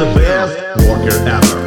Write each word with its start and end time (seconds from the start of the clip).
the 0.00 0.06
best 0.14 0.56
worker 0.88 1.12
ever. 1.26 1.60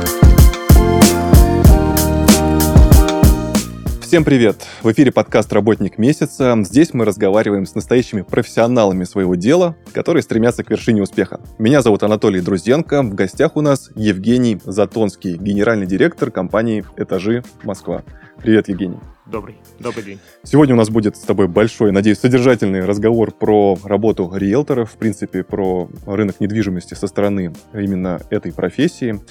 Всем 4.01 4.23
привет! 4.23 4.65
В 4.81 4.91
эфире 4.91 5.11
подкаст 5.11 5.53
«Работник 5.53 5.99
месяца». 5.99 6.55
Здесь 6.63 6.95
мы 6.95 7.05
разговариваем 7.05 7.67
с 7.67 7.75
настоящими 7.75 8.23
профессионалами 8.23 9.03
своего 9.03 9.35
дела, 9.35 9.75
которые 9.91 10.23
стремятся 10.23 10.63
к 10.63 10.71
вершине 10.71 11.03
успеха. 11.03 11.41
Меня 11.59 11.83
зовут 11.83 12.01
Анатолий 12.01 12.41
Друзенко. 12.41 13.03
В 13.03 13.13
гостях 13.13 13.55
у 13.55 13.61
нас 13.61 13.91
Евгений 13.95 14.59
Затонский, 14.65 15.37
генеральный 15.37 15.85
директор 15.85 16.31
компании 16.31 16.83
«Этажи 16.97 17.43
Москва». 17.61 18.03
Привет, 18.43 18.67
Евгений. 18.67 18.99
Добрый, 19.25 19.55
добрый 19.79 20.03
день. 20.03 20.19
Сегодня 20.43 20.75
у 20.75 20.77
нас 20.77 20.89
будет 20.89 21.15
с 21.15 21.21
тобой 21.21 21.47
большой, 21.47 21.93
надеюсь, 21.93 22.19
содержательный 22.19 22.83
разговор 22.83 23.31
про 23.31 23.77
работу 23.85 24.29
риэлторов, 24.35 24.91
в 24.91 24.97
принципе, 24.97 25.45
про 25.45 25.87
рынок 26.05 26.41
недвижимости 26.41 26.93
со 26.93 27.07
стороны 27.07 27.53
именно 27.73 28.19
этой 28.29 28.51
профессии. 28.51 29.21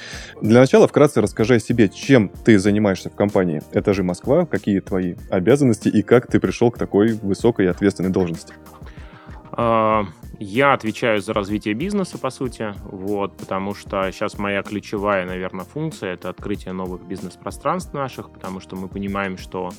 Для 0.40 0.60
начала 0.60 0.88
вкратце 0.88 1.20
расскажи 1.20 1.56
о 1.56 1.58
себе, 1.58 1.90
чем 1.90 2.30
ты 2.30 2.58
занимаешься 2.58 3.10
в 3.10 3.14
компании 3.14 3.60
«Этажи 3.74 4.02
Москва», 4.02 4.46
какие 4.46 4.80
твои 4.80 5.16
обязанности 5.28 5.88
и 5.88 6.00
как 6.00 6.26
ты 6.26 6.40
пришел 6.40 6.70
к 6.70 6.78
такой 6.78 7.12
высокой 7.12 7.66
и 7.66 7.68
ответственной 7.68 8.08
должности. 8.08 8.54
Я 10.44 10.72
отвечаю 10.72 11.20
за 11.20 11.32
развитие 11.32 11.72
бизнеса, 11.74 12.18
по 12.18 12.30
сути, 12.30 12.74
вот, 12.82 13.36
потому 13.36 13.74
что 13.74 14.10
сейчас 14.10 14.38
моя 14.38 14.64
ключевая, 14.64 15.24
наверное, 15.24 15.64
функция— 15.64 16.14
это 16.14 16.30
открытие 16.30 16.72
новых 16.72 17.06
бизнес-пространств 17.06 17.94
наших, 17.94 18.28
потому 18.28 18.58
что 18.58 18.74
мы 18.74 18.88
понимаем, 18.88 19.38
что 19.38 19.70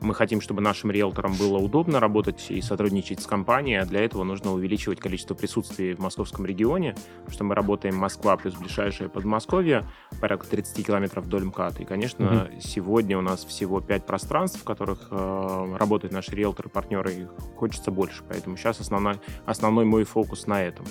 мы 0.00 0.14
хотим, 0.14 0.40
чтобы 0.40 0.62
нашим 0.62 0.90
риэлторам 0.90 1.34
было 1.34 1.58
удобно 1.58 2.00
работать 2.00 2.46
и 2.50 2.60
сотрудничать 2.60 3.20
с 3.20 3.26
компанией, 3.26 3.76
а 3.76 3.84
для 3.84 4.04
этого 4.04 4.24
нужно 4.24 4.52
увеличивать 4.52 5.00
количество 5.00 5.34
присутствия 5.34 5.94
в 5.94 5.98
московском 5.98 6.46
регионе, 6.46 6.94
потому 7.18 7.30
что 7.30 7.44
мы 7.44 7.54
работаем 7.54 7.96
Москва 7.96 8.36
плюс 8.36 8.54
ближайшее 8.54 9.08
Подмосковье, 9.10 9.86
порядка 10.20 10.46
30 10.48 10.86
километров 10.86 11.24
вдоль 11.24 11.44
МКАД. 11.44 11.80
И, 11.80 11.84
конечно, 11.84 12.24
mm-hmm. 12.24 12.60
сегодня 12.60 13.18
у 13.18 13.20
нас 13.20 13.44
всего 13.44 13.80
5 13.80 14.06
пространств, 14.06 14.60
в 14.60 14.64
которых 14.64 15.08
э, 15.10 15.76
работают 15.78 16.12
наши 16.12 16.32
риэлторы-партнеры, 16.32 17.12
и 17.12 17.26
хочется 17.56 17.90
больше. 17.90 18.22
Поэтому 18.28 18.56
сейчас 18.56 18.80
основной, 18.80 19.16
основной 19.44 19.84
мой 19.84 20.04
фокус 20.04 20.46
на 20.46 20.62
этом. 20.62 20.86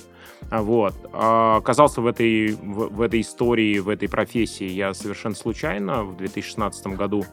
Вот. 0.52 0.94
А 1.14 1.58
оказался 1.58 2.02
в 2.02 2.08
этой, 2.08 2.54
в, 2.54 2.90
в 2.90 3.02
этой 3.02 3.22
истории, 3.22 3.80
в 3.80 3.90
этой 3.90 4.08
профессии 4.08 4.68
я 4.68 4.94
совершенно 4.94 5.36
случайно 5.36 6.04
в 6.04 6.18
2016 6.18 6.88
году 6.88 7.26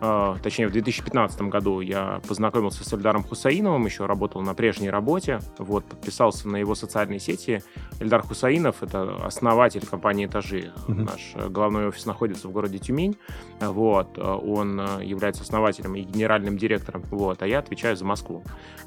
а, 0.00 0.36
точнее, 0.42 0.68
в 0.68 0.72
2015 0.72 1.17
году 1.50 1.80
я 1.80 2.20
познакомился 2.26 2.84
с 2.84 2.92
Эльдаром 2.92 3.24
Хусаиновым, 3.24 3.84
еще 3.86 4.06
работал 4.06 4.40
на 4.42 4.54
прежней 4.54 4.90
работе, 4.90 5.40
вот, 5.58 5.84
подписался 5.84 6.48
на 6.48 6.56
его 6.56 6.74
социальные 6.74 7.18
сети. 7.20 7.62
Эльдар 8.00 8.22
Хусаинов— 8.22 8.76
это 8.82 9.16
основатель 9.24 9.86
компании 9.86 10.26
«Этажи». 10.26 10.72
Mm-hmm. 10.86 11.04
Наш 11.04 11.32
э, 11.34 11.48
главный 11.48 11.88
офис 11.88 12.06
находится 12.06 12.48
в 12.48 12.52
городе 12.52 12.78
Тюмень, 12.78 13.16
вот, 13.60 14.18
э, 14.18 14.20
он 14.22 14.80
э, 14.80 15.04
является 15.04 15.42
основателем 15.42 15.94
и 15.94 16.02
генеральным 16.02 16.56
директором, 16.56 17.02
вот, 17.10 17.42
а 17.42 17.46
я 17.46 17.58
отвечаю 17.58 17.96
за 17.96 18.04
Москву. 18.04 18.44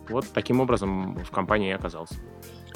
Вот 0.09 0.25
таким 0.33 0.59
образом 0.61 1.15
в 1.15 1.31
компании 1.31 1.69
я 1.69 1.75
оказался. 1.75 2.15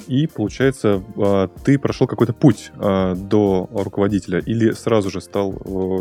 И, 0.07 0.27
получается, 0.27 1.03
а, 1.17 1.47
ты 1.47 1.79
прошел 1.79 2.07
какой-то 2.07 2.33
путь 2.33 2.71
а, 2.77 3.15
до 3.15 3.69
руководителя 3.71 4.39
или 4.39 4.71
сразу 4.71 5.09
же 5.09 5.21
стал 5.21 5.51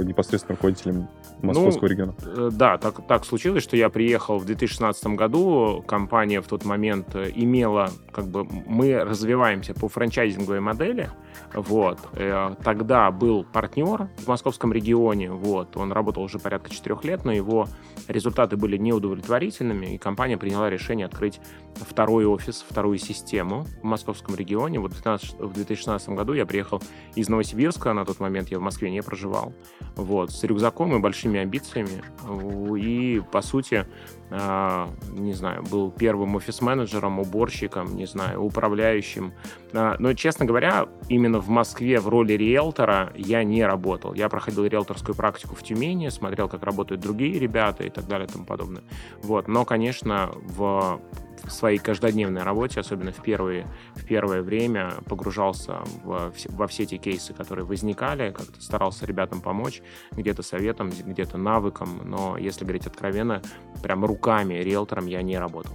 непосредственно 0.04 0.56
руководителем 0.56 1.08
московского 1.42 1.86
ну, 1.86 1.88
региона? 1.88 2.14
Э, 2.24 2.50
да, 2.52 2.78
так, 2.78 3.06
так 3.06 3.24
случилось, 3.24 3.62
что 3.62 3.76
я 3.76 3.88
приехал 3.88 4.38
в 4.38 4.44
2016 4.44 5.06
году. 5.08 5.84
Компания 5.86 6.40
в 6.40 6.46
тот 6.46 6.64
момент 6.64 7.14
э, 7.14 7.30
имела, 7.34 7.90
как 8.12 8.26
бы, 8.26 8.44
мы 8.44 9.04
развиваемся 9.04 9.74
по 9.74 9.88
франчайзинговой 9.88 10.60
модели. 10.60 11.10
Вот. 11.54 11.98
Э, 12.12 12.54
тогда 12.62 13.10
был 13.10 13.44
партнер 13.44 14.08
в 14.18 14.26
московском 14.26 14.72
регионе. 14.72 15.30
Вот. 15.30 15.76
Он 15.76 15.92
работал 15.92 16.22
уже 16.22 16.38
порядка 16.38 16.70
четырех 16.70 17.04
лет, 17.04 17.24
но 17.24 17.32
его 17.32 17.68
результаты 18.08 18.56
были 18.56 18.76
неудовлетворительными, 18.76 19.94
и 19.94 19.98
компания 19.98 20.36
приняла 20.36 20.68
решение 20.68 21.06
открыть 21.06 21.40
второй 21.76 22.26
офис, 22.26 22.64
вторую 22.68 22.98
систему 22.98 23.66
в 23.82 23.84
московском 23.84 24.34
регионе. 24.34 24.80
Вот 24.80 24.92
в 24.94 25.52
2016 25.54 26.08
году 26.10 26.32
я 26.34 26.44
приехал 26.44 26.82
из 27.14 27.28
Новосибирска, 27.28 27.92
на 27.92 28.04
тот 28.04 28.20
момент 28.20 28.48
я 28.48 28.58
в 28.58 28.62
Москве 28.62 28.90
не 28.90 29.02
проживал, 29.02 29.54
вот, 29.96 30.32
с 30.32 30.42
рюкзаком 30.44 30.94
и 30.96 30.98
большими 30.98 31.40
амбициями. 31.40 32.02
И, 32.78 33.22
по 33.32 33.42
сути, 33.42 33.86
не 34.30 35.32
знаю, 35.32 35.62
был 35.62 35.90
первым 35.90 36.34
офис-менеджером, 36.36 37.18
уборщиком, 37.18 37.94
не 37.96 38.06
знаю, 38.06 38.42
управляющим. 38.42 39.32
А, 39.72 39.96
но, 39.98 40.12
честно 40.14 40.44
говоря, 40.44 40.88
именно 41.08 41.40
в 41.40 41.48
Москве 41.48 42.00
в 42.00 42.08
роли 42.08 42.32
риэлтора 42.32 43.12
я 43.16 43.44
не 43.44 43.64
работал. 43.64 44.14
Я 44.14 44.28
проходил 44.28 44.64
риэлторскую 44.64 45.14
практику 45.14 45.54
в 45.54 45.62
Тюмени, 45.62 46.08
смотрел, 46.08 46.48
как 46.48 46.62
работают 46.62 47.00
другие 47.00 47.38
ребята 47.38 47.84
и 47.84 47.90
так 47.90 48.06
далее 48.06 48.26
и 48.26 48.32
тому 48.32 48.44
подобное. 48.44 48.82
Вот. 49.22 49.46
Но, 49.46 49.64
конечно, 49.64 50.30
в 50.34 51.00
в 51.44 51.50
своей 51.50 51.78
каждодневной 51.78 52.42
работе, 52.42 52.80
особенно 52.80 53.12
в, 53.12 53.22
первые, 53.22 53.66
в 53.94 54.04
первое 54.04 54.42
время, 54.42 54.94
погружался 55.06 55.82
в, 56.02 56.32
во 56.48 56.66
все 56.66 56.86
те 56.86 56.96
кейсы, 56.96 57.34
которые 57.34 57.64
возникали, 57.64 58.30
как-то 58.30 58.60
старался 58.60 59.06
ребятам 59.06 59.40
помочь, 59.40 59.82
где-то 60.12 60.42
советом, 60.42 60.90
где-то 60.90 61.38
навыком, 61.38 62.00
но, 62.04 62.36
если 62.38 62.64
говорить 62.64 62.86
откровенно, 62.86 63.42
прям 63.82 64.04
руками 64.04 64.54
риэлтором 64.54 65.06
я 65.06 65.22
не 65.22 65.38
работал. 65.38 65.74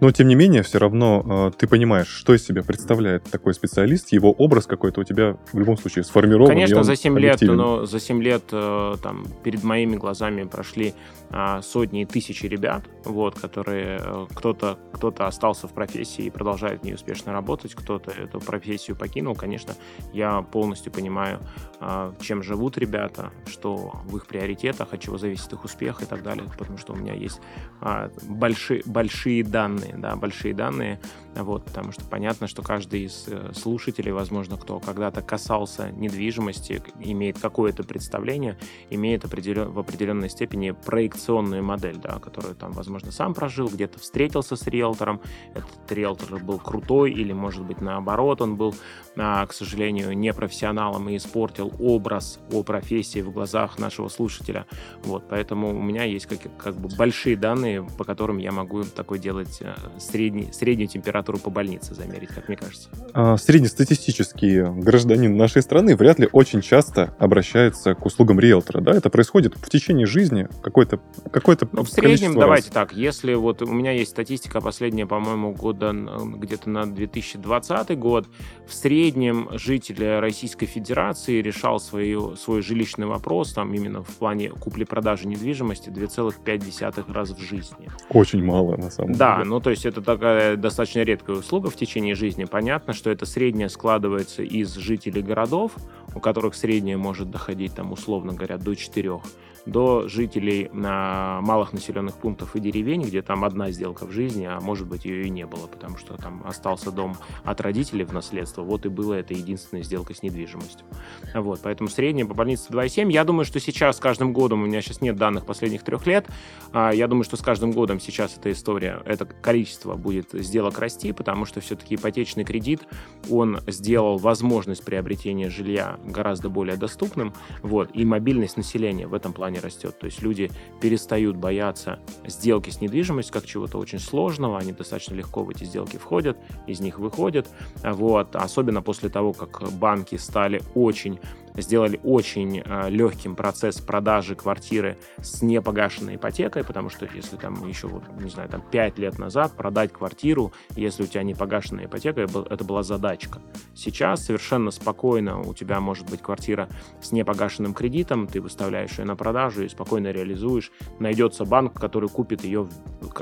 Но, 0.00 0.10
тем 0.10 0.28
не 0.28 0.34
менее, 0.34 0.62
все 0.62 0.78
равно 0.78 1.50
э, 1.54 1.56
ты 1.56 1.66
понимаешь, 1.66 2.08
что 2.08 2.34
из 2.34 2.44
себя 2.44 2.62
представляет 2.62 3.24
такой 3.24 3.54
специалист, 3.54 4.12
его 4.12 4.32
образ 4.32 4.66
какой-то 4.66 5.00
у 5.00 5.04
тебя 5.04 5.36
в 5.52 5.58
любом 5.58 5.76
случае 5.76 6.04
сформирован. 6.04 6.48
Конечно, 6.48 6.82
за 6.82 6.96
7 6.96 7.18
лет, 7.18 7.40
но 7.42 7.86
за 7.86 8.00
7 8.00 8.22
лет 8.22 8.44
э, 8.52 8.94
там, 9.02 9.26
перед 9.42 9.62
моими 9.62 9.96
глазами 9.96 10.44
прошли 10.44 10.94
э, 11.30 11.60
сотни 11.62 12.02
и 12.02 12.04
тысячи 12.04 12.46
ребят, 12.46 12.84
вот, 13.04 13.38
которые 13.38 14.00
э, 14.00 14.26
кто-то 14.34 14.78
кто 14.92 15.12
остался 15.18 15.68
в 15.68 15.72
профессии 15.72 16.24
и 16.24 16.30
продолжает 16.30 16.80
в 16.80 16.84
ней 16.84 16.94
успешно 16.94 17.32
работать, 17.32 17.74
кто-то 17.74 18.10
эту 18.10 18.40
профессию 18.40 18.96
покинул. 18.96 19.34
Конечно, 19.34 19.74
я 20.12 20.42
полностью 20.42 20.92
понимаю, 20.92 21.40
э, 21.80 22.12
чем 22.20 22.42
живут 22.42 22.78
ребята, 22.78 23.30
что 23.46 23.92
в 24.04 24.16
их 24.16 24.26
приоритетах, 24.26 24.92
от 24.92 25.00
чего 25.00 25.18
зависит 25.18 25.52
их 25.52 25.64
успех 25.64 26.02
и 26.02 26.06
так 26.06 26.22
далее, 26.22 26.44
потому 26.56 26.78
что 26.78 26.92
у 26.92 26.96
меня 26.96 27.14
есть 27.14 27.40
э, 27.80 28.08
большие, 28.22 28.82
большие 28.86 29.44
данные 29.44 29.83
данные, 29.84 30.00
да, 30.00 30.16
большие 30.16 30.54
данные, 30.54 30.98
вот, 31.42 31.64
потому 31.64 31.90
что 31.90 32.04
понятно, 32.04 32.46
что 32.46 32.62
каждый 32.62 33.04
из 33.04 33.24
э, 33.26 33.52
слушателей, 33.54 34.12
возможно, 34.12 34.56
кто 34.56 34.78
когда-то 34.78 35.20
касался 35.20 35.90
недвижимости, 35.90 36.82
имеет 37.00 37.38
какое-то 37.38 37.82
представление, 37.82 38.56
имеет 38.90 39.24
определен, 39.24 39.70
в 39.70 39.78
определенной 39.78 40.30
степени 40.30 40.70
проекционную 40.70 41.64
модель, 41.64 41.96
да, 41.96 42.20
которую 42.20 42.54
там, 42.54 42.72
возможно, 42.72 43.10
сам 43.10 43.34
прожил, 43.34 43.68
где-то 43.68 43.98
встретился 43.98 44.54
с 44.54 44.66
риэлтором, 44.68 45.20
этот 45.54 45.90
риэлтор 45.90 46.38
был 46.38 46.58
крутой, 46.58 47.12
или, 47.12 47.32
может 47.32 47.64
быть, 47.64 47.80
наоборот, 47.80 48.40
он 48.40 48.54
был, 48.54 48.74
а, 49.16 49.44
к 49.46 49.52
сожалению, 49.52 50.16
непрофессионалом 50.16 51.08
и 51.08 51.16
испортил 51.16 51.72
образ 51.80 52.38
о 52.52 52.62
профессии 52.62 53.22
в 53.22 53.32
глазах 53.32 53.78
нашего 53.78 54.08
слушателя. 54.08 54.66
Вот, 55.02 55.24
поэтому 55.28 55.76
у 55.76 55.82
меня 55.82 56.04
есть 56.04 56.26
как, 56.26 56.38
как 56.56 56.76
бы 56.76 56.88
большие 56.96 57.36
данные, 57.36 57.84
по 57.98 58.04
которым 58.04 58.38
я 58.38 58.52
могу 58.52 58.84
такой 58.84 59.18
делать 59.18 59.58
э, 59.60 59.74
средний, 59.98 60.52
среднюю 60.52 60.88
температуру 60.88 61.23
по 61.32 61.50
больнице 61.50 61.94
замерить, 61.94 62.30
как 62.30 62.48
мне 62.48 62.56
кажется. 62.56 62.88
А, 63.12 63.36
среднестатистический 63.36 64.62
гражданин 64.62 65.36
нашей 65.36 65.62
страны 65.62 65.96
вряд 65.96 66.18
ли 66.18 66.28
очень 66.32 66.60
часто 66.60 67.14
обращается 67.18 67.94
к 67.94 68.04
услугам 68.06 68.40
риэлтора, 68.40 68.80
да? 68.80 68.92
Это 68.92 69.10
происходит 69.10 69.54
в 69.56 69.68
течение 69.70 70.06
жизни 70.06 70.48
какой-то 70.62 71.00
какой 71.30 71.56
ну, 71.72 71.84
В 71.84 71.88
среднем, 71.88 72.34
давайте 72.34 72.70
так, 72.70 72.92
если 72.92 73.34
вот 73.34 73.62
у 73.62 73.72
меня 73.72 73.92
есть 73.92 74.10
статистика 74.10 74.60
последняя, 74.60 75.06
по-моему, 75.06 75.52
года 75.52 75.92
где-то 75.92 76.70
на 76.70 76.86
2020 76.86 77.98
год, 77.98 78.26
в 78.66 78.74
среднем 78.74 79.48
житель 79.52 80.18
Российской 80.18 80.66
Федерации 80.66 81.40
решал 81.40 81.80
свою, 81.80 82.36
свой 82.36 82.62
жилищный 82.62 83.06
вопрос, 83.06 83.52
там 83.52 83.72
именно 83.74 84.02
в 84.02 84.16
плане 84.16 84.50
купли-продажи 84.50 85.26
недвижимости 85.26 85.88
2,5 85.88 87.12
раза 87.12 87.34
в 87.34 87.40
жизни. 87.40 87.90
Очень 88.10 88.44
мало, 88.44 88.76
на 88.76 88.90
самом 88.90 89.12
да, 89.12 89.36
деле. 89.36 89.44
Да, 89.44 89.50
ну 89.50 89.60
то 89.60 89.70
есть 89.70 89.86
это 89.86 90.02
такая 90.02 90.56
достаточно 90.56 91.00
редкая 91.00 91.13
услуга 91.22 91.70
в 91.70 91.76
течение 91.76 92.14
жизни. 92.14 92.44
Понятно, 92.44 92.92
что 92.92 93.10
это 93.10 93.26
среднее 93.26 93.68
складывается 93.68 94.42
из 94.42 94.74
жителей 94.74 95.22
городов, 95.22 95.72
у 96.14 96.20
которых 96.20 96.54
среднее 96.54 96.96
может 96.96 97.30
доходить 97.30 97.74
там 97.74 97.92
условно 97.92 98.32
говоря 98.32 98.58
до 98.58 98.74
4 98.74 99.20
до 99.66 100.08
жителей 100.08 100.68
на 100.72 101.40
малых 101.42 101.72
населенных 101.72 102.16
пунктов 102.16 102.54
и 102.56 102.60
деревень, 102.60 103.02
где 103.02 103.22
там 103.22 103.44
одна 103.44 103.70
сделка 103.70 104.06
в 104.06 104.10
жизни, 104.10 104.44
а 104.44 104.60
может 104.60 104.86
быть 104.86 105.04
ее 105.04 105.24
и 105.24 105.30
не 105.30 105.46
было, 105.46 105.66
потому 105.66 105.96
что 105.96 106.16
там 106.16 106.42
остался 106.46 106.90
дом 106.90 107.16
от 107.44 107.60
родителей 107.60 108.04
в 108.04 108.12
наследство, 108.12 108.62
вот 108.62 108.86
и 108.86 108.88
была 108.88 109.18
это 109.18 109.34
единственная 109.34 109.82
сделка 109.82 110.14
с 110.14 110.22
недвижимостью. 110.22 110.86
Вот, 111.34 111.60
поэтому 111.62 111.88
средняя 111.88 112.26
по 112.26 112.34
больнице 112.34 112.70
2,7. 112.70 113.10
Я 113.10 113.24
думаю, 113.24 113.44
что 113.44 113.60
сейчас 113.60 113.96
с 113.96 114.00
каждым 114.00 114.32
годом, 114.32 114.62
у 114.62 114.66
меня 114.66 114.82
сейчас 114.82 115.00
нет 115.00 115.16
данных 115.16 115.46
последних 115.46 115.82
трех 115.82 116.06
лет, 116.06 116.26
а, 116.72 116.92
я 116.92 117.08
думаю, 117.08 117.24
что 117.24 117.36
с 117.36 117.40
каждым 117.40 117.72
годом 117.72 118.00
сейчас 118.00 118.36
эта 118.36 118.52
история, 118.52 119.02
это 119.04 119.24
количество 119.24 119.94
будет 119.96 120.30
сделок 120.32 120.78
расти, 120.78 121.12
потому 121.12 121.44
что 121.46 121.60
все-таки 121.60 121.94
ипотечный 121.94 122.44
кредит 122.44 122.82
он 123.30 123.60
сделал 123.66 124.18
возможность 124.18 124.84
приобретения 124.84 125.48
жилья 125.48 125.98
гораздо 126.04 126.48
более 126.48 126.76
доступным, 126.76 127.32
вот, 127.62 127.90
и 127.94 128.04
мобильность 128.04 128.56
населения 128.56 129.06
в 129.06 129.14
этом 129.14 129.32
плане 129.32 129.53
растет. 129.58 129.98
То 129.98 130.06
есть 130.06 130.22
люди 130.22 130.50
перестают 130.80 131.36
бояться 131.36 132.00
сделки 132.26 132.70
с 132.70 132.80
недвижимостью 132.80 133.32
как 133.32 133.46
чего-то 133.46 133.78
очень 133.78 133.98
сложного, 133.98 134.58
они 134.58 134.72
достаточно 134.72 135.14
легко 135.14 135.44
в 135.44 135.50
эти 135.50 135.64
сделки 135.64 135.96
входят, 135.96 136.36
из 136.66 136.80
них 136.80 136.98
выходят, 136.98 137.48
вот, 137.82 138.36
особенно 138.36 138.82
после 138.82 139.08
того, 139.08 139.32
как 139.32 139.70
банки 139.72 140.16
стали 140.16 140.62
очень 140.74 141.18
сделали 141.56 142.00
очень 142.02 142.62
э, 142.64 142.90
легким 142.90 143.36
процесс 143.36 143.80
продажи 143.80 144.34
квартиры 144.34 144.98
с 145.20 145.42
непогашенной 145.42 146.16
ипотекой, 146.16 146.64
потому 146.64 146.90
что 146.90 147.08
если 147.12 147.36
там 147.36 147.66
еще, 147.66 147.86
вот, 147.86 148.04
не 148.20 148.30
знаю, 148.30 148.48
там 148.48 148.62
5 148.62 148.98
лет 148.98 149.18
назад 149.18 149.52
продать 149.56 149.92
квартиру, 149.92 150.52
если 150.76 151.04
у 151.04 151.06
тебя 151.06 151.22
не 151.22 151.34
погашенная 151.34 151.86
ипотека, 151.86 152.22
это 152.22 152.64
была 152.64 152.82
задачка. 152.82 153.40
Сейчас 153.74 154.24
совершенно 154.24 154.70
спокойно 154.70 155.40
у 155.40 155.54
тебя 155.54 155.80
может 155.80 156.08
быть 156.10 156.22
квартира 156.22 156.68
с 157.00 157.12
непогашенным 157.12 157.74
кредитом, 157.74 158.26
ты 158.26 158.40
выставляешь 158.40 158.98
ее 158.98 159.04
на 159.04 159.16
продажу 159.16 159.64
и 159.64 159.68
спокойно 159.68 160.08
реализуешь. 160.08 160.72
Найдется 160.98 161.44
банк, 161.44 161.78
который 161.78 162.08
купит 162.08 162.44
ее, 162.44 162.68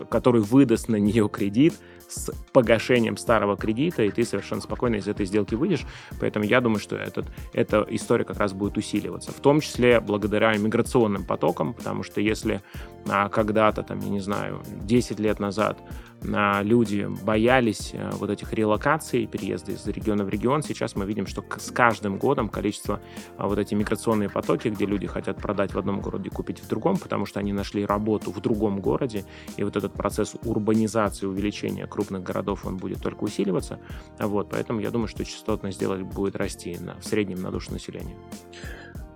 который 0.08 0.42
выдаст 0.42 0.88
на 0.88 0.96
нее 0.96 1.28
кредит, 1.28 1.74
с 2.12 2.30
погашением 2.52 3.16
старого 3.16 3.56
кредита, 3.56 4.02
и 4.02 4.10
ты 4.10 4.24
совершенно 4.24 4.60
спокойно 4.60 4.96
из 4.96 5.08
этой 5.08 5.26
сделки 5.26 5.54
выйдешь. 5.54 5.84
Поэтому 6.20 6.44
я 6.44 6.60
думаю, 6.60 6.78
что 6.78 6.96
этот, 6.96 7.26
эта 7.52 7.86
история 7.88 8.21
как 8.24 8.38
раз 8.38 8.52
будет 8.52 8.76
усиливаться. 8.76 9.32
В 9.32 9.40
том 9.40 9.60
числе 9.60 10.00
благодаря 10.00 10.56
миграционным 10.56 11.24
потокам, 11.24 11.74
потому 11.74 12.02
что 12.02 12.20
если 12.20 12.62
а, 13.08 13.28
когда-то, 13.28 13.82
там, 13.82 14.00
я 14.00 14.08
не 14.08 14.20
знаю, 14.20 14.62
10 14.82 15.20
лет 15.20 15.40
назад 15.40 15.78
люди 16.22 17.08
боялись 17.22 17.90
э, 17.94 18.10
вот 18.12 18.30
этих 18.30 18.52
релокаций, 18.52 19.26
переезда 19.26 19.72
из 19.72 19.86
региона 19.86 20.24
в 20.24 20.28
регион. 20.28 20.62
Сейчас 20.62 20.94
мы 20.94 21.04
видим, 21.04 21.26
что 21.26 21.44
с 21.58 21.70
каждым 21.70 22.18
годом 22.18 22.48
количество 22.48 23.00
а, 23.36 23.48
вот 23.48 23.58
эти 23.58 23.74
миграционные 23.74 24.28
потоки, 24.28 24.68
где 24.68 24.86
люди 24.86 25.06
хотят 25.06 25.38
продать 25.38 25.74
в 25.74 25.78
одном 25.78 26.00
городе, 26.00 26.30
купить 26.30 26.60
в 26.60 26.68
другом, 26.68 26.96
потому 26.96 27.26
что 27.26 27.40
они 27.40 27.52
нашли 27.52 27.84
работу 27.84 28.30
в 28.30 28.40
другом 28.40 28.80
городе, 28.80 29.24
и 29.56 29.64
вот 29.64 29.76
этот 29.76 29.94
процесс 29.94 30.34
урбанизации, 30.44 31.26
увеличения 31.26 31.86
крупных 31.86 32.22
городов, 32.22 32.64
он 32.66 32.76
будет 32.76 33.02
только 33.02 33.24
усиливаться. 33.24 33.80
Вот, 34.18 34.50
поэтому 34.50 34.80
я 34.80 34.90
думаю, 34.90 35.08
что 35.08 35.24
частотность 35.24 35.76
сделать 35.76 36.02
будет 36.02 36.36
расти 36.36 36.76
на, 36.78 36.98
в 37.00 37.04
среднем 37.04 37.42
на 37.42 37.50
душу 37.50 37.72
населения. 37.72 38.16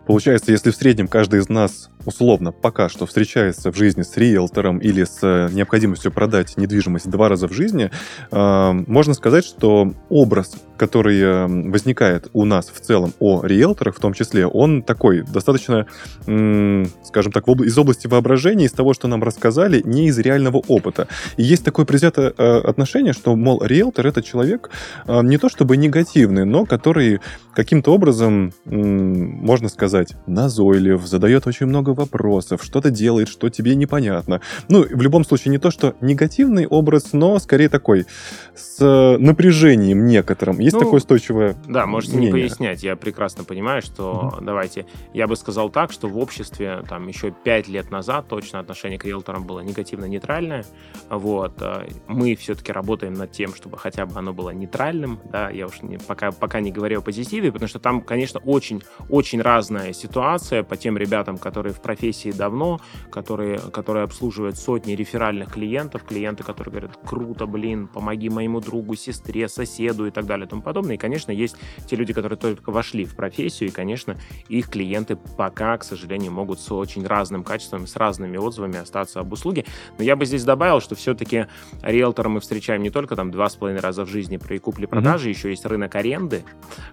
Получается, 0.06 0.52
если 0.52 0.70
в 0.70 0.76
среднем 0.76 1.08
каждый 1.08 1.40
из 1.40 1.48
нас 1.48 1.90
условно 2.04 2.52
пока 2.52 2.88
что 2.88 3.06
встречается 3.06 3.72
в 3.72 3.76
жизни 3.76 4.02
с 4.02 4.16
риэлтором 4.16 4.78
или 4.78 5.02
с 5.02 5.18
э, 5.22 5.48
необходимостью 5.52 6.12
продать 6.12 6.56
недвижимость 6.56 7.10
два 7.10 7.28
раза 7.28 7.48
в 7.48 7.52
жизни, 7.52 7.90
э, 8.30 8.72
можно 8.86 9.14
сказать, 9.14 9.44
что 9.44 9.92
образ, 10.08 10.54
который 10.76 11.20
э, 11.20 11.46
возникает 11.46 12.28
у 12.32 12.44
нас 12.44 12.69
в 12.69 12.81
целом 12.81 13.12
о 13.19 13.44
риэлторах 13.44 13.96
в 13.96 14.00
том 14.00 14.12
числе, 14.12 14.46
он 14.46 14.82
такой 14.82 15.23
достаточно, 15.23 15.87
скажем 16.25 17.32
так, 17.32 17.49
из 17.49 17.78
области 17.78 18.06
воображения, 18.06 18.67
из 18.67 18.73
того, 18.73 18.94
что 18.94 19.08
нам 19.08 19.23
рассказали, 19.23 19.82
не 19.84 20.08
из 20.08 20.19
реального 20.19 20.58
опыта. 20.69 21.08
И 21.37 21.43
есть 21.43 21.64
такое 21.64 21.84
предвзятое 21.84 22.31
отношение, 22.31 23.12
что, 23.12 23.34
мол, 23.37 23.62
риэлтор— 23.62 24.06
это 24.08 24.23
человек 24.23 24.70
не 25.06 25.38
то 25.38 25.49
чтобы 25.49 25.76
негативный, 25.76 26.44
но 26.44 26.64
который 26.67 27.20
каким-то 27.55 27.93
образом, 27.94 28.52
можно 28.64 29.69
сказать, 29.69 30.14
назойлив, 30.26 31.06
задает 31.06 31.46
очень 31.46 31.67
много 31.67 31.90
вопросов, 31.90 32.62
что-то 32.62 32.90
делает, 32.90 33.28
что 33.28 33.49
тебе 33.49 33.75
непонятно. 33.75 34.40
Ну, 34.69 34.82
в 34.82 35.02
любом 35.02 35.25
случае, 35.25 35.52
не 35.52 35.58
то, 35.58 35.70
что 35.70 35.94
негативный 36.00 36.67
образ, 36.67 37.12
но 37.12 37.38
скорее 37.38 37.69
такой 37.69 38.06
с 38.55 39.17
напряжением 39.19 40.06
некоторым. 40.06 40.61
Есть 40.66 40.74
ну, 40.74 40.80
такое 40.80 40.96
устойчивое 40.96 41.56
Да, 41.68 41.86
можете 41.86 42.16
мнение. 42.16 42.32
не 42.34 42.40
пояснять. 42.40 42.82
Я 42.82 42.96
прекрасно 42.96 43.44
понимаю, 43.44 43.82
что, 43.82 44.32
угу. 44.34 44.44
давайте, 44.44 44.84
я 45.12 45.28
бы 45.28 45.36
сказал 45.36 45.70
так, 45.70 45.92
что 45.92 46.08
в 46.08 46.18
обществе 46.18 46.82
там 46.88 47.06
еще 47.06 47.30
пять 47.30 47.68
лет 47.68 47.92
назад 47.92 48.26
точно 48.26 48.58
отношение 48.58 48.98
к 48.98 49.04
риэлторам 49.04 49.44
было 49.44 49.60
негативно-нейтральное. 49.60 50.64
Вот. 51.08 51.62
Э, 51.62 51.86
мы 52.08 52.34
все-таки 52.34 52.72
работаем 52.72 53.14
над 53.14 53.30
тем, 53.30 53.54
чтобы 53.54 53.78
хотя 53.78 54.06
бы 54.06 54.18
оно 54.18 54.32
было 54.32 54.50
нейтральным. 54.50 55.20
Да, 55.30 55.50
я 55.50 55.68
уж 55.68 55.82
не, 55.82 55.98
пока, 55.98 56.32
пока 56.32 56.58
не 56.58 56.72
говорю 56.72 56.98
о 56.98 57.02
позитиве, 57.02 57.52
потому 57.52 57.68
что 57.68 57.78
там, 57.78 58.00
конечно, 58.00 58.40
очень-очень 58.40 59.40
разная 59.40 59.92
ситуация 59.92 60.64
по 60.64 60.76
тем 60.76 60.98
ребятам, 60.98 61.38
которые 61.38 61.74
в 61.74 61.80
профессии 61.80 62.32
давно, 62.32 62.80
которые, 63.12 63.60
которые 63.60 64.02
обслуживают 64.02 64.58
сотни 64.58 64.94
реферальных 64.94 65.52
клиентов, 65.52 66.02
клиенты, 66.02 66.42
которые 66.42 66.72
говорят, 66.72 66.98
круто, 67.06 67.46
блин, 67.46 67.86
помоги 67.86 68.30
моему 68.30 68.60
другу, 68.60 68.96
сестре, 68.96 69.46
соседу 69.46 70.06
и 70.06 70.10
так 70.10 70.26
далее 70.26 70.48
тому 70.56 70.62
подобное. 70.62 70.94
И, 70.94 70.98
конечно, 70.98 71.30
есть 71.30 71.56
те 71.86 71.96
люди, 71.96 72.12
которые 72.12 72.38
только 72.38 72.70
вошли 72.70 73.04
в 73.04 73.14
профессию, 73.14 73.68
и, 73.68 73.72
конечно, 73.72 74.16
их 74.48 74.68
клиенты 74.68 75.16
пока, 75.36 75.76
к 75.78 75.84
сожалению, 75.84 76.32
могут 76.32 76.60
с 76.60 76.72
очень 76.72 77.06
разным 77.06 77.44
качеством, 77.44 77.86
с 77.86 77.96
разными 77.96 78.36
отзывами 78.36 78.78
остаться 78.78 79.20
об 79.20 79.32
услуге. 79.32 79.64
Но 79.98 80.04
я 80.04 80.16
бы 80.16 80.24
здесь 80.24 80.44
добавил, 80.44 80.80
что 80.80 80.94
все-таки 80.94 81.46
риэлтора 81.82 82.28
мы 82.28 82.40
встречаем 82.40 82.82
не 82.82 82.90
только 82.90 83.16
там 83.16 83.30
два 83.30 83.48
с 83.48 83.56
половиной 83.56 83.80
раза 83.80 84.04
в 84.04 84.08
жизни 84.08 84.36
при 84.36 84.58
купли-продаже, 84.58 85.28
mm-hmm. 85.28 85.32
еще 85.32 85.50
есть 85.50 85.66
рынок 85.66 85.94
аренды, 85.94 86.44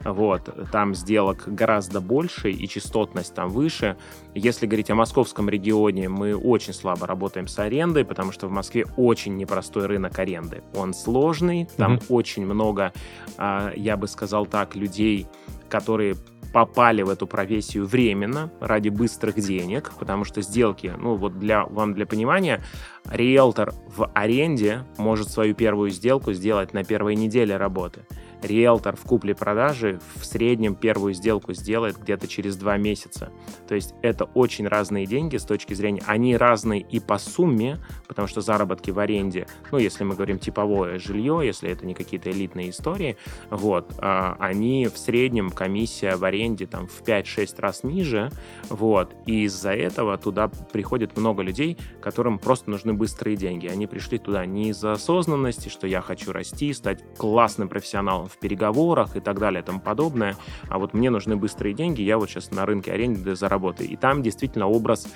вот, 0.04 0.50
там 0.72 0.96
сделок 0.96 1.44
гораздо 1.48 2.02
больше, 2.02 2.52
и 2.52 2.68
частотность 2.68 3.34
там 3.34 3.50
выше. 3.50 3.96
Если 4.36 4.66
говорить 4.66 4.90
о 4.90 4.96
московском 4.96 5.50
регионе, 5.50 6.10
мы 6.10 6.36
очень 6.36 6.74
слабо 6.74 7.08
работаем 7.08 7.48
с 7.48 7.58
арендой, 7.60 8.04
потому 8.04 8.32
что 8.32 8.48
в 8.48 8.52
Москве 8.52 8.86
очень 8.98 9.38
непростой 9.38 9.86
рынок 9.86 10.18
аренды. 10.20 10.64
Он 10.76 10.94
сложный, 10.94 11.68
там 11.78 11.96
mm-hmm. 11.96 12.06
очень 12.10 12.46
много, 12.46 12.92
а, 13.38 13.53
я 13.76 13.98
бы 13.98 14.08
сказал 14.08 14.46
так, 14.46 14.76
людей, 14.76 15.28
которые 15.70 16.16
попали 16.54 17.02
в 17.02 17.10
эту 17.10 17.26
профессию 17.26 17.86
временно 17.88 18.52
ради 18.60 18.90
быстрых 18.90 19.36
денег, 19.36 19.92
потому 20.00 20.24
что 20.24 20.42
сделки, 20.42 20.94
ну 20.98 21.16
вот 21.16 21.40
для 21.40 21.66
вам 21.66 21.96
для 21.96 22.06
понимания, 22.06 22.62
риэлтор 23.10 23.74
в 23.88 24.10
аренде 24.14 24.86
может 24.98 25.30
свою 25.30 25.56
первую 25.56 25.90
сделку 25.90 26.32
сделать 26.34 26.74
на 26.74 26.84
первой 26.84 27.16
неделе 27.16 27.58
работы 27.58 28.06
риэлтор 28.44 28.96
в 28.96 29.02
купле-продаже 29.02 30.00
в 30.16 30.26
среднем 30.26 30.76
первую 30.76 31.14
сделку 31.14 31.54
сделает 31.54 31.98
где-то 31.98 32.28
через 32.28 32.56
два 32.58 32.78
месяца. 32.78 33.32
То 33.68 33.76
есть 33.76 33.94
это 34.02 34.26
очень 34.26 34.68
разные 34.68 35.06
деньги 35.06 35.38
с 35.38 35.44
точки 35.44 35.74
зрения, 35.74 36.04
они 36.06 36.38
разные 36.38 36.82
и 36.82 37.00
по 37.00 37.18
сумме, 37.18 37.80
потому 38.08 38.28
что 38.28 38.42
заработки 38.42 38.92
в 38.92 39.00
аренде, 39.00 39.48
ну, 39.72 39.78
если 39.78 40.04
мы 40.04 40.16
говорим 40.16 40.40
типовое 40.40 41.00
жилье, 41.00 41.42
если 41.44 41.70
это 41.70 41.86
не 41.86 41.94
какие-то 41.94 42.30
элитные 42.30 42.70
истории, 42.70 43.18
вот, 43.50 43.94
а, 43.98 44.36
они 44.40 44.88
в 44.88 44.98
среднем, 44.98 45.50
комиссия 45.50 46.16
в 46.16 46.24
аренде 46.24 46.66
там 46.66 46.88
в 46.88 47.02
5-6 47.02 47.60
раз 47.60 47.84
ниже, 47.84 48.32
вот, 48.70 49.16
и 49.26 49.44
из-за 49.44 49.74
этого 49.74 50.18
туда 50.18 50.50
приходит 50.72 51.18
много 51.18 51.42
людей, 51.42 51.78
которым 52.02 52.40
просто 52.40 52.70
нужны 52.70 52.94
быстрые 52.94 53.36
деньги. 53.38 53.68
Они 53.68 53.88
пришли 53.88 54.18
туда 54.18 54.46
не 54.46 54.70
из-за 54.70 54.94
осознанности, 54.94 55.70
что 55.70 55.88
я 55.88 56.02
хочу 56.02 56.32
расти, 56.32 56.74
стать 56.74 57.04
классным 57.18 57.70
профессионалом 57.70 58.28
в 58.34 58.40
переговорах 58.40 59.16
и 59.16 59.20
так 59.20 59.40
далее 59.40 59.62
и 59.62 59.66
тому 59.66 59.80
подобное. 59.80 60.36
А 60.70 60.80
вот 60.80 60.94
мне 60.94 61.10
нужны 61.10 61.36
быстрые 61.36 61.74
деньги, 61.74 62.02
я 62.02 62.18
вот 62.18 62.30
сейчас 62.30 62.52
на 62.52 62.66
рынке 62.66 62.92
аренды 62.92 63.36
заработаю. 63.36 63.90
И 63.90 63.96
там 63.96 64.22
действительно 64.22 64.68
образ, 64.68 65.08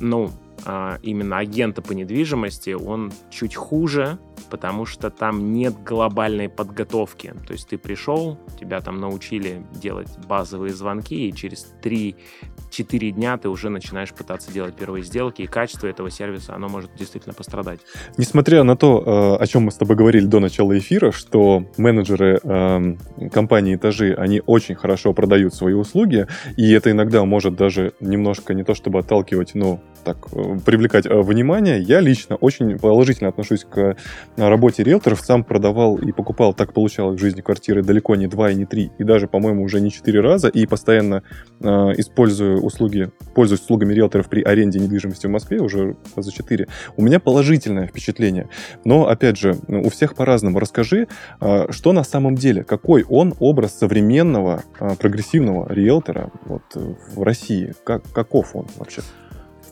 ну, 0.00 0.30
а, 0.64 0.98
именно 1.02 1.38
агента 1.38 1.82
по 1.82 1.92
недвижимости, 1.92 2.70
он 2.70 3.12
чуть 3.30 3.54
хуже, 3.54 4.18
потому 4.50 4.84
что 4.84 5.10
там 5.10 5.52
нет 5.52 5.82
глобальной 5.82 6.48
подготовки. 6.48 7.34
То 7.46 7.52
есть 7.52 7.68
ты 7.68 7.78
пришел, 7.78 8.38
тебя 8.58 8.80
там 8.80 8.98
научили 8.98 9.64
делать 9.72 10.08
базовые 10.26 10.74
звонки, 10.74 11.28
и 11.28 11.32
через 11.32 11.72
3-4 11.82 13.10
дня 13.10 13.38
ты 13.38 13.48
уже 13.48 13.70
начинаешь 13.70 14.12
пытаться 14.12 14.52
делать 14.52 14.74
первые 14.76 15.02
сделки, 15.02 15.42
и 15.42 15.46
качество 15.46 15.86
этого 15.86 16.10
сервиса, 16.10 16.54
оно 16.54 16.68
может 16.68 16.94
действительно 16.94 17.34
пострадать. 17.34 17.80
Несмотря 18.18 18.62
на 18.64 18.76
то, 18.76 19.36
э, 19.38 19.42
о 19.42 19.46
чем 19.46 19.62
мы 19.62 19.70
с 19.70 19.76
тобой 19.76 19.96
говорили 19.96 20.26
до 20.26 20.40
начала 20.40 20.76
эфира, 20.76 21.10
что 21.10 21.64
менеджеры 21.76 22.40
эм, 22.50 22.98
компании 23.32 23.76
«Этажи», 23.76 24.14
они 24.14 24.42
очень 24.46 24.74
хорошо 24.74 25.12
продают 25.12 25.54
свои 25.54 25.74
услуги, 25.74 26.26
и 26.56 26.72
это 26.72 26.90
иногда 26.90 27.24
может 27.24 27.56
даже 27.56 27.92
немножко 28.00 28.54
не 28.54 28.64
то 28.64 28.74
чтобы 28.74 28.98
отталкивать, 29.00 29.54
но 29.54 29.80
так 30.04 30.28
э, 30.32 30.58
привлекать 30.64 31.06
э, 31.06 31.20
внимание. 31.20 31.80
Я 31.80 32.00
лично 32.00 32.36
очень 32.36 32.78
положительно 32.78 33.28
отношусь 33.30 33.64
к 33.64 33.96
работе 34.36 34.82
риэлторов. 34.82 35.20
Сам 35.20 35.44
продавал 35.44 35.96
и 35.96 36.12
покупал, 36.12 36.54
так 36.54 36.72
получалось 36.72 37.18
в 37.18 37.20
жизни 37.20 37.40
квартиры 37.40 37.82
далеко 37.82 38.16
не 38.16 38.26
два 38.26 38.50
и 38.50 38.54
не 38.54 38.66
три, 38.66 38.90
и 38.98 39.04
даже, 39.04 39.26
по-моему, 39.28 39.62
уже 39.62 39.80
не 39.80 39.90
четыре 39.90 40.20
раза, 40.20 40.48
и 40.48 40.66
постоянно 40.66 41.22
э, 41.60 41.66
использую 41.98 42.62
услуги, 42.62 43.10
пользуюсь 43.34 43.60
услугами 43.60 43.92
риэлторов 43.92 44.28
при 44.28 44.42
аренде 44.42 44.78
недвижимости 44.78 45.26
в 45.26 45.30
Москве 45.30 45.60
уже 45.60 45.96
за 46.16 46.32
четыре. 46.32 46.68
У 46.96 47.02
меня 47.02 47.20
положительное 47.20 47.86
впечатление. 47.86 48.48
Но, 48.84 49.08
опять 49.08 49.38
же, 49.38 49.56
у 49.68 49.88
всех 49.90 50.14
по-разному. 50.14 50.58
Расскажи, 50.58 51.08
э, 51.40 51.66
что 51.70 51.92
на 51.92 52.04
самом 52.04 52.29
деле, 52.36 52.64
какой 52.64 53.04
он 53.04 53.34
образ 53.38 53.78
современного 53.78 54.62
э, 54.78 54.96
прогрессивного 54.96 55.72
риэлтора 55.72 56.30
вот, 56.44 56.62
в 56.74 57.22
России? 57.22 57.74
Как, 57.84 58.02
каков 58.12 58.54
он 58.56 58.66
вообще? 58.76 59.02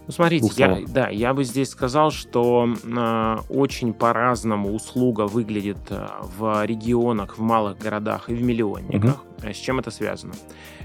Ну, 0.09 0.13
смотрите, 0.13 0.49
я, 0.57 0.79
да, 0.89 1.09
я 1.11 1.35
бы 1.35 1.45
здесь 1.45 1.69
сказал, 1.69 2.11
что 2.11 2.67
э, 2.67 3.37
очень 3.51 3.93
по-разному 3.93 4.73
услуга 4.75 5.27
выглядит 5.27 5.77
э, 5.91 6.07
в 6.39 6.65
регионах, 6.65 7.37
в 7.37 7.43
малых 7.43 7.77
городах 7.77 8.31
и 8.31 8.35
в 8.35 8.43
миллионниках. 8.43 9.23
Угу. 9.43 9.53
С 9.53 9.57
чем 9.57 9.79
это 9.79 9.91
связано? 9.91 10.33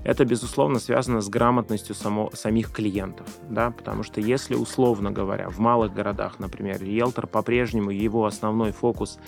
Это, 0.04 0.26
безусловно, 0.26 0.80
связано 0.80 1.22
с 1.22 1.30
грамотностью 1.30 1.96
само, 1.96 2.32
самих 2.34 2.72
клиентов, 2.74 3.28
да, 3.50 3.72
потому 3.72 4.04
что 4.04 4.20
если, 4.20 4.56
условно 4.56 5.12
говоря, 5.12 5.50
в 5.50 5.58
малых 5.60 5.94
городах, 5.94 6.40
например, 6.40 6.84
риэлтор 6.84 7.26
по-прежнему, 7.26 7.92
его 7.92 8.26
основной 8.26 8.74
фокус 8.74 9.20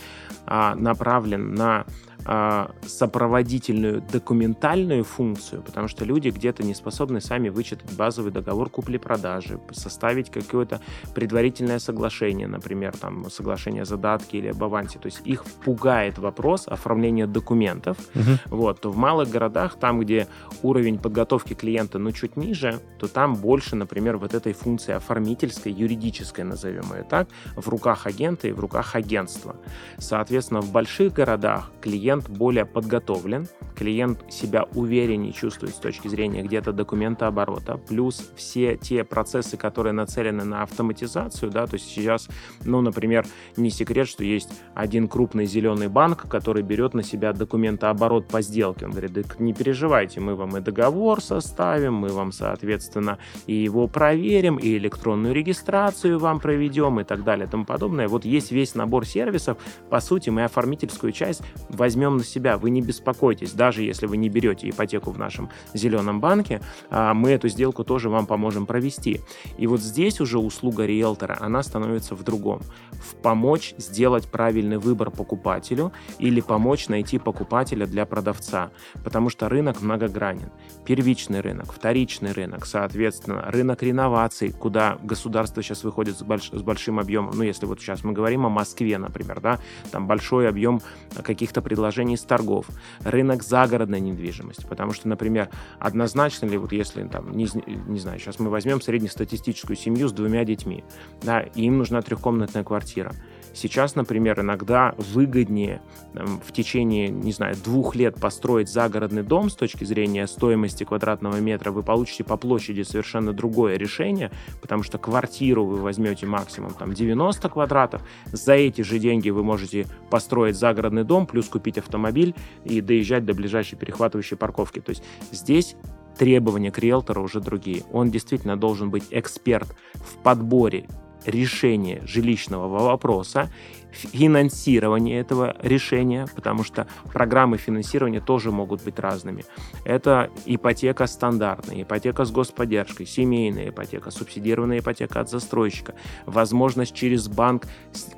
а, 0.46 0.76
направлен 0.76 1.54
на 1.54 1.86
а, 1.86 2.15
сопроводительную 2.26 4.02
документальную 4.02 5.04
функцию, 5.04 5.62
потому 5.62 5.88
что 5.88 6.06
люди 6.06 6.30
где-то 6.30 6.64
не 6.64 6.74
способны 6.74 7.22
сами 7.22 7.50
вычитать 7.50 7.92
базовый 7.96 8.32
договор 8.32 8.70
купли-продажи, 8.70 9.60
составить 9.72 10.32
какое-то 10.32 10.82
предварительное 11.14 11.80
соглашение, 11.80 12.48
например, 12.48 12.98
там 12.98 13.30
соглашение 13.30 13.84
о 13.84 13.86
задатке 13.86 14.40
или 14.40 14.48
об 14.48 14.64
авансе. 14.64 14.98
То 14.98 15.06
есть 15.06 15.22
их 15.26 15.46
пугает 15.64 16.18
вопрос 16.18 16.68
оформления 16.68 17.28
документов. 17.28 17.98
Угу. 18.16 18.56
Вот, 18.58 18.82
то 18.82 18.90
в 18.90 18.98
малых 18.98 19.30
городах, 19.30 19.76
там, 19.80 20.00
где 20.00 20.28
уровень 20.64 20.98
подготовки 20.98 21.54
клиента, 21.54 22.00
ну, 22.00 22.12
чуть 22.12 22.38
ниже, 22.38 22.80
то 23.00 23.08
там 23.08 23.36
больше, 23.36 23.76
например, 23.76 24.18
вот 24.18 24.34
этой 24.34 24.54
функции 24.54 24.94
оформительской, 24.94 25.72
юридической, 25.72 26.44
назовем 26.44 26.92
ее 26.94 27.04
так, 27.04 27.28
в 27.56 27.70
руках 27.70 28.08
агента 28.08 28.48
и 28.48 28.52
в 28.52 28.60
руках 28.60 28.96
агентства. 28.96 29.56
Соответственно, 29.98 30.62
в 30.62 30.72
больших 30.72 31.14
городах 31.14 31.72
клиент 31.82 32.15
клиент 32.16 32.30
более 32.30 32.66
подготовлен, 32.66 33.48
клиент 33.76 34.24
себя 34.30 34.66
увереннее 34.74 35.34
чувствует 35.34 35.74
с 35.76 35.80
точки 35.80 36.08
зрения 36.08 36.44
где-то 36.44 36.72
документа 36.72 37.28
оборота, 37.28 37.78
плюс 37.78 38.32
все 38.36 38.78
те 38.78 39.04
процессы, 39.04 39.58
которые 39.58 39.94
нацелены 39.94 40.44
на 40.44 40.64
автоматизацию, 40.64 41.52
да, 41.52 41.68
то 41.68 41.76
есть 41.76 41.88
сейчас, 41.88 42.28
ну, 42.64 42.82
например, 42.82 43.26
не 43.58 43.70
секрет, 43.70 44.08
что 44.08 44.24
есть 44.24 44.50
один 44.74 45.08
крупный 45.08 45.46
зеленый 45.46 45.88
банк, 45.88 46.28
который 46.30 46.64
берет 46.64 46.94
на 46.94 47.04
себя 47.04 47.34
документооборот 47.34 48.28
по 48.28 48.42
сделке. 48.42 48.86
Он 48.86 48.92
говорит, 48.92 49.40
не 49.40 49.54
переживайте, 49.54 50.20
мы 50.20 50.36
вам 50.36 50.58
и 50.58 50.62
договор 50.62 51.22
составим, 51.22 51.94
мы 51.96 52.10
вам, 52.10 52.32
соответственно, 52.32 53.18
и 53.48 53.54
его 53.54 53.88
проверим, 53.88 54.58
и 54.58 54.78
электронную 54.78 55.34
регистрацию 55.34 56.20
вам 56.20 56.40
проведем, 56.40 57.00
и 57.00 57.04
так 57.04 57.24
далее, 57.24 57.48
и 57.48 57.50
тому 57.50 57.66
подобное. 57.66 58.08
Вот 58.08 58.26
есть 58.26 58.52
весь 58.52 58.76
набор 58.76 59.06
сервисов, 59.06 59.58
по 59.90 60.00
сути, 60.00 60.30
мы 60.30 60.44
оформительскую 60.44 61.12
часть 61.12 61.42
возьмем 61.70 62.05
возьмем 62.06 62.18
на 62.18 62.24
себя. 62.24 62.58
Вы 62.58 62.70
не 62.70 62.82
беспокойтесь, 62.82 63.52
даже 63.54 63.84
если 63.84 64.06
вы 64.06 64.18
не 64.18 64.30
берете 64.30 64.70
ипотеку 64.70 65.12
в 65.12 65.18
нашем 65.18 65.50
зеленом 65.74 66.20
банке, 66.20 66.62
а, 66.90 67.14
мы 67.14 67.32
эту 67.32 67.50
сделку 67.50 67.84
тоже 67.84 68.10
вам 68.10 68.26
поможем 68.26 68.66
провести. 68.66 69.22
И 69.58 69.68
вот 69.68 69.82
здесь 69.82 70.22
уже 70.22 70.40
услуга 70.40 70.86
риэлтора, 70.86 71.38
она 71.40 71.64
становится 71.64 72.16
в 72.16 72.24
другом. 72.24 72.62
В 72.92 73.16
помочь 73.16 73.74
сделать 73.78 74.28
правильный 74.28 74.78
выбор 74.78 75.12
покупателю 75.12 75.92
или 76.20 76.42
помочь 76.42 76.88
найти 76.90 77.18
покупателя 77.18 77.86
для 77.86 78.06
продавца. 78.06 78.72
Потому 79.04 79.30
что 79.30 79.50
рынок 79.50 79.82
многогранен. 79.82 80.52
Первичный 80.86 81.42
рынок, 81.42 81.74
вторичный 81.74 82.32
рынок, 82.32 82.66
соответственно, 82.66 83.52
рынок 83.52 83.84
реноваций, 83.84 84.52
куда 84.52 84.98
государство 85.04 85.64
сейчас 85.64 85.84
выходит 85.84 86.18
с, 86.18 86.24
больш 86.24 86.52
с 86.52 86.62
большим 86.62 87.00
объемом. 87.00 87.32
Ну, 87.36 87.44
если 87.44 87.66
вот 87.66 87.80
сейчас 87.80 88.04
мы 88.04 88.14
говорим 88.14 88.46
о 88.46 88.50
Москве, 88.50 88.98
например, 88.98 89.40
да, 89.42 89.60
там 89.92 90.08
большой 90.08 90.48
объем 90.48 90.82
каких-то 91.24 91.62
предложений 91.62 91.95
предложений 91.96 92.18
с 92.18 92.24
торгов, 92.24 92.68
рынок 93.04 93.44
загородной 93.44 94.02
недвижимости. 94.02 94.66
Потому 94.68 94.92
что, 94.94 95.08
например, 95.08 95.50
однозначно 95.80 96.46
ли, 96.48 96.58
вот 96.58 96.74
если, 96.74 97.08
там, 97.08 97.32
не, 97.32 97.48
не 97.88 98.00
знаю, 98.00 98.20
сейчас 98.20 98.40
мы 98.40 98.50
возьмем 98.50 98.82
среднестатистическую 98.82 99.78
семью 99.78 100.10
с 100.10 100.12
двумя 100.12 100.44
детьми, 100.44 100.84
да, 101.22 101.42
и 101.42 101.64
им 101.64 101.78
нужна 101.78 102.02
трехкомнатная 102.02 102.64
квартира. 102.64 103.14
Сейчас, 103.56 103.96
например, 103.96 104.42
иногда 104.42 104.94
выгоднее 104.98 105.82
там, 106.14 106.42
в 106.46 106.52
течение, 106.52 107.08
не 107.08 107.32
знаю, 107.32 107.56
двух 107.64 107.96
лет 107.96 108.20
построить 108.20 108.70
загородный 108.70 109.24
дом 109.24 109.50
с 109.50 109.56
точки 109.56 109.86
зрения 109.86 110.28
стоимости 110.28 110.84
квадратного 110.84 111.38
метра. 111.38 111.72
Вы 111.72 111.82
получите 111.82 112.26
по 112.26 112.36
площади 112.36 112.82
совершенно 112.82 113.32
другое 113.32 113.78
решение, 113.78 114.30
потому 114.62 114.84
что 114.84 114.98
квартиру 114.98 115.66
вы 115.66 115.78
возьмете 115.78 116.26
максимум 116.26 116.74
там 116.74 116.94
90 116.94 117.50
квадратов. 117.50 118.02
За 118.32 118.54
эти 118.54 118.82
же 118.82 119.00
деньги 119.00 119.30
вы 119.30 119.44
можете 119.44 119.88
построить 120.10 120.58
загородный 120.58 121.06
дом, 121.06 121.26
плюс 121.26 121.48
купить 121.48 121.78
автомобиль 121.78 122.36
и 122.66 122.82
доезжать 122.82 123.26
до 123.26 123.34
ближайшей 123.34 123.78
перехватывающей 123.78 124.36
парковки. 124.36 124.82
То 124.82 124.90
есть 124.90 125.04
здесь 125.32 125.78
требования 126.18 126.72
к 126.72 126.80
риэлтору 126.80 127.24
уже 127.24 127.40
другие. 127.40 127.84
Он 127.94 128.12
действительно 128.12 128.58
должен 128.58 128.90
быть 128.90 129.06
эксперт 129.12 129.76
в 129.94 130.22
подборе 130.24 130.88
решение 131.26 132.02
жилищного 132.06 132.68
вопроса, 132.68 133.50
финансирование 133.92 135.20
этого 135.20 135.56
решения, 135.62 136.28
потому 136.36 136.64
что 136.64 136.88
программы 137.14 137.58
финансирования 137.58 138.20
тоже 138.20 138.52
могут 138.52 138.84
быть 138.84 139.00
разными. 139.00 139.46
Это 139.86 140.30
ипотека 140.46 141.08
стандартная, 141.08 141.84
ипотека 141.84 142.26
с 142.26 142.32
господдержкой, 142.32 143.06
семейная 143.06 143.70
ипотека, 143.70 144.12
субсидированная 144.12 144.80
ипотека 144.80 145.22
от 145.22 145.30
застройщика, 145.30 145.96
возможность 146.26 146.94
через 146.94 147.28
банк 147.28 147.68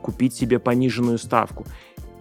купить 0.01 0.33
себе 0.33 0.59
пониженную 0.59 1.17
ставку 1.17 1.65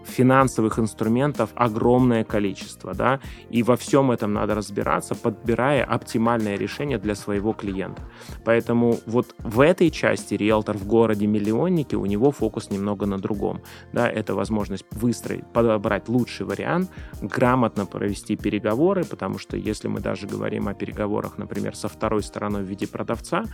финансовых 0.06 0.78
инструментов 0.78 1.50
огромное 1.54 2.25
количество, 2.25 2.94
да, 2.94 3.20
и 3.50 3.62
во 3.62 3.76
всем 3.76 4.10
этом 4.10 4.32
надо 4.32 4.54
разбираться, 4.54 5.14
подбирая 5.14 5.84
оптимальное 5.84 6.56
решение 6.56 6.98
для 6.98 7.14
своего 7.14 7.52
клиента. 7.52 8.02
Поэтому 8.44 8.98
вот 9.06 9.34
в 9.38 9.60
этой 9.60 9.90
части 9.90 10.34
риэлтор 10.34 10.76
в 10.76 10.86
городе 10.86 11.26
миллионники, 11.26 11.94
у 11.94 12.06
него 12.06 12.30
фокус 12.30 12.70
немного 12.70 13.06
на 13.06 13.18
другом, 13.18 13.60
да, 13.92 14.08
это 14.08 14.34
возможность 14.34 14.84
выстроить, 14.92 15.46
подобрать 15.52 16.08
лучший 16.08 16.46
вариант, 16.46 16.90
грамотно 17.20 17.86
провести 17.86 18.36
переговоры, 18.36 19.04
потому 19.04 19.38
что 19.38 19.56
если 19.56 19.88
мы 19.88 20.00
даже 20.00 20.26
говорим 20.26 20.68
о 20.68 20.75
переговорах, 20.75 21.38
например, 21.38 21.75
со 21.75 21.88
второй 21.88 22.22
стороной 22.22 22.62
в 22.62 22.66
виде 22.66 22.86
продавца, 22.86 23.44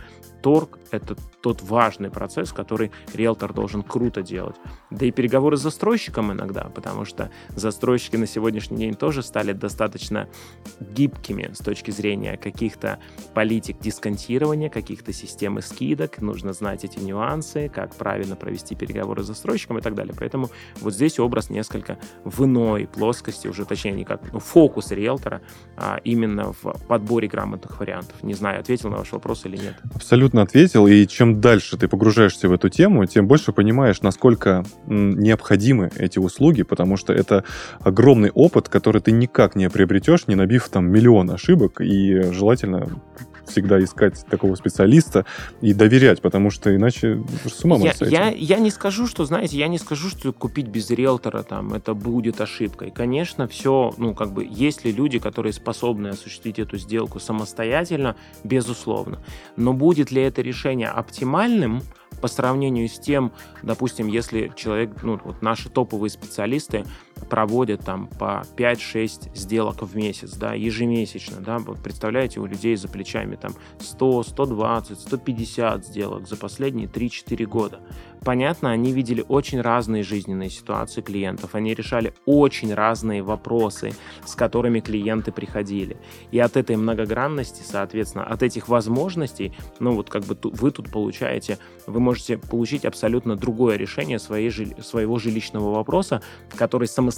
торг— 0.41 0.79
это 0.91 1.15
тот 1.41 1.61
важный 1.61 2.09
процесс, 2.09 2.51
который 2.51 2.91
риэлтор 3.13 3.53
должен 3.53 3.83
круто 3.83 4.21
делать. 4.21 4.55
Да 4.91 5.05
и 5.05 5.11
переговоры 5.11 5.57
с 5.57 5.61
застройщиком 5.61 6.31
иногда 6.31 6.42
иногда, 6.43 6.63
потому 6.63 7.05
что 7.05 7.29
застройщики 7.55 8.15
на 8.17 8.27
сегодняшний 8.27 8.77
день 8.77 8.93
тоже 8.93 9.23
стали 9.23 9.53
достаточно 9.53 10.27
гибкими 10.79 11.51
с 11.53 11.59
точки 11.59 11.91
зрения 11.91 12.37
каких-то 12.37 12.99
политик 13.33 13.79
дисконтирования, 13.79 14.69
каких-то 14.69 15.13
системы 15.13 15.61
скидок, 15.61 16.21
нужно 16.21 16.53
знать 16.53 16.83
эти 16.83 16.99
нюансы, 16.99 17.69
как 17.73 17.95
правильно 17.95 18.35
провести 18.35 18.75
переговоры 18.75 19.23
с 19.23 19.27
застройщиком 19.27 19.77
и 19.77 19.81
так 19.81 19.95
далее. 19.95 20.13
Поэтому 20.17 20.49
вот 20.81 20.93
здесь 20.93 21.19
образ 21.19 21.49
несколько 21.49 21.97
в 22.23 22.43
иной 22.43 22.87
плоскости, 22.87 23.47
уже 23.47 23.65
точнее 23.65 23.93
не 23.93 24.03
как 24.03 24.33
ну, 24.33 24.39
фокус 24.39 24.91
риэлтора, 24.91 25.41
а 25.77 25.99
именно 26.03 26.53
в 26.53 26.75
подборе 26.87 27.27
грамотных 27.27 27.79
вариантов. 27.79 28.21
Не 28.23 28.33
знаю, 28.33 28.59
ответил 28.59 28.89
на 28.89 28.97
ваш 28.97 29.11
вопрос 29.11 29.45
или 29.45 29.57
нет. 29.57 29.75
Абсолютно 29.95 30.41
ответил, 30.41 30.87
и 30.87 31.07
чем 31.07 31.41
дальше 31.41 31.77
ты 31.77 31.87
погружаешься 31.87 32.49
в 32.49 32.51
эту 32.51 32.69
тему, 32.69 33.05
тем 33.05 33.27
больше 33.27 33.53
понимаешь, 33.53 34.01
насколько 34.01 34.65
необходимы 34.87 35.91
эти 35.95 36.19
услуги 36.19 36.32
услуги, 36.33 36.63
потому 36.63 36.97
что 36.97 37.13
это 37.13 37.43
огромный 37.79 38.31
опыт, 38.31 38.69
который 38.69 39.01
ты 39.01 39.11
никак 39.11 39.55
не 39.55 39.69
приобретешь, 39.69 40.27
не 40.27 40.35
набив 40.35 40.67
там 40.69 40.89
миллион 40.89 41.29
ошибок, 41.31 41.81
и 41.81 42.31
желательно 42.31 42.89
всегда 43.47 43.83
искать 43.83 44.25
такого 44.29 44.55
специалиста 44.55 45.25
и 45.61 45.73
доверять, 45.73 46.21
потому 46.21 46.49
что 46.49 46.73
иначе 46.73 47.21
с 47.45 47.63
ума 47.63 47.77
я, 47.77 47.93
я, 47.99 48.29
я 48.29 48.57
не 48.57 48.71
скажу, 48.71 49.05
что, 49.05 49.25
знаете, 49.25 49.57
я 49.57 49.67
не 49.67 49.77
скажу, 49.77 50.09
что 50.09 50.31
купить 50.31 50.67
без 50.67 50.89
риэлтора 50.89 51.43
там 51.43 51.73
это 51.73 51.93
будет 51.93 52.41
ошибкой. 52.41 52.91
Конечно, 52.91 53.47
все, 53.47 53.93
ну, 53.97 54.13
как 54.13 54.31
бы, 54.31 54.47
есть 54.49 54.85
ли 54.85 54.91
люди, 54.91 55.19
которые 55.19 55.53
способны 55.53 56.07
осуществить 56.07 56.57
эту 56.57 56.77
сделку 56.77 57.19
самостоятельно, 57.19 58.15
безусловно. 58.43 59.19
Но 59.57 59.73
будет 59.73 60.11
ли 60.11 60.21
это 60.21 60.41
решение 60.41 60.87
оптимальным, 60.87 61.83
по 62.23 62.29
сравнению 62.29 62.87
с 62.87 62.97
тем, 62.99 63.33
допустим, 63.63 64.07
если 64.07 64.49
человек, 64.55 65.03
ну, 65.03 65.19
вот 65.25 65.41
наши 65.41 65.69
топовые 65.69 66.09
специалисты 66.09 66.85
проводят 67.23 67.81
там 67.81 68.07
по 68.07 68.43
5-6 68.57 69.35
сделок 69.35 69.81
в 69.81 69.95
месяц, 69.95 70.35
да, 70.35 70.53
ежемесячно, 70.53 71.41
да, 71.41 71.57
вот 71.59 71.81
представляете, 71.81 72.39
у 72.39 72.45
людей 72.45 72.75
за 72.75 72.87
плечами 72.87 73.35
там 73.35 73.53
100, 73.79 74.23
120, 74.23 74.99
150 74.99 75.85
сделок 75.85 76.27
за 76.27 76.37
последние 76.37 76.87
3-4 76.87 77.45
года. 77.45 77.79
понятно, 78.23 78.71
они 78.71 78.91
видели 78.91 79.23
очень 79.27 79.61
разные 79.61 80.03
жизненные 80.03 80.49
ситуации 80.49 81.01
клиентов, 81.01 81.55
они 81.55 81.73
решали 81.73 82.13
очень 82.25 82.73
разные 82.73 83.21
вопросы, 83.21 83.93
с 84.25 84.35
которыми 84.35 84.79
клиенты 84.79 85.31
приходили. 85.31 85.97
И 86.31 86.39
от 86.39 86.57
этой 86.57 86.75
многогранности, 86.75 87.63
соответственно, 87.65 88.25
от 88.25 88.43
этих 88.43 88.69
возможностей, 88.69 89.53
ну 89.79 89.93
вот 89.93 90.09
как 90.09 90.23
бы 90.23 90.37
вы 90.43 90.71
тут 90.71 90.91
получаете, 90.91 91.57
вы 91.87 91.99
можете 91.99 92.37
получить 92.37 92.85
абсолютно 92.85 93.35
другое 93.35 93.77
решение 93.77 94.19
своей, 94.19 94.51
своего 94.81 95.19
жилищного 95.19 95.73
вопроса, 95.73 96.21
который 96.55 96.87
самостоятельно, 96.87 97.12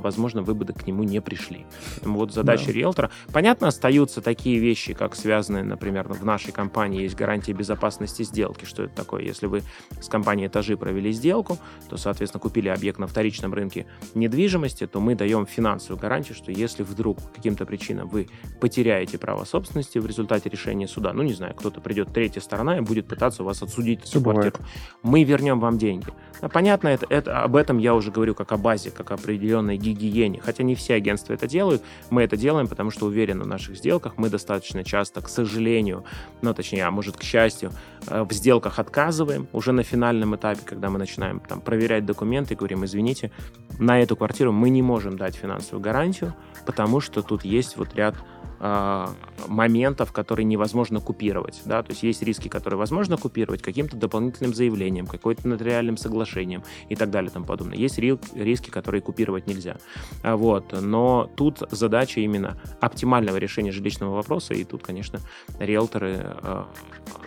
возможно, 0.00 0.42
вы 0.42 0.54
бы 0.54 0.66
к 0.66 0.86
нему 0.86 1.02
не 1.02 1.20
пришли. 1.20 1.66
Поэтому 1.94 2.18
вот 2.18 2.32
задача 2.32 2.66
да. 2.66 2.72
риэлтора. 2.72 3.10
Понятно, 3.32 3.68
остаются 3.68 4.20
такие 4.20 4.58
вещи, 4.58 4.94
как 4.94 5.14
связанные, 5.14 5.64
например, 5.64 6.08
в 6.08 6.24
нашей 6.24 6.52
компании 6.52 7.02
есть 7.02 7.16
гарантия 7.16 7.52
безопасности 7.52 8.22
сделки. 8.22 8.64
Что 8.64 8.84
это 8.84 8.94
такое? 8.94 9.22
Если 9.22 9.46
вы 9.46 9.62
с 10.00 10.08
компанией 10.08 10.48
этажи 10.48 10.76
провели 10.76 11.12
сделку, 11.12 11.58
то, 11.88 11.96
соответственно, 11.96 12.40
купили 12.40 12.68
объект 12.68 12.98
на 12.98 13.06
вторичном 13.06 13.54
рынке 13.54 13.86
недвижимости, 14.14 14.86
то 14.86 15.00
мы 15.00 15.14
даем 15.14 15.46
финансовую 15.46 16.00
гарантию, 16.00 16.34
что 16.34 16.52
если 16.52 16.82
вдруг 16.82 17.22
по 17.22 17.28
каким-то 17.28 17.66
причинам 17.66 18.08
вы 18.08 18.28
потеряете 18.60 19.18
право 19.18 19.44
собственности 19.44 19.98
в 19.98 20.06
результате 20.06 20.48
решения 20.48 20.88
суда, 20.88 21.12
ну, 21.12 21.22
не 21.22 21.34
знаю, 21.34 21.54
кто-то 21.54 21.80
придет, 21.80 22.12
третья 22.12 22.40
сторона, 22.40 22.78
и 22.78 22.80
будет 22.80 23.06
пытаться 23.06 23.42
вас 23.42 23.62
отсудить 23.62 24.08
эту 24.08 24.20
квартиру, 24.22 24.56
мы 25.02 25.24
вернем 25.24 25.60
вам 25.60 25.78
деньги. 25.78 26.06
Понятно, 26.52 26.88
это, 26.88 27.06
это, 27.08 27.42
об 27.42 27.56
этом 27.56 27.78
я 27.78 27.94
уже 27.94 28.10
говорю 28.10 28.34
как 28.34 28.52
о 28.52 28.56
базе, 28.56 28.90
как 28.90 29.10
о 29.10 29.16
определенной 29.36 29.76
гигиене. 29.76 30.40
Хотя 30.40 30.64
не 30.64 30.74
все 30.74 30.94
агентства 30.94 31.34
это 31.34 31.46
делают. 31.46 31.82
Мы 32.10 32.22
это 32.22 32.36
делаем, 32.36 32.66
потому 32.66 32.90
что 32.90 33.06
уверены 33.06 33.44
в 33.44 33.46
наших 33.46 33.76
сделках. 33.76 34.14
Мы 34.16 34.28
достаточно 34.28 34.84
часто, 34.84 35.20
к 35.20 35.28
сожалению, 35.28 36.04
ну, 36.42 36.54
точнее, 36.54 36.84
а 36.84 36.90
может, 36.90 37.16
к 37.16 37.22
счастью, 37.22 37.72
э, 38.08 38.22
в 38.22 38.32
сделках 38.32 38.78
отказываем 38.78 39.46
уже 39.52 39.72
на 39.72 39.82
финальном 39.82 40.34
этапе, 40.36 40.60
когда 40.64 40.90
мы 40.90 40.98
начинаем 40.98 41.40
там 41.40 41.60
проверять 41.60 42.04
документы 42.04 42.54
говорим, 42.54 42.84
извините, 42.84 43.30
на 43.78 44.00
эту 44.00 44.16
квартиру 44.16 44.52
мы 44.52 44.70
не 44.70 44.82
можем 44.82 45.16
дать 45.16 45.36
финансовую 45.36 45.80
гарантию, 45.80 46.34
потому 46.64 47.00
что 47.00 47.22
тут 47.22 47.44
есть 47.44 47.76
вот 47.76 47.94
ряд 47.94 48.16
моментов, 48.58 50.12
которые 50.12 50.44
невозможно 50.44 51.00
купировать. 51.00 51.62
Да? 51.64 51.82
То 51.82 51.92
есть 51.92 52.02
есть 52.02 52.22
риски, 52.22 52.48
которые 52.48 52.78
возможно 52.78 53.16
купировать 53.16 53.62
каким-то 53.62 53.96
дополнительным 53.96 54.54
заявлением, 54.54 55.06
какой-то 55.06 55.46
нотариальным 55.48 55.96
соглашением 55.96 56.62
и 56.88 56.96
так 56.96 57.10
далее 57.10 57.30
и 57.30 57.32
тому 57.32 57.44
подобное. 57.44 57.76
Есть 57.76 57.98
риски, 57.98 58.70
которые 58.70 59.02
купировать 59.02 59.46
нельзя. 59.46 59.76
А 60.22 60.36
вот. 60.36 60.74
Но 60.80 61.30
тут 61.36 61.62
задача 61.70 62.20
именно 62.20 62.60
оптимального 62.80 63.36
решения 63.36 63.72
жилищного 63.72 64.14
вопроса, 64.14 64.54
и 64.54 64.64
тут, 64.64 64.82
конечно, 64.82 65.20
риэлторы 65.58 66.20
э, 66.22 66.64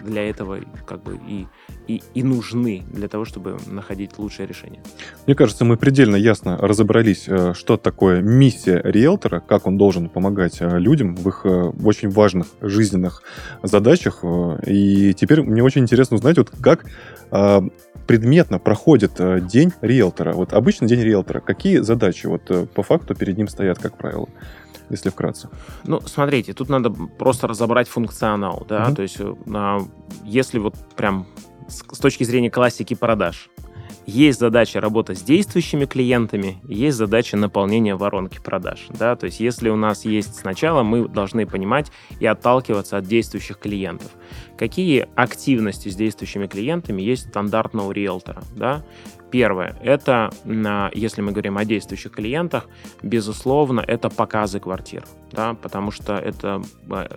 для 0.01 0.29
этого 0.29 0.59
как 0.85 1.03
бы 1.03 1.19
и, 1.27 1.47
и, 1.89 2.03
и 2.13 2.23
нужны 2.23 2.83
для 2.91 3.07
того, 3.07 3.25
чтобы 3.25 3.57
находить 3.65 4.19
лучшее 4.19 4.47
решение. 4.47 4.81
Мне 5.25 5.35
кажется, 5.35 5.65
мы 5.65 5.75
предельно 5.75 6.15
ясно 6.15 6.55
разобрались, 6.57 7.25
э, 7.27 7.53
что 7.55 7.77
такое 7.77 8.21
миссия 8.21 8.79
риэлтора, 8.83 9.39
как 9.39 9.65
он 9.65 9.77
должен 9.77 10.07
помогать 10.07 10.61
э, 10.61 10.77
людям 10.77 11.15
в 11.15 11.27
их 11.27 11.45
очень 11.45 12.09
важных 12.09 12.47
жизненных 12.61 13.23
задачах. 13.63 14.23
И 14.67 15.13
теперь 15.15 15.41
мне 15.41 15.63
очень 15.63 15.81
интересно 15.81 16.17
узнать, 16.17 16.37
вот 16.37 16.51
как 16.61 16.85
предметно 18.07 18.57
проходит 18.57 19.21
день 19.47 19.71
риэлтора. 19.81 20.33
Вот 20.33 20.53
обычный 20.53 20.87
день 20.87 21.01
риэлтора. 21.01 21.41
Какие 21.41 21.79
задачи 21.79 22.25
вот 22.25 22.71
по 22.73 22.81
факту 22.81 23.13
перед 23.13 23.37
ним 23.37 23.47
стоят, 23.47 23.77
как 23.79 23.97
правило? 23.97 24.27
если 24.89 25.09
вкратце? 25.09 25.49
Ну, 25.83 26.01
смотрите, 26.01 26.53
тут 26.53 26.69
надо 26.69 26.89
просто 26.89 27.47
разобрать 27.47 27.87
функционал, 27.87 28.65
да, 28.67 28.87
угу. 28.87 28.95
то 28.95 29.01
есть 29.03 29.19
если 30.23 30.57
вот 30.57 30.75
прям 30.95 31.27
с, 31.69 31.83
с 31.91 31.99
точки 31.99 32.23
зрения 32.23 32.49
классики 32.49 32.93
продаж, 32.93 33.49
есть 34.09 34.39
задача 34.39 34.81
работы 34.81 35.13
с 35.13 35.21
действующими 35.21 35.85
клиентами, 35.85 36.57
есть 36.67 36.97
задача 36.97 37.37
наполнения 37.37 37.95
воронки 37.95 38.39
продаж. 38.43 38.87
Да? 38.89 39.15
То 39.15 39.27
есть 39.27 39.39
если 39.39 39.69
у 39.69 39.75
нас 39.75 40.03
есть 40.03 40.35
сначала, 40.35 40.81
мы 40.81 41.07
должны 41.07 41.45
понимать 41.45 41.91
и 42.19 42.25
отталкиваться 42.25 42.97
от 42.97 43.05
действующих 43.05 43.59
клиентов. 43.59 44.11
Какие 44.57 45.07
активности 45.15 45.89
с 45.89 45.95
действующими 45.95 46.47
клиентами 46.47 47.01
есть 47.03 47.29
стандартно 47.29 47.85
у 47.85 47.91
риэлтора? 47.91 48.41
Да? 48.55 48.83
Первое, 49.31 49.77
это, 49.83 50.31
если 50.95 51.21
мы 51.21 51.31
говорим 51.31 51.59
о 51.59 51.65
действующих 51.65 52.11
клиентах, 52.11 52.67
безусловно, 53.03 53.79
это 53.79 54.09
показы 54.09 54.59
квартир, 54.59 55.03
да, 55.31 55.53
потому 55.53 55.91
что 55.91 56.15
это 56.15 56.63
э, 56.89 57.07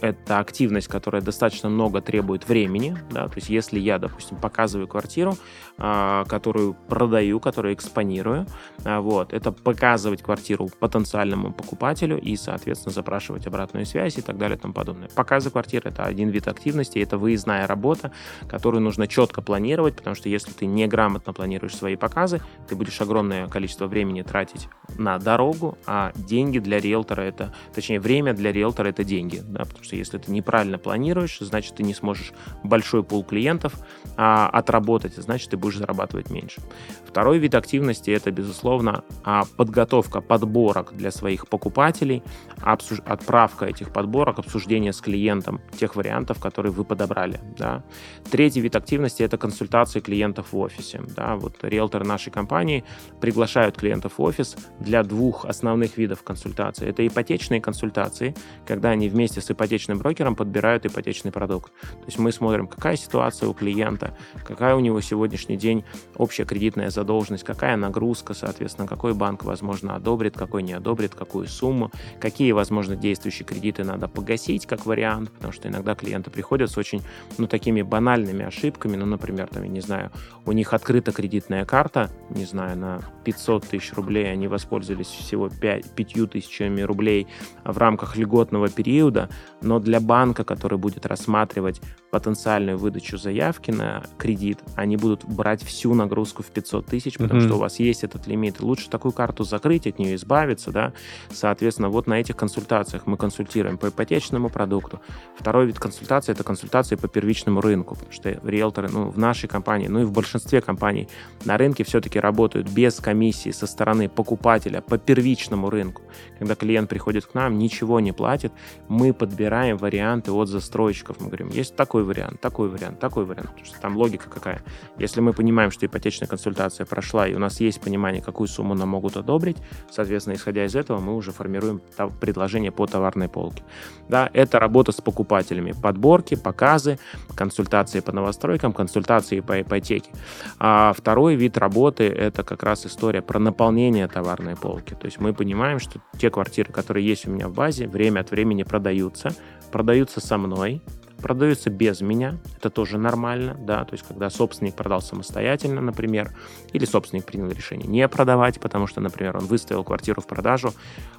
это 0.00 0.38
активность, 0.38 0.88
которая 0.88 1.22
достаточно 1.22 1.68
много 1.68 2.00
требует 2.00 2.48
времени, 2.48 2.96
да, 3.10 3.28
то 3.28 3.36
есть 3.36 3.48
если 3.48 3.78
я, 3.78 3.98
допустим, 3.98 4.36
показываю 4.36 4.88
квартиру, 4.88 5.36
а, 5.78 6.24
которую 6.24 6.74
продаю, 6.88 7.40
которую 7.40 7.74
экспонирую, 7.74 8.46
а, 8.84 9.00
вот, 9.00 9.32
это 9.32 9.52
показывать 9.52 10.22
квартиру 10.22 10.68
потенциальному 10.78 11.52
покупателю 11.52 12.18
и, 12.18 12.36
соответственно, 12.36 12.92
запрашивать 12.92 13.46
обратную 13.46 13.86
связь 13.86 14.18
и 14.18 14.22
так 14.22 14.38
далее 14.38 14.56
и 14.56 14.60
тому 14.60 14.74
подобное. 14.74 15.08
Показы 15.08 15.50
квартиры— 15.50 15.90
это 15.90 16.04
один 16.04 16.30
вид 16.30 16.48
активности, 16.48 16.98
это 16.98 17.18
выездная 17.18 17.66
работа, 17.66 18.12
которую 18.48 18.82
нужно 18.82 19.06
четко 19.06 19.42
планировать, 19.42 19.96
потому 19.96 20.16
что 20.16 20.28
если 20.28 20.50
ты 20.52 20.66
неграмотно 20.66 21.32
планируешь 21.32 21.76
свои 21.76 21.96
показы, 21.96 22.40
ты 22.68 22.76
будешь 22.76 23.00
огромное 23.00 23.48
количество 23.48 23.86
времени 23.86 24.22
тратить 24.22 24.68
на 24.98 25.18
дорогу, 25.18 25.78
а 25.86 26.12
деньги 26.14 26.58
для 26.58 26.78
риэлтора— 26.78 27.20
это, 27.22 27.54
точнее, 27.74 28.00
время 28.00 28.34
для 28.34 28.52
риэлтора— 28.52 28.88
это 28.88 29.04
деньги, 29.04 29.40
да, 29.42 29.60
потому 29.60 29.84
что 29.86 29.96
если 29.96 30.18
ты 30.18 30.32
неправильно 30.32 30.78
планируешь, 30.78 31.38
значит, 31.40 31.76
ты 31.76 31.82
не 31.82 31.94
сможешь 31.94 32.32
большой 32.64 33.02
пул 33.02 33.24
клиентов 33.24 33.74
а, 34.16 34.48
отработать, 34.48 35.14
значит, 35.16 35.50
ты 35.50 35.56
будешь 35.56 35.78
зарабатывать 35.78 36.30
меньше. 36.30 36.60
Второй 37.06 37.38
вид 37.38 37.54
активности 37.54 38.10
это, 38.10 38.30
безусловно, 38.30 39.04
а, 39.24 39.44
подготовка 39.56 40.20
подборок 40.20 40.94
для 40.94 41.10
своих 41.10 41.48
покупателей, 41.48 42.22
обсуж... 42.62 43.00
отправка 43.06 43.66
этих 43.66 43.92
подборок, 43.92 44.38
обсуждение 44.38 44.92
с 44.92 45.00
клиентом 45.00 45.60
тех 45.78 45.96
вариантов, 45.96 46.40
которые 46.40 46.72
вы 46.72 46.84
подобрали. 46.84 47.40
Да. 47.56 47.84
Третий 48.30 48.60
вид 48.60 48.76
активности 48.76 49.22
это 49.22 49.38
консультации 49.38 50.00
клиентов 50.00 50.52
в 50.52 50.58
офисе. 50.58 51.00
Да. 51.16 51.36
Вот 51.36 51.62
риэлторы 51.62 52.04
нашей 52.04 52.30
компании 52.30 52.84
приглашают 53.20 53.76
клиентов 53.76 54.18
в 54.18 54.22
офис 54.22 54.56
для 54.80 55.02
двух 55.02 55.44
основных 55.44 55.96
видов 55.96 56.22
консультаций. 56.22 56.88
Это 56.88 57.06
ипотечные 57.06 57.60
консультации, 57.60 58.34
когда 58.66 58.90
они 58.90 59.08
вместе 59.08 59.40
с 59.40 59.50
ипотечным 59.50 59.75
ипотечным 59.76 59.98
брокером 59.98 60.34
подбирают 60.34 60.86
ипотечный 60.86 61.30
продукт. 61.30 61.70
То 61.80 62.06
есть 62.06 62.18
мы 62.18 62.32
смотрим, 62.32 62.66
какая 62.66 62.96
ситуация 62.96 63.48
у 63.48 63.52
клиента, 63.52 64.16
какая 64.42 64.74
у 64.74 64.80
него 64.80 65.02
сегодняшний 65.02 65.56
день 65.56 65.84
общая 66.16 66.46
кредитная 66.46 66.88
задолженность, 66.88 67.44
какая 67.44 67.76
нагрузка, 67.76 68.32
соответственно, 68.32 68.88
какой 68.88 69.12
банк, 69.12 69.44
возможно, 69.44 69.94
одобрит, 69.94 70.34
какой 70.34 70.62
не 70.62 70.72
одобрит, 70.72 71.14
какую 71.14 71.46
сумму, 71.46 71.90
какие, 72.18 72.52
возможно, 72.52 72.96
действующие 72.96 73.46
кредиты 73.46 73.84
надо 73.84 74.08
погасить 74.08 74.66
как 74.66 74.86
вариант, 74.86 75.30
потому 75.30 75.52
что 75.52 75.68
иногда 75.68 75.94
клиенты 75.94 76.30
приходят 76.30 76.70
с 76.70 76.78
очень, 76.78 77.02
ну, 77.36 77.46
такими 77.46 77.82
банальными 77.82 78.46
ошибками, 78.46 78.96
ну, 78.96 79.04
например, 79.04 79.48
там, 79.48 79.62
я 79.62 79.68
не 79.68 79.80
знаю, 79.80 80.10
у 80.46 80.52
них 80.52 80.72
открыта 80.72 81.12
кредитная 81.12 81.66
карта, 81.66 82.10
не 82.30 82.46
знаю, 82.46 82.78
на 82.78 83.02
500 83.24 83.66
тысяч 83.66 83.92
рублей, 83.92 84.32
они 84.32 84.48
воспользовались 84.48 85.08
всего 85.08 85.50
5, 85.50 85.90
5 85.90 86.30
тысячами 86.30 86.80
рублей 86.80 87.26
в 87.64 87.76
рамках 87.76 88.16
льготного 88.16 88.68
периода, 88.68 89.28
но 89.66 89.80
для 89.80 90.00
банка, 90.00 90.44
который 90.44 90.78
будет 90.78 91.04
рассматривать 91.06 91.80
потенциальную 92.10 92.78
выдачу 92.78 93.18
заявки 93.18 93.70
на 93.70 94.04
кредит, 94.16 94.60
они 94.76 94.96
будут 94.96 95.24
брать 95.24 95.62
всю 95.62 95.92
нагрузку 95.94 96.42
в 96.42 96.46
500 96.46 96.86
тысяч, 96.86 97.18
потому 97.18 97.40
mm-hmm. 97.40 97.46
что 97.46 97.56
у 97.56 97.58
вас 97.58 97.78
есть 97.80 98.04
этот 98.04 98.26
лимит. 98.26 98.60
Лучше 98.60 98.88
такую 98.88 99.12
карту 99.12 99.44
закрыть, 99.44 99.86
от 99.86 99.98
нее 99.98 100.14
избавиться, 100.14 100.70
да. 100.70 100.92
Соответственно, 101.30 101.88
вот 101.88 102.06
на 102.06 102.14
этих 102.14 102.36
консультациях 102.36 103.06
мы 103.06 103.16
консультируем 103.16 103.76
по 103.76 103.88
ипотечному 103.88 104.48
продукту. 104.48 105.00
Второй 105.36 105.66
вид 105.66 105.78
консультации— 105.78 106.32
это 106.32 106.44
консультации 106.44 106.94
по 106.94 107.08
первичному 107.08 107.60
рынку, 107.60 107.96
потому 107.96 108.12
что 108.12 108.30
риэлторы, 108.44 108.88
ну, 108.88 109.10
в 109.10 109.18
нашей 109.18 109.48
компании, 109.48 109.88
ну 109.88 110.00
и 110.00 110.04
в 110.04 110.12
большинстве 110.12 110.60
компаний 110.60 111.08
на 111.44 111.58
рынке 111.58 111.84
все-таки 111.84 112.20
работают 112.20 112.70
без 112.70 113.00
комиссии 113.00 113.50
со 113.50 113.66
стороны 113.66 114.08
покупателя 114.08 114.80
по 114.80 114.96
первичному 114.96 115.70
рынку. 115.70 116.02
Когда 116.38 116.54
клиент 116.54 116.88
приходит 116.88 117.26
к 117.26 117.34
нам, 117.34 117.58
ничего 117.58 118.00
не 118.00 118.12
платит, 118.12 118.52
мы 118.88 119.12
подбираем 119.12 119.55
варианты 119.74 120.32
от 120.32 120.48
застройщиков. 120.48 121.20
Мы 121.20 121.26
говорим, 121.26 121.48
есть 121.48 121.76
такой 121.76 122.04
вариант, 122.04 122.40
такой 122.40 122.68
вариант, 122.68 122.98
такой 123.00 123.24
вариант. 123.24 123.48
Потому 123.48 123.66
что 123.66 123.80
там 123.80 123.96
логика 123.96 124.28
какая. 124.28 124.62
Если 124.98 125.20
мы 125.20 125.32
понимаем, 125.32 125.70
что 125.70 125.86
ипотечная 125.86 126.28
консультация 126.28 126.86
прошла, 126.86 127.26
и 127.26 127.34
у 127.34 127.38
нас 127.38 127.60
есть 127.60 127.80
понимание, 127.80 128.22
какую 128.22 128.48
сумму 128.48 128.74
нам 128.74 128.90
могут 128.90 129.16
одобрить, 129.16 129.56
соответственно, 129.90 130.34
исходя 130.34 130.64
из 130.64 130.74
этого, 130.74 131.00
мы 131.00 131.16
уже 131.16 131.32
формируем 131.32 131.80
предложение 132.20 132.70
по 132.70 132.86
товарной 132.86 133.28
полке. 133.28 133.62
Да, 134.08 134.30
это 134.32 134.58
работа 134.58 134.92
с 134.92 135.00
покупателями. 135.00 135.72
Подборки, 135.72 136.36
показы, 136.36 136.98
консультации 137.34 138.00
по 138.00 138.12
новостройкам, 138.12 138.72
консультации 138.72 139.40
по 139.40 139.60
ипотеке. 139.60 140.10
А 140.58 140.92
второй 140.92 141.34
вид 141.34 141.56
работы— 141.58 142.04
это 142.04 142.42
как 142.44 142.62
раз 142.62 142.86
история 142.86 143.22
про 143.22 143.38
наполнение 143.38 144.08
товарной 144.08 144.56
полки. 144.56 144.94
То 144.94 145.06
есть 145.06 145.20
мы 145.20 145.32
понимаем, 145.32 145.78
что 145.78 146.00
те 146.18 146.30
квартиры, 146.30 146.72
которые 146.72 147.06
есть 147.06 147.26
у 147.26 147.30
меня 147.30 147.48
в 147.48 147.54
базе, 147.54 147.88
время 147.88 148.20
от 148.20 148.30
времени 148.30 148.62
продаются. 148.62 149.30
Продаются 149.70 150.20
со 150.20 150.38
мной, 150.38 150.82
продаются 151.22 151.70
без 151.70 152.00
меня, 152.00 152.38
это 152.56 152.70
тоже 152.70 152.98
нормально, 152.98 153.56
да, 153.58 153.84
то 153.84 153.94
есть 153.94 154.06
когда 154.06 154.30
собственник 154.30 154.74
продал 154.74 155.00
самостоятельно, 155.00 155.80
например, 155.80 156.36
или 156.72 156.84
собственник 156.84 157.24
принял 157.24 157.48
решение 157.48 157.88
не 157.88 158.06
продавать, 158.08 158.60
потому 158.60 158.86
что, 158.86 159.00
например, 159.00 159.36
он 159.36 159.46
выставил 159.46 159.84
квартиру 159.84 160.20
в 160.20 160.26
продажу, 160.26 160.72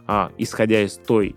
а, 0.06 0.32
исходя 0.38 0.82
из 0.82 0.96
той 0.96 1.36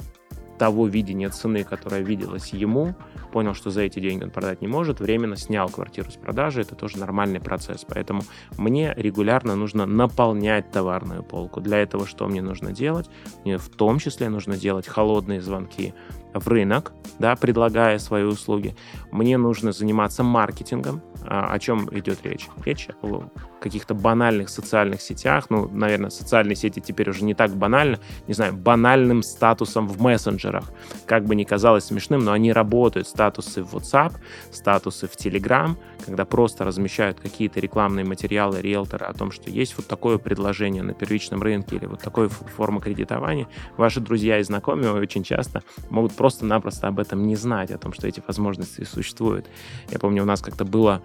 того 0.61 0.87
видения 0.87 1.31
цены, 1.31 1.65
которая 1.65 2.03
виделась 2.03 2.53
ему, 2.53 2.95
понял, 3.33 3.55
что 3.55 3.71
за 3.71 3.81
эти 3.81 3.99
деньги 3.99 4.25
он 4.25 4.31
продать 4.31 4.61
не 4.61 4.69
может, 4.69 5.01
временно 5.01 5.35
снял 5.35 5.71
квартиру 5.71 6.11
с 6.11 6.17
продажи, 6.17 6.61
это 6.61 6.75
тоже 6.75 6.99
нормальный 6.99 7.41
процесс. 7.41 7.87
Поэтому 7.89 8.21
мне 8.59 8.93
регулярно 8.95 9.57
нужно 9.57 9.87
наполнять 9.87 10.71
товарную 10.71 11.23
полку. 11.23 11.63
Для 11.63 11.79
этого 11.79 12.07
что 12.07 12.29
мне 12.29 12.43
нужно 12.43 12.73
делать? 12.73 13.09
Мне 13.47 13.57
в 13.57 13.71
том 13.71 13.99
числе 13.99 14.29
нужно 14.29 14.59
делать 14.59 14.87
холодные 14.87 15.41
звонки 15.41 15.95
в 16.35 16.49
рынок, 16.49 16.93
да, 17.19 17.37
предлагая 17.37 17.99
свои 17.99 18.25
услуги. 18.25 18.77
Мне 19.11 19.37
нужно 19.39 19.73
заниматься 19.73 20.23
маркетингом. 20.23 21.03
А, 21.27 21.53
о 21.53 21.59
чем 21.59 21.89
идет 21.93 22.21
речь? 22.25 22.49
Речь 22.65 22.89
о 23.03 23.25
каких-то 23.61 23.95
банальных 23.95 24.49
социальных 24.49 25.03
сетях. 25.03 25.47
Ну, 25.51 25.69
наверное, 25.69 26.11
социальные 26.11 26.57
сети 26.57 26.81
теперь 26.81 27.11
уже 27.11 27.25
не 27.25 27.35
так 27.35 27.55
банально. 27.55 27.99
Не 28.27 28.35
знаю, 28.35 28.55
банальным 28.55 29.23
статусом 29.23 29.87
в 29.87 30.01
мессенджерах. 30.01 30.73
Как 31.07 31.25
бы 31.25 31.35
ни 31.35 31.45
казалось 31.45 31.85
смешным, 31.85 32.25
но 32.25 32.33
они 32.33 32.53
работают. 32.53 33.07
Статусы 33.07 33.63
в 33.63 33.75
WhatsApp, 33.75 34.15
статусы 34.51 35.07
в 35.07 35.13
Telegram, 35.17 35.77
когда 36.05 36.25
просто 36.25 36.65
размещают 36.65 37.21
какие-то 37.21 37.61
рекламные 37.61 38.05
материалы 38.05 38.61
риэлтора 38.61 39.07
о 39.07 39.13
том, 39.13 39.31
что 39.31 39.51
есть 39.51 39.77
вот 39.77 39.87
такое 39.87 40.19
предложение 40.19 40.83
на 40.83 40.95
первичном 40.95 41.43
рынке 41.43 41.77
или 41.77 41.87
вот 41.87 42.01
такая 42.01 42.29
форма 42.29 42.81
кредитования. 42.81 43.47
Ваши 43.77 44.01
друзья 44.01 44.39
и 44.39 44.43
знакомые 44.43 44.93
очень 44.93 45.23
часто 45.23 45.63
могут 45.91 46.13
просто-напросто 46.21 46.87
об 46.87 47.01
этом 47.01 47.27
не 47.27 47.35
знать, 47.35 47.71
о 47.71 47.79
том, 47.79 47.95
что 47.95 48.07
эти 48.07 48.23
возможности 48.27 48.85
существуют. 48.85 49.47
Я 49.91 49.99
помню, 49.99 50.23
у 50.23 50.27
нас 50.27 50.43
как-то 50.43 50.67
было 50.67 51.01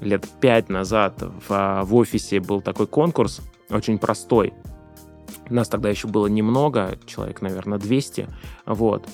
лет 0.00 0.26
пять 0.40 0.68
назад 0.68 1.22
в, 1.22 1.84
в 1.84 1.94
офисе 1.94 2.40
был 2.40 2.60
такой 2.60 2.88
конкурс, 2.88 3.42
очень 3.70 4.00
простой. 4.00 4.54
Нас 5.50 5.68
тогда 5.68 5.88
еще 5.88 6.08
было 6.08 6.26
немного, 6.26 6.98
человек, 7.06 7.42
наверное, 7.42 7.78
200. 7.78 8.28
Вот. 8.66 9.06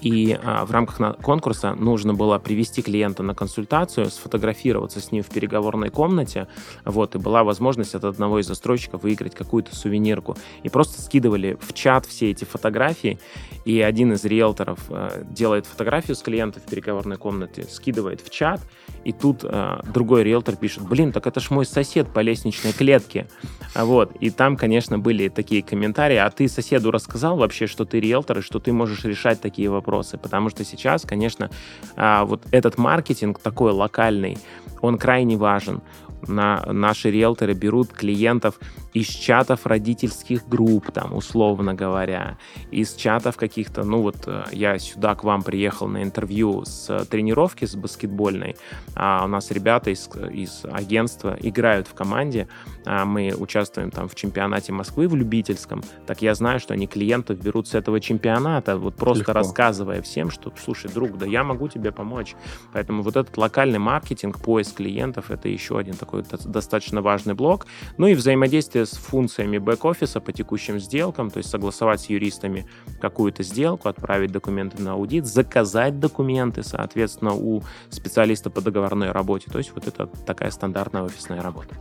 И 0.00 0.38
а, 0.42 0.64
в 0.64 0.70
рамках 0.70 1.18
конкурса 1.18 1.74
нужно 1.74 2.14
было 2.14 2.38
привести 2.38 2.82
клиента 2.82 3.22
на 3.22 3.34
консультацию, 3.34 4.06
сфотографироваться 4.06 5.00
с 5.00 5.12
ним 5.12 5.22
в 5.22 5.28
переговорной 5.28 5.90
комнате, 5.90 6.48
вот, 6.84 7.14
и 7.14 7.18
была 7.18 7.44
возможность 7.44 7.94
от 7.94 8.04
одного 8.04 8.38
из 8.38 8.46
застройщиков 8.46 9.02
выиграть 9.02 9.34
какую-то 9.34 9.74
сувенирку. 9.74 10.36
И 10.62 10.68
просто 10.68 11.00
скидывали 11.02 11.56
в 11.60 11.72
чат 11.72 12.06
все 12.06 12.30
эти 12.30 12.44
фотографии, 12.44 13.18
и 13.64 13.80
один 13.80 14.12
из 14.12 14.24
риэлторов 14.24 14.80
а, 14.88 15.22
делает 15.24 15.66
фотографию 15.66 16.16
с 16.16 16.22
клиента 16.22 16.60
в 16.60 16.64
переговорной 16.64 17.16
комнате, 17.16 17.64
скидывает 17.64 18.20
в 18.20 18.30
чат, 18.30 18.60
и 19.04 19.12
тут 19.12 19.44
а, 19.44 19.82
другой 19.92 20.24
риэлтор 20.24 20.56
пишет, 20.56 20.82
блин, 20.82 21.12
так 21.12 21.26
это 21.26 21.40
ж 21.40 21.50
мой 21.50 21.64
сосед 21.64 22.08
по 22.08 22.20
лестничной 22.20 22.72
клетке. 22.72 23.28
Вот, 23.74 24.16
и 24.20 24.30
там, 24.30 24.56
конечно, 24.56 24.98
были 24.98 25.28
такие 25.28 25.62
комментарии, 25.62 26.16
а 26.16 26.30
ты 26.30 26.48
соседу 26.48 26.90
рассказал 26.90 27.36
вообще, 27.36 27.66
что 27.66 27.84
ты 27.84 28.00
риэлтор, 28.00 28.38
и 28.38 28.42
что 28.42 28.58
ты 28.58 28.72
можешь 28.72 29.04
решать 29.04 29.40
такие 29.40 29.70
вопросы? 29.70 30.18
потому 30.24 30.48
что 30.48 30.64
сейчас, 30.64 31.02
конечно, 31.02 31.50
а, 31.96 32.24
вот 32.24 32.46
этот 32.50 32.78
маркетинг 32.78 33.38
такой 33.38 33.72
локальный, 33.72 34.38
он 34.80 34.96
крайне 34.96 35.36
важен. 35.36 35.82
На, 36.26 36.64
наши 36.72 37.10
риэлторы 37.10 37.52
берут 37.52 37.92
клиентов 37.92 38.58
из 38.94 39.08
чатов 39.08 39.66
родительских 39.66 40.48
групп, 40.48 40.92
там, 40.92 41.14
условно 41.14 41.74
говоря, 41.74 42.38
из 42.70 42.94
чатов 42.94 43.36
каких-то, 43.36 43.82
ну 43.82 44.00
вот 44.00 44.16
э, 44.26 44.44
я 44.52 44.78
сюда 44.78 45.16
к 45.16 45.24
вам 45.24 45.42
приехал 45.42 45.88
на 45.88 46.04
интервью 46.04 46.64
с 46.64 47.04
тренировки 47.06 47.64
с 47.64 47.74
баскетбольной, 47.74 48.56
а 48.94 49.24
у 49.24 49.26
нас 49.26 49.50
ребята 49.50 49.90
из, 49.90 50.08
из 50.32 50.64
агентства 50.70 51.36
играют 51.40 51.88
в 51.88 51.94
команде, 51.94 52.46
а 52.86 53.04
мы 53.04 53.34
участвуем 53.36 53.90
там 53.90 54.08
в 54.08 54.14
чемпионате 54.14 54.72
Москвы 54.72 55.08
в 55.08 55.16
любительском, 55.16 55.82
так 56.06 56.22
я 56.22 56.36
знаю, 56.36 56.60
что 56.60 56.72
они 56.72 56.86
клиентов 56.86 57.42
берут 57.42 57.66
с 57.66 57.74
этого 57.74 58.00
чемпионата, 58.00 58.76
вот 58.76 58.94
просто 58.94 59.22
Легко. 59.22 59.32
рассказывая 59.32 60.02
всем, 60.02 60.30
что, 60.30 60.52
слушай, 60.62 60.88
друг, 60.88 61.18
да 61.18 61.26
я 61.26 61.42
могу 61.42 61.66
тебе 61.68 61.90
помочь. 61.90 62.36
Поэтому 62.72 63.02
вот 63.02 63.16
этот 63.16 63.36
локальный 63.36 63.80
маркетинг, 63.80 64.40
поиск 64.40 64.76
клиентов, 64.76 65.32
это 65.32 65.48
еще 65.48 65.78
один 65.78 65.94
такой 65.94 66.22
достаточно 66.44 67.02
важный 67.02 67.34
блок. 67.34 67.66
Ну 67.96 68.06
и 68.06 68.14
взаимодействие 68.14 68.83
с 68.86 68.96
функциями 68.96 69.58
бэк-офиса 69.58 70.20
по 70.20 70.32
текущим 70.32 70.78
сделкам, 70.78 71.30
то 71.30 71.38
есть 71.38 71.50
согласовать 71.50 72.00
с 72.00 72.06
юристами 72.06 72.66
какую-то 73.00 73.42
сделку, 73.42 73.88
отправить 73.88 74.32
документы 74.32 74.82
на 74.82 74.92
аудит, 74.92 75.26
заказать 75.26 76.00
документы, 76.00 76.62
соответственно, 76.62 77.34
у 77.34 77.62
специалиста 77.90 78.50
по 78.50 78.60
договорной 78.60 79.12
работе. 79.12 79.50
То 79.50 79.58
есть 79.58 79.72
вот 79.74 79.86
это 79.86 80.06
такая 80.06 80.50
стандартная 80.50 81.02
офисная 81.02 81.42
работа. 81.42 81.76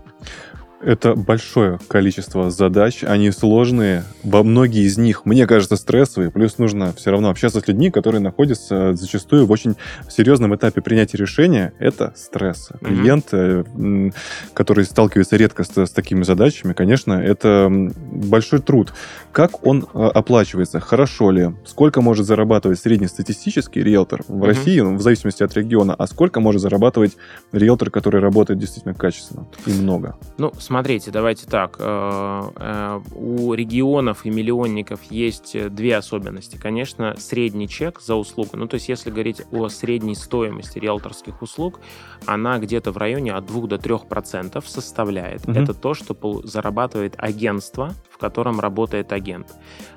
Это 0.86 1.16
большое 1.16 1.80
количество 1.88 2.52
задач, 2.52 3.04
они 3.04 3.32
сложные, 3.32 4.04
во 4.24 4.44
многие 4.44 4.84
из 4.84 4.98
них, 4.98 5.26
мне 5.26 5.48
кажется, 5.48 5.78
стрессовые, 5.78 6.30
плюс 6.30 6.58
нужно 6.58 6.94
все 6.94 7.12
равно 7.12 7.30
общаться 7.30 7.62
с 7.62 7.68
людьми, 7.68 7.90
которые 7.90 8.20
находятся 8.20 8.94
зачастую 8.94 9.46
в 9.46 9.52
очень 9.52 9.76
серьезном 10.10 10.56
этапе 10.56 10.82
принятия 10.82 11.18
решения, 11.18 11.74
это 11.80 12.14
стресс. 12.18 12.70
Mm-hmm. 12.72 12.88
Клиент, 12.88 13.26
э, 13.32 14.12
который 14.54 14.84
сталкивается 14.84 15.38
редко 15.38 15.64
с, 15.64 15.78
с 15.78 15.90
такими 15.92 16.24
задачами, 16.24 16.74
конечно, 16.74 17.14
это 17.14 17.70
большой 17.70 18.60
труд. 18.60 18.94
Как 19.32 19.66
он 19.66 19.88
э, 19.94 20.06
оплачивается? 20.14 20.82
Хорошо 20.82 21.32
ли? 21.32 21.52
Сколько 21.66 22.02
может 22.02 22.26
зарабатывать 22.26 22.80
среднестатистический 22.80 23.82
риэлтор 23.84 24.24
в 24.28 24.44
mm-hmm. 24.44 24.46
России, 24.46 24.80
в 24.82 25.02
зависимости 25.02 25.44
от 25.44 25.56
региона, 25.56 25.96
а 25.98 26.08
сколько 26.08 26.42
может 26.42 26.62
зарабатывать 26.62 27.14
риэлтор, 27.54 27.90
который 27.90 28.20
работает 28.20 28.60
действительно 28.60 28.94
качественно 28.94 29.48
и 29.66 29.72
много? 29.72 30.18
Ну, 30.38 30.52
смотрите, 30.74 31.12
давайте 31.12 31.46
так. 31.46 31.76
Э, 31.80 32.50
э, 32.56 33.02
у 33.14 33.54
регионов 33.54 34.26
и 34.26 34.32
миллионников 34.32 35.04
есть 35.12 35.56
две 35.70 35.98
особенности. 35.98 36.58
Конечно, 36.58 37.16
средний 37.20 37.70
чек 37.70 38.02
за 38.02 38.16
услугу. 38.16 38.58
Ну, 38.58 38.68
то 38.68 38.76
есть, 38.76 38.90
если 38.90 39.12
говорить 39.12 39.44
о 39.52 39.70
средней 39.70 40.16
стоимости 40.16 40.80
риэлторских 40.80 41.44
услуг, 41.44 41.80
она 42.26 42.58
где-то 42.58 42.92
в 42.92 42.98
районе 42.98 43.34
от 43.34 43.46
2 43.46 43.68
до 43.68 43.78
3 43.78 43.98
процентов 44.10 44.68
составляет. 44.68 45.48
Угу. 45.48 45.60
Это 45.60 45.76
то, 45.76 45.94
что 45.94 46.16
зарабатывает 46.44 47.14
агентство, 47.18 47.94
в 48.10 48.18
котором 48.18 48.60
работает 48.60 49.12
агент. 49.12 49.54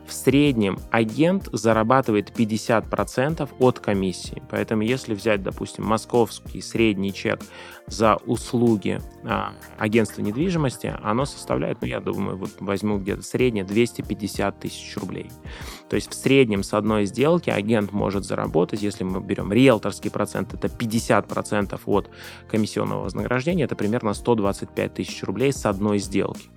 В 0.07 0.13
среднем 0.13 0.79
агент 0.91 1.49
зарабатывает 1.53 2.31
50% 2.39 3.49
от 3.59 3.81
комиссии. 3.81 4.43
Поэтому 4.51 4.83
если 4.83 5.15
взять, 5.15 5.43
допустим, 5.43 5.87
московский 5.87 6.61
средний 6.61 7.15
чек 7.15 7.41
за 7.87 8.17
услуги 8.27 9.01
а, 9.25 9.55
агентства 9.79 10.23
недвижимости, 10.23 10.95
оно 11.03 11.25
составляет, 11.25 11.81
ну, 11.81 11.87
я 11.87 12.01
думаю, 12.01 12.37
вот 12.37 12.51
возьму 12.61 12.99
где-то 12.99 13.23
среднее 13.23 13.65
250 13.65 14.61
тысяч 14.61 14.97
рублей. 14.97 15.31
То 15.89 15.97
есть 15.97 16.11
в 16.11 16.15
среднем 16.15 16.63
с 16.63 16.75
одной 16.75 17.07
сделки 17.07 17.51
агент 17.51 17.93
может 17.93 18.25
заработать, 18.25 18.83
если 18.83 19.05
мы 19.05 19.21
берем 19.21 19.53
риэлторский 19.53 20.11
процент, 20.11 20.53
это 20.55 20.69
50% 20.69 21.81
от 21.87 22.11
комиссионного 22.49 23.05
вознаграждения, 23.05 23.65
это 23.65 23.77
примерно 23.77 24.13
125 24.15 24.95
тысяч 24.95 25.23
рублей 25.23 25.53
с 25.53 25.65
одной 25.65 25.99
сделки. 25.99 26.49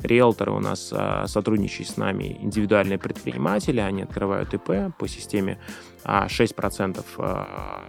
Риэлторы 0.00 0.52
у 0.52 0.60
нас 0.60 0.90
а, 0.92 1.26
сотрудничают 1.26 1.90
с 1.90 1.96
нами 1.96 2.38
индивидуальные 2.40 2.98
предприниматели, 2.98 3.80
они 3.80 4.02
открывают 4.02 4.54
ИП 4.54 4.94
по 4.96 5.08
системе 5.08 5.58
6% 6.04 7.04
а, 7.18 7.84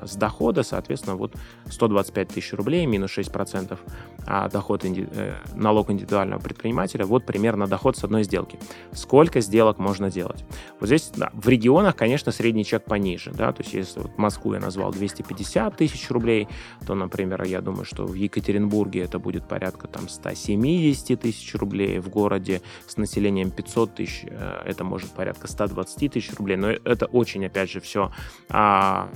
а, 0.00 0.06
с 0.06 0.16
дохода, 0.16 0.62
соответственно, 0.62 1.16
вот 1.16 1.34
125 1.70 2.28
тысяч 2.28 2.52
рублей 2.52 2.84
минус 2.86 3.16
6% 3.16 3.78
а 4.26 4.48
доход, 4.48 4.84
э, 4.84 5.34
налог 5.54 5.90
индивидуального 5.90 6.40
предпринимателя, 6.40 7.04
вот 7.04 7.24
примерно 7.26 7.66
доход 7.66 7.96
с 7.96 8.04
одной 8.04 8.24
сделки. 8.24 8.58
Сколько 8.92 9.40
сделок 9.40 9.78
можно 9.78 10.10
делать? 10.10 10.33
Вот 10.80 10.86
здесь 10.86 11.10
да, 11.14 11.30
в 11.32 11.48
регионах, 11.48 11.96
конечно, 11.96 12.32
средний 12.32 12.64
чек 12.64 12.84
пониже, 12.84 13.32
да, 13.32 13.52
то 13.52 13.62
есть 13.62 13.74
если 13.74 14.00
вот 14.00 14.18
Москву 14.18 14.54
я 14.54 14.60
назвал 14.60 14.92
250 14.92 15.76
тысяч 15.76 16.10
рублей, 16.10 16.48
то, 16.86 16.94
например, 16.94 17.42
я 17.44 17.60
думаю, 17.60 17.84
что 17.84 18.06
в 18.06 18.14
Екатеринбурге 18.14 19.02
это 19.02 19.18
будет 19.18 19.48
порядка 19.48 19.88
там 19.88 20.08
170 20.08 21.20
тысяч 21.20 21.54
рублей, 21.54 21.98
в 21.98 22.08
городе 22.08 22.62
с 22.86 22.96
населением 22.96 23.50
500 23.50 23.94
тысяч 23.94 24.24
э, 24.26 24.62
это 24.64 24.84
может 24.84 25.10
порядка 25.10 25.48
120 25.48 26.12
тысяч 26.12 26.32
рублей, 26.34 26.56
но 26.56 26.70
это 26.70 27.06
очень, 27.06 27.44
опять 27.46 27.70
же, 27.70 27.80
все 27.80 28.12
а, 28.48 29.08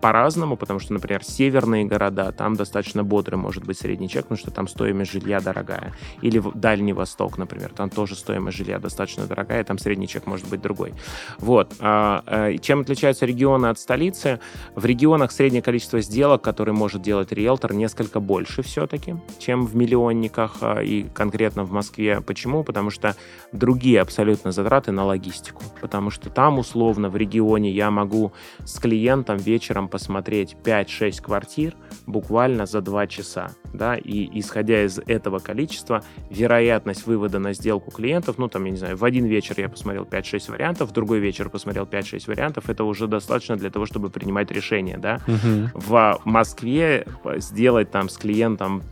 по-разному, 0.00 0.56
потому 0.56 0.80
что, 0.80 0.92
например, 0.92 1.24
северные 1.24 1.84
города, 1.84 2.32
там 2.32 2.54
достаточно 2.54 3.04
бодрый 3.04 3.38
может 3.38 3.64
быть 3.64 3.78
средний 3.78 4.08
чек, 4.08 4.22
потому 4.22 4.38
что 4.38 4.50
там 4.50 4.68
стоимость 4.68 5.12
жилья 5.12 5.40
дорогая. 5.40 5.94
Или 6.22 6.38
в 6.38 6.52
Дальний 6.54 6.92
Восток, 6.92 7.38
например, 7.38 7.72
там 7.74 7.90
тоже 7.90 8.14
стоимость 8.14 8.56
жилья 8.56 8.78
достаточно 8.78 9.26
дорогая, 9.26 9.64
там 9.64 9.78
средний 9.78 10.08
чек 10.08 10.26
может 10.26 10.48
быть 10.48 10.60
другой. 10.60 10.94
Вот. 11.38 11.74
А, 11.80 12.22
а, 12.26 12.58
чем 12.58 12.80
отличаются 12.80 13.26
регионы 13.26 13.66
от 13.66 13.78
столицы? 13.78 14.40
В 14.74 14.84
регионах 14.84 15.32
среднее 15.32 15.62
количество 15.62 16.00
сделок, 16.00 16.42
которые 16.42 16.74
может 16.74 17.02
делать 17.02 17.32
риэлтор, 17.32 17.72
несколько 17.72 18.20
больше 18.20 18.62
все-таки, 18.62 19.16
чем 19.38 19.66
в 19.66 19.76
миллионниках 19.76 20.56
а, 20.60 20.80
и 20.80 21.04
конкретно 21.04 21.64
в 21.64 21.72
Москве. 21.72 22.20
Почему? 22.20 22.64
Потому 22.64 22.90
что 22.90 23.16
другие 23.52 24.00
абсолютно 24.00 24.52
затраты 24.52 24.92
на 24.92 25.04
логистику. 25.04 25.62
Потому 25.80 26.10
что 26.10 26.30
там 26.30 26.58
условно 26.58 27.08
в 27.08 27.16
регионе 27.16 27.70
я 27.70 27.90
могу 27.90 28.32
с 28.64 28.78
клиентом 28.78 29.36
вечером 29.36 29.79
посмотреть 29.88 30.56
5-6 30.62 31.22
квартир 31.22 31.74
буквально 32.06 32.66
за 32.66 32.80
2 32.80 33.06
часа. 33.06 33.50
Да, 33.72 33.94
и 33.94 34.28
исходя 34.38 34.84
из 34.84 34.98
этого 34.98 35.38
количества, 35.38 36.02
вероятность 36.28 37.06
вывода 37.06 37.38
на 37.38 37.52
сделку 37.52 37.90
клиентов, 37.90 38.38
ну 38.38 38.48
там, 38.48 38.64
я 38.64 38.70
не 38.72 38.76
знаю, 38.76 38.96
в 38.96 39.04
один 39.04 39.26
вечер 39.26 39.54
я 39.58 39.68
посмотрел 39.68 40.04
5-6 40.04 40.50
вариантов, 40.50 40.90
в 40.90 40.92
другой 40.92 41.20
вечер 41.20 41.48
посмотрел 41.48 41.84
5-6 41.84 42.26
вариантов, 42.26 42.68
это 42.68 42.84
уже 42.84 43.06
достаточно 43.06 43.56
для 43.56 43.70
того, 43.70 43.86
чтобы 43.86 44.10
принимать 44.10 44.50
решение, 44.50 44.98
да. 44.98 45.20
Мгм. 45.26 45.70
В 45.74 46.20
Москве 46.24 47.06
сделать 47.36 47.90
там 47.90 48.08
с 48.08 48.18
клиентом 48.18 48.82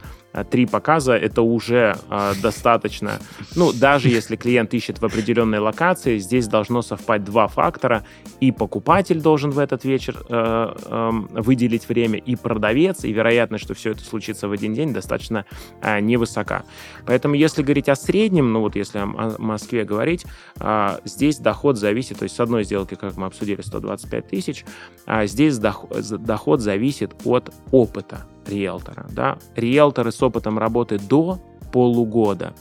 три 0.50 0.66
показа 0.66 1.16
это 1.16 1.42
уже 1.42 1.96
а, 2.08 2.34
достаточно. 2.42 3.18
Ну, 3.56 3.72
даже 3.72 4.08
если 4.08 4.36
клиент 4.36 4.74
ищет 4.74 5.00
в 5.00 5.04
определенной 5.04 5.58
локации, 5.58 6.18
здесь 6.18 6.46
должно 6.46 6.82
совпасть 6.82 7.24
два 7.24 7.48
фактора. 7.48 8.04
И 8.40 8.52
покупатель 8.52 9.20
должен 9.20 9.50
в 9.50 9.58
этот 9.58 9.84
вечер 9.84 10.16
э, 10.28 10.74
э, 10.84 11.10
выделить 11.40 11.88
время, 11.88 12.18
и 12.18 12.36
продавец, 12.36 13.04
и 13.04 13.12
вероятность, 13.12 13.64
что 13.64 13.74
все 13.74 13.92
это 13.92 14.04
случится 14.04 14.48
в 14.48 14.52
один 14.52 14.74
день, 14.74 14.92
достаточно 14.92 15.44
э, 15.80 16.00
невысока. 16.00 16.64
Поэтому, 17.06 17.34
если 17.34 17.62
говорить 17.62 17.88
о 17.88 17.96
среднем, 17.96 18.52
ну 18.52 18.60
вот 18.60 18.76
если 18.76 18.98
о 18.98 19.36
Москве 19.38 19.84
говорить, 19.84 20.24
а, 20.60 21.00
здесь 21.04 21.38
доход 21.38 21.78
зависит, 21.78 22.18
то 22.18 22.24
есть 22.24 22.36
с 22.36 22.40
одной 22.40 22.64
сделки, 22.64 22.94
как 22.94 23.16
мы 23.16 23.26
обсудили, 23.26 23.60
125 23.60 24.28
тысяч, 24.28 24.64
а 25.06 25.26
здесь 25.26 25.58
доход, 25.58 25.90
доход 26.22 26.60
зависит 26.60 27.12
от 27.24 27.52
опыта 27.70 28.26
риэлтора. 28.48 29.06
Да? 29.10 29.38
Риэлторы 29.56 30.12
с 30.12 30.22
опытом 30.22 30.58
работы 30.58 30.98
до 30.98 31.38
полугода 31.72 32.54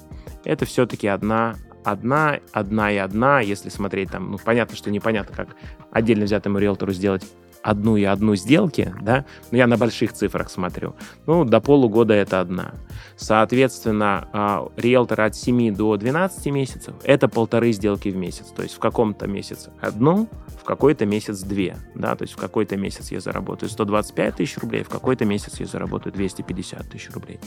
это 0.44 0.66
все-таки 0.66 1.08
одна 1.08 1.56
одна, 1.84 2.40
одна 2.52 2.92
и 2.92 2.98
одна, 2.98 3.40
если 3.40 3.70
смотреть 3.70 4.12
там, 4.12 4.32
ну, 4.32 4.38
понятно, 4.38 4.76
что 4.76 4.92
непонятно, 4.92 5.36
как 5.36 5.56
отдельно 5.92 6.26
взятому 6.26 6.58
риэлтору 6.58 6.92
сделать 6.92 7.26
одну 7.64 7.98
и 7.98 8.04
одну 8.04 8.36
сделки, 8.36 8.94
да, 9.02 9.26
но 9.52 9.58
я 9.58 9.68
на 9.68 9.78
больших 9.78 10.14
цифрах 10.14 10.50
смотрю. 10.50 10.96
Ну, 11.26 11.46
до 11.46 11.60
полугода 11.60 12.14
это 12.14 12.40
одна. 12.40 12.74
Соответственно, 13.18 14.28
а, 14.32 14.68
риэлтор 14.78 15.22
от 15.22 15.36
7 15.36 15.76
до 15.76 15.98
12 15.98 16.46
месяцев– 16.48 16.94
это 17.04 17.28
полторы 17.28 17.72
сделки 17.72 18.10
в 18.10 18.16
месяц. 18.16 18.46
То 18.56 18.62
есть 18.64 18.76
в 18.76 18.80
каком-то 18.80 19.28
месяце 19.28 19.72
одну, 19.82 20.30
в 20.62 20.64
какой-то 20.64 21.06
месяц 21.06 21.42
две. 21.42 21.78
Да? 21.96 22.16
То 22.16 22.24
есть 22.24 22.36
в 22.36 22.38
какой-то 22.38 22.78
месяц 22.78 23.12
я 23.12 23.20
заработаю 23.20 23.70
125 23.70 24.36
тысяч 24.36 24.58
рублей, 24.60 24.84
в 24.84 24.90
какой-то 24.90 25.26
месяц 25.26 25.60
я 25.60 25.66
заработаю 25.66 26.14
250 26.14 26.90
тысяч 26.90 27.10
рублей. 27.12 27.40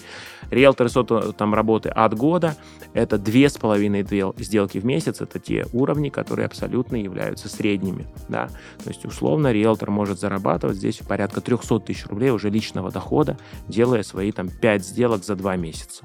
Риэлторы 0.51 0.89
с 0.89 1.33
там 1.37 1.55
работы 1.55 1.89
от 1.89 2.15
года– 2.15 2.57
это 2.93 3.17
две 3.17 3.49
с 3.49 3.57
половиной 3.57 4.05
сделки 4.39 4.79
в 4.79 4.85
месяц. 4.85 5.21
Это 5.21 5.39
те 5.39 5.67
уровни, 5.73 6.09
которые 6.09 6.47
абсолютно 6.47 6.97
являются 6.97 7.49
средними. 7.49 8.07
Да? 8.29 8.49
То 8.83 8.89
есть 8.89 9.05
условно 9.05 9.53
риэлтор 9.53 9.91
может 9.91 10.00
зарабатывать 10.07 10.77
здесь 10.77 10.99
порядка 10.99 11.41
300 11.41 11.81
тысяч 11.81 12.07
рублей 12.07 12.31
уже 12.31 12.51
личного 12.51 12.91
дохода, 12.91 13.37
делая 13.69 14.03
свои 14.03 14.33
там 14.33 14.49
5 14.49 14.85
сделок 14.85 15.25
за 15.25 15.37
2 15.37 15.57
месяца. 15.57 16.05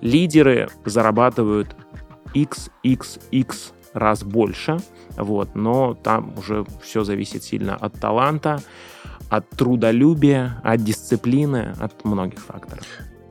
Лидеры 0.00 0.68
зарабатывают 0.84 1.76
XXX 2.34 3.54
раз 3.92 4.22
больше, 4.22 4.78
вот, 5.16 5.54
но 5.54 5.94
там 5.94 6.34
уже 6.38 6.66
все 6.82 7.04
зависит 7.04 7.42
сильно 7.42 7.76
от 7.76 7.98
таланта, 7.98 8.60
от 9.30 9.48
трудолюбия, 9.50 10.60
от 10.62 10.84
дисциплины, 10.84 11.74
от 11.78 12.04
многих 12.04 12.40
факторов. 12.40 12.84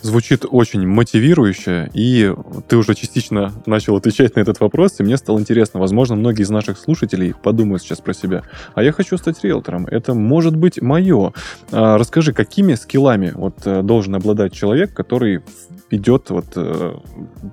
Звучит 0.05 0.45
очень 0.47 0.87
мотивирующе, 0.87 1.89
и 1.95 2.31
ты 2.67 2.77
уже 2.77 2.93
частично 2.93 3.51
начал 3.65 3.95
отвечать 3.95 4.35
на 4.35 4.39
этот 4.39 4.59
вопрос, 4.59 4.99
и 4.99 5.03
мне 5.03 5.17
стало 5.17 5.39
интересно. 5.39 5.79
Возможно, 5.79 6.15
многие 6.15 6.43
из 6.43 6.51
наших 6.51 6.77
слушателей 6.77 7.33
подумают 7.33 7.81
сейчас 7.81 8.01
про 8.01 8.13
себя. 8.13 8.43
А 8.75 8.83
я 8.83 8.91
хочу 8.91 9.17
стать 9.17 9.43
риэлтором. 9.43 9.87
Это 9.87 10.13
может 10.13 10.55
быть 10.55 10.79
мое. 10.79 11.33
А, 11.71 11.97
расскажи, 11.97 12.33
какими 12.33 12.75
скиллами 12.75 13.31
вот, 13.33 13.65
э, 13.65 13.81
должен 13.81 14.13
обладать 14.13 14.53
человек, 14.53 14.93
который 14.93 15.41
идет 15.89 16.29
вот 16.29 16.53
э, 16.55 16.93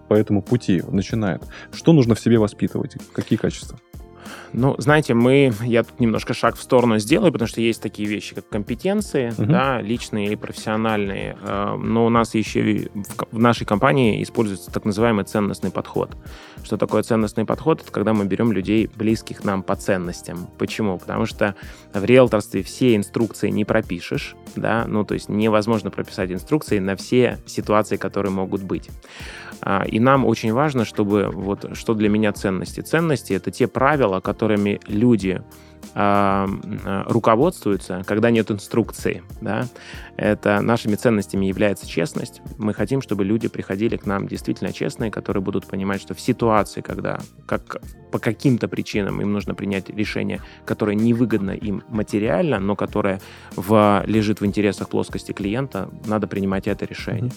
по 0.09 0.13
этому 0.13 0.43
пути, 0.43 0.83
начинает? 0.87 1.43
Что 1.73 1.95
нужно 1.95 2.15
в 2.15 2.21
себе 2.21 2.37
воспитывать? 2.37 2.99
Какие 3.15 3.39
качества? 3.39 3.79
Ну, 4.53 4.75
знаете, 4.79 5.15
мы, 5.15 5.53
я 5.63 5.83
тут 5.83 5.99
немножко 6.01 6.35
шаг 6.35 6.57
в 6.57 6.63
сторону 6.63 6.99
сделаю, 6.99 7.33
потому 7.33 7.49
что 7.49 7.61
есть 7.61 7.81
такие 7.83 8.07
вещи, 8.09 8.35
как 8.35 8.49
компетенции, 8.49 9.33
Мгм. 9.37 9.51
да, 9.51 9.81
личные 9.81 10.33
и 10.33 10.37
профессиональные. 10.37 11.37
Э, 11.43 11.77
Но 11.79 12.05
у 12.07 12.09
нас 12.11 12.35
еще 12.35 12.89
в 13.31 13.39
нашей 13.39 13.65
компании 13.67 14.23
используется 14.23 14.71
так 14.71 14.85
называемый 14.85 15.25
ценностный 15.25 15.71
подход. 15.71 16.11
Что 16.63 16.77
такое 16.77 17.03
ценностный 17.03 17.45
подход? 17.45 17.81
Это 17.83 17.91
когда 17.91 18.13
мы 18.13 18.25
берем 18.27 18.53
людей, 18.53 18.89
близких 18.95 19.43
нам 19.45 19.63
по 19.63 19.75
ценностям. 19.75 20.49
Почему? 20.59 20.99
Потому 20.99 21.27
что 21.27 21.55
в 21.95 22.05
риэлторстве 22.05 22.63
все 22.63 22.95
инструкции 22.95 23.49
не 23.51 23.65
пропишешь, 23.65 24.37
да, 24.55 24.85
ну, 24.87 25.05
то 25.05 25.15
есть 25.15 25.29
невозможно 25.29 25.91
прописать 25.91 26.31
инструкции 26.31 26.79
на 26.79 26.95
все 26.97 27.39
ситуации, 27.47 27.97
которые 27.97 28.33
могут 28.33 28.63
быть. 28.63 28.91
А, 29.65 29.85
И 29.85 30.01
нам 30.01 30.25
очень 30.27 30.53
важно, 30.53 30.85
чтобы 30.85 31.31
вот 31.33 31.77
что 31.77 31.95
для 31.95 32.09
меня 32.09 32.33
ценности. 32.33 32.81
Ценности 32.81 33.33
это 33.33 33.51
те 33.51 33.69
правила, 33.69 34.21
которыми 34.21 34.81
люди 34.87 35.41
руководствуются, 35.95 38.03
когда 38.07 38.31
нет 38.31 38.51
инструкции. 38.51 39.23
Да? 39.41 39.67
Это 40.17 40.61
нашими 40.61 40.95
ценностями 40.95 41.47
является 41.47 41.87
честность. 41.87 42.41
Мы 42.59 42.75
хотим, 42.75 43.03
чтобы 43.03 43.25
люди 43.25 43.49
приходили 43.49 43.97
к 43.97 44.07
нам 44.07 44.29
действительно 44.29 44.73
честные, 44.73 45.11
которые 45.11 45.43
будут 45.43 45.67
понимать, 45.67 46.01
что 46.01 46.15
в 46.15 46.21
ситуации, 46.21 46.81
когда 46.81 47.21
как, 47.47 47.83
по 48.11 48.19
каким-то 48.19 48.69
причинам 48.69 49.21
им 49.21 49.33
нужно 49.33 49.55
принять 49.55 49.91
решение, 49.91 50.41
которое 50.65 50.95
невыгодно 50.95 51.53
им 51.53 51.83
материально, 51.89 52.59
но 52.59 52.77
которое 52.77 53.21
в, 53.57 54.03
лежит 54.07 54.41
в 54.41 54.47
интересах 54.47 54.89
плоскости 54.89 55.33
клиента, 55.33 55.91
надо 56.07 56.27
принимать 56.27 56.69
это 56.69 56.85
решение. 56.85 57.25
Мгм. 57.25 57.33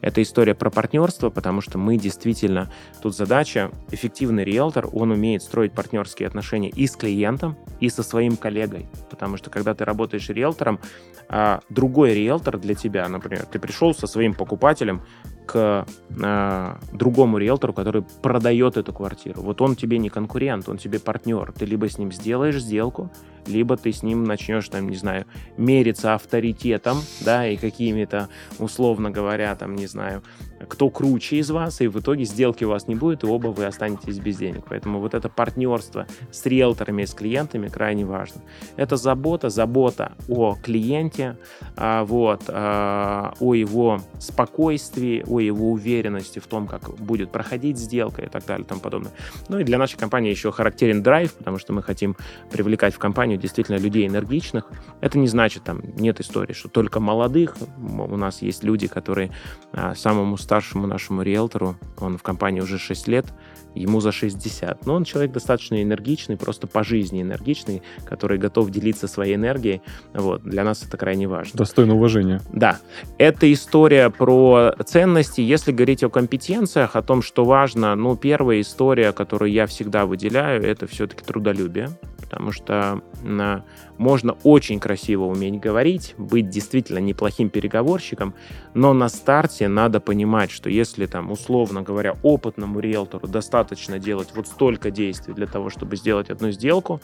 Это 0.00 0.22
история 0.22 0.54
про 0.54 0.70
партнерство, 0.70 1.30
потому 1.30 1.60
что 1.60 1.78
мы 1.78 1.96
действительно, 1.96 2.70
тут 3.02 3.16
задача, 3.16 3.70
эффективный 3.90 4.44
риэлтор, 4.44 4.88
он 4.92 5.10
умеет 5.10 5.42
строить 5.42 5.72
партнерские 5.72 6.28
отношения 6.28 6.68
и 6.68 6.86
с 6.86 6.96
клиентом, 6.96 7.56
и 7.80 7.87
со 7.90 8.02
своим 8.02 8.36
коллегой. 8.36 8.88
Потому 9.10 9.36
что 9.36 9.50
когда 9.50 9.74
ты 9.74 9.84
работаешь 9.84 10.28
риэлтором, 10.28 10.80
а, 11.28 11.60
другой 11.68 12.14
риэлтор 12.14 12.58
для 12.58 12.74
тебя, 12.74 13.08
например, 13.08 13.46
ты 13.46 13.58
пришел 13.58 13.94
со 13.94 14.06
своим 14.06 14.34
покупателем 14.34 15.02
к 15.48 15.86
а, 16.22 16.78
другому 16.92 17.38
риэлтору, 17.38 17.72
который 17.72 18.02
продает 18.22 18.76
эту 18.76 18.92
квартиру. 18.92 19.40
Вот 19.40 19.62
он 19.62 19.76
тебе 19.76 19.96
не 19.98 20.10
конкурент, 20.10 20.68
он 20.68 20.76
тебе 20.76 21.00
партнер. 21.00 21.52
Ты 21.52 21.64
либо 21.64 21.88
с 21.88 21.96
ним 21.96 22.12
сделаешь 22.12 22.62
сделку, 22.62 23.10
либо 23.48 23.76
ты 23.76 23.92
с 23.92 24.02
ним 24.02 24.24
начнешь, 24.24 24.68
там, 24.68 24.88
не 24.88 24.96
знаю, 24.96 25.24
мериться 25.56 26.14
авторитетом, 26.14 26.98
да, 27.20 27.48
и 27.48 27.56
какими-то, 27.56 28.28
условно 28.58 29.10
говоря, 29.10 29.54
там, 29.56 29.74
не 29.74 29.86
знаю, 29.86 30.22
кто 30.68 30.90
круче 30.90 31.36
из 31.36 31.50
вас, 31.50 31.80
и 31.80 31.88
в 31.88 31.98
итоге 31.98 32.24
сделки 32.24 32.64
у 32.64 32.70
вас 32.70 32.88
не 32.88 32.94
будет, 32.94 33.24
и 33.24 33.26
оба 33.26 33.48
вы 33.48 33.64
останетесь 33.64 34.18
без 34.18 34.36
денег. 34.36 34.64
Поэтому 34.68 35.00
вот 35.00 35.14
это 35.14 35.28
партнерство 35.28 36.06
с 36.30 36.44
риэлторами 36.46 37.02
и 37.02 37.06
с 37.06 37.14
клиентами 37.14 37.68
крайне 37.68 38.04
важно. 38.04 38.42
Это 38.76 38.96
забота, 38.96 39.48
забота 39.48 40.12
о 40.28 40.56
клиенте, 40.62 41.38
а, 41.76 42.04
вот, 42.04 42.44
а, 42.48 43.34
о 43.40 43.54
его 43.54 44.00
спокойствии, 44.18 45.24
о 45.26 45.37
его 45.44 45.70
уверенности 45.70 46.38
в 46.38 46.46
том, 46.46 46.66
как 46.66 46.90
будет 46.96 47.32
проходить 47.32 47.78
сделка 47.78 48.22
и 48.22 48.28
так 48.28 48.44
далее 48.46 48.64
и 48.64 48.68
тому 48.68 48.80
подобное. 48.80 49.12
Ну 49.48 49.58
и 49.58 49.64
для 49.64 49.78
нашей 49.78 49.98
компании 49.98 50.30
еще 50.30 50.52
характерен 50.52 51.02
драйв, 51.02 51.32
потому 51.34 51.58
что 51.58 51.72
мы 51.72 51.82
хотим 51.82 52.16
привлекать 52.50 52.94
в 52.94 52.98
компанию 52.98 53.38
действительно 53.38 53.76
людей 53.76 54.06
энергичных. 54.06 54.70
Это 55.00 55.18
не 55.18 55.28
значит, 55.28 55.64
там 55.64 55.80
нет 55.96 56.20
истории, 56.20 56.52
что 56.52 56.68
только 56.68 57.00
молодых. 57.00 57.56
У 57.78 58.16
нас 58.16 58.42
есть 58.42 58.64
люди, 58.64 58.86
которые 58.86 59.30
а, 59.72 59.94
самому 59.94 60.36
старшему 60.36 60.86
нашему 60.86 61.22
риэлтору, 61.22 61.76
он 61.98 62.18
в 62.18 62.22
компании 62.22 62.60
уже 62.60 62.78
6 62.78 63.08
лет, 63.08 63.26
ему 63.74 64.00
за 64.00 64.12
60. 64.12 64.86
Но 64.86 64.94
он 64.94 65.04
человек 65.04 65.32
достаточно 65.32 65.82
энергичный, 65.82 66.36
просто 66.36 66.66
по 66.66 66.84
жизни 66.84 67.22
энергичный, 67.22 67.82
который 68.04 68.38
готов 68.38 68.70
делиться 68.70 69.08
своей 69.08 69.34
энергией. 69.34 69.82
Вот. 70.14 70.42
Для 70.42 70.64
нас 70.64 70.82
это 70.82 70.96
крайне 70.96 71.28
важно. 71.28 71.58
Достойно 71.58 71.94
уважения. 71.94 72.40
Да, 72.52 72.78
это 73.18 73.52
история 73.52 74.10
про 74.10 74.74
ценности. 74.84 75.40
Если 75.40 75.72
говорить 75.72 76.02
о 76.02 76.10
компетенциях, 76.10 76.96
о 76.96 77.02
том, 77.02 77.22
что 77.22 77.44
важно, 77.44 77.94
ну, 77.94 78.16
первая 78.16 78.60
история, 78.60 79.12
которую 79.12 79.52
я 79.52 79.66
всегда 79.66 80.06
выделяю, 80.06 80.62
это 80.62 80.86
все-таки 80.86 81.24
трудолюбие. 81.24 81.88
потому 82.28 82.52
что 82.52 83.00
на, 83.22 83.64
можно 83.98 84.36
очень 84.44 84.80
красиво 84.80 85.24
уметь 85.24 85.60
говорить, 85.60 86.14
быть 86.16 86.48
действительно 86.48 86.98
неплохим 86.98 87.50
переговорщиком, 87.50 88.34
но 88.74 88.92
на 88.92 89.08
старте 89.08 89.68
надо 89.68 90.00
понимать, 90.00 90.50
что 90.50 90.70
если 90.70 91.06
там, 91.06 91.30
условно 91.30 91.82
говоря, 91.82 92.16
опытному 92.22 92.80
риэлтору 92.80 93.26
достаточно 93.26 93.98
делать 93.98 94.28
вот 94.34 94.46
столько 94.46 94.90
действий 94.90 95.34
для 95.34 95.46
того, 95.46 95.68
чтобы 95.70 95.96
сделать 95.96 96.30
одну 96.30 96.50
сделку, 96.52 97.00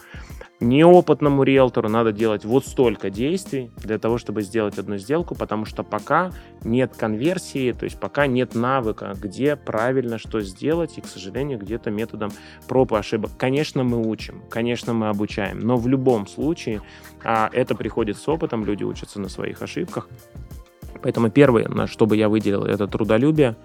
неопытному 0.61 1.43
риэлтору 1.43 1.89
надо 1.89 2.13
делать 2.13 2.45
вот 2.45 2.67
столько 2.67 3.11
действий 3.11 3.71
для 3.77 3.99
того, 3.99 4.19
чтобы 4.19 4.43
сделать 4.43 4.79
одну 4.79 4.97
сделку, 4.99 5.35
потому 5.35 5.65
что 5.65 5.83
пока 5.83 6.31
нет 6.63 6.95
конверсии, 6.97 7.73
то 7.73 7.85
есть 7.85 7.99
пока 7.99 8.27
нет 8.27 8.55
навыка, 8.55 9.15
где 9.21 9.57
правильно 9.57 10.19
что 10.19 10.41
сделать, 10.41 10.97
и, 10.97 11.01
к 11.01 11.07
сожалению, 11.07 11.59
где-то 11.59 11.91
методом 11.91 12.31
проб 12.69 12.93
и 12.93 12.97
ошибок. 12.97 13.33
Конечно, 13.37 13.85
мы 13.85 14.09
учим, 14.09 14.43
конечно, 14.49 14.93
мы 14.95 15.09
обучаем, 15.09 15.59
но 15.59 15.77
в 15.77 15.89
любом 15.89 16.27
случае 16.27 16.83
а, 17.23 17.51
это 17.53 17.75
приходит 17.75 18.19
с 18.19 18.29
опытом, 18.29 18.65
люди 18.65 18.85
учатся 18.85 19.21
на 19.21 19.29
своих 19.29 19.63
ошибках. 19.63 20.09
Поэтому 21.03 21.31
первое, 21.31 21.69
на 21.69 21.87
что 21.87 22.07
бы 22.07 22.17
я 22.17 22.29
выделил, 22.29 22.65
это 22.65 22.87
трудолюбие. 22.87 23.57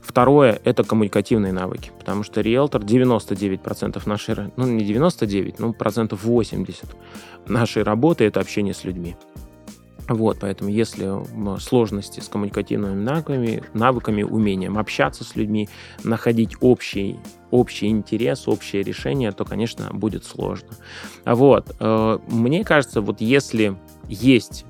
Второе— 0.00 0.60
это 0.64 0.84
коммуникативные 0.84 1.52
навыки, 1.52 1.90
потому 1.98 2.22
что 2.22 2.40
риэлтор 2.40 2.82
99% 2.82 4.00
нашей, 4.06 4.52
ну 4.56 4.66
не 4.66 4.84
99, 4.84 5.58
ну 5.58 5.72
процентов 5.72 6.22
80 6.22 6.84
нашей 7.46 7.82
работы— 7.82 8.24
это 8.26 8.38
общение 8.38 8.74
с 8.74 8.84
людьми. 8.84 9.16
Вот, 10.08 10.38
поэтому 10.40 10.70
если 10.70 11.10
сложности 11.58 12.20
с 12.20 12.28
коммуникативными 12.28 13.02
навыками, 13.02 13.62
навыками, 13.72 14.22
умением 14.22 14.78
общаться 14.78 15.24
с 15.24 15.34
людьми, 15.34 15.68
находить 16.02 16.56
общий, 16.60 17.16
общий 17.50 17.88
интерес, 17.88 18.46
общее 18.46 18.82
решение, 18.82 19.32
то, 19.32 19.44
конечно, 19.44 19.90
будет 19.92 20.24
сложно. 20.24 20.68
Вот, 21.24 21.74
э, 21.80 22.18
мне 22.28 22.64
кажется, 22.64 23.00
вот 23.00 23.20
если 23.20 23.76
есть 24.08 24.66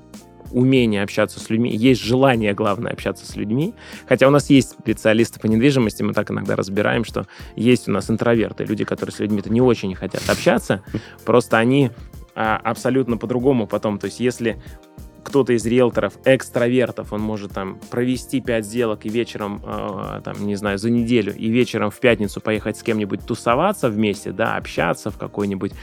умение 0.51 1.03
общаться 1.03 1.39
с 1.39 1.49
людьми, 1.49 1.75
есть 1.75 2.01
желание, 2.01 2.53
главное, 2.53 2.93
общаться 2.93 3.25
с 3.25 3.35
людьми. 3.35 3.73
Хотя 4.07 4.27
у 4.27 4.31
нас 4.31 4.49
есть 4.49 4.71
специалисты 4.71 5.39
по 5.39 5.47
недвижимости, 5.47 6.01
мы 6.01 6.13
так 6.13 6.31
иногда 6.31 6.55
разбираем, 6.55 7.03
что 7.03 7.27
есть 7.55 7.89
у 7.89 7.91
нас 7.91 8.09
интроверты, 8.09 8.63
люди, 8.63 8.85
которые 8.85 9.13
с 9.13 9.19
людьми-то 9.19 9.51
не 9.51 9.59
очень 9.59 9.93
хотят 9.95 10.21
общаться, 10.29 10.81
просто 11.25 11.57
они 11.57 11.91
а, 12.35 12.57
абсолютно 12.57 13.17
по-другому 13.17 13.67
потом. 13.67 13.97
То 13.97 14.05
есть 14.05 14.19
если 14.19 14.61
кто-то 15.25 15.53
из 15.53 15.65
риэлторов, 15.65 16.13
экстравертов, 16.23 17.11
он 17.11 17.21
может 17.21 17.51
там 17.51 17.79
провести 17.89 18.39
5 18.41 18.65
сделок 18.65 19.05
и 19.05 19.09
вечером, 19.09 19.61
э, 19.65 20.21
там, 20.23 20.45
не 20.45 20.55
знаю, 20.55 20.77
за 20.77 20.89
неделю, 20.91 21.35
и 21.35 21.49
вечером 21.49 21.89
в 21.89 21.99
пятницу 21.99 22.39
поехать 22.39 22.77
с 22.77 22.83
кем-нибудь 22.83 23.25
тусоваться 23.25 23.89
вместе, 23.89 24.31
да, 24.31 24.55
общаться 24.55 25.09
в 25.09 25.17
какой-нибудь, 25.17 25.73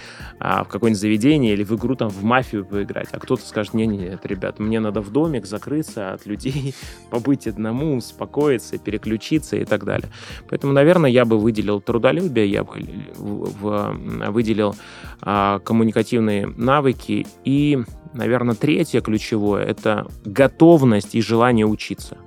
э, 0.41 0.63
в 0.65 0.69
какое-нибудь 0.69 1.01
заведение 1.01 1.55
или 1.55 1.65
в 1.65 1.73
игру 1.73 1.97
там 1.97 2.09
в 2.09 2.23
мафию 2.23 2.65
поиграть. 2.65 3.09
А 3.13 3.19
кто-то 3.19 3.45
скажет, 3.45 3.75
не-не, 3.75 4.19
ребят, 4.23 4.61
мне 4.61 4.79
надо 4.81 5.01
в 5.01 5.11
домик 5.11 5.45
закрыться 5.45 6.13
от 6.13 6.25
людей, 6.25 6.75
побыть 7.11 7.49
одному, 7.49 7.97
успокоиться, 7.97 8.79
переключиться 8.79 9.57
и 9.57 9.65
так 9.65 9.85
далее. 9.85 10.09
Поэтому, 10.49 10.73
наверное, 10.73 11.11
я 11.11 11.25
бы 11.25 11.39
выделил 11.39 11.81
трудолюбие, 11.81 12.49
я 12.49 12.63
бы 12.63 12.73
выделил 13.19 14.77
э, 15.21 15.61
коммуникативные 15.65 16.47
навыки 16.47 17.27
и 17.45 17.83
Наверное, 18.13 18.55
третье 18.55 19.01
ключевое— 19.01 19.65
это 19.67 20.07
готовность 20.25 21.15
и 21.15 21.23
желание 21.23 21.67
учиться 21.67 22.19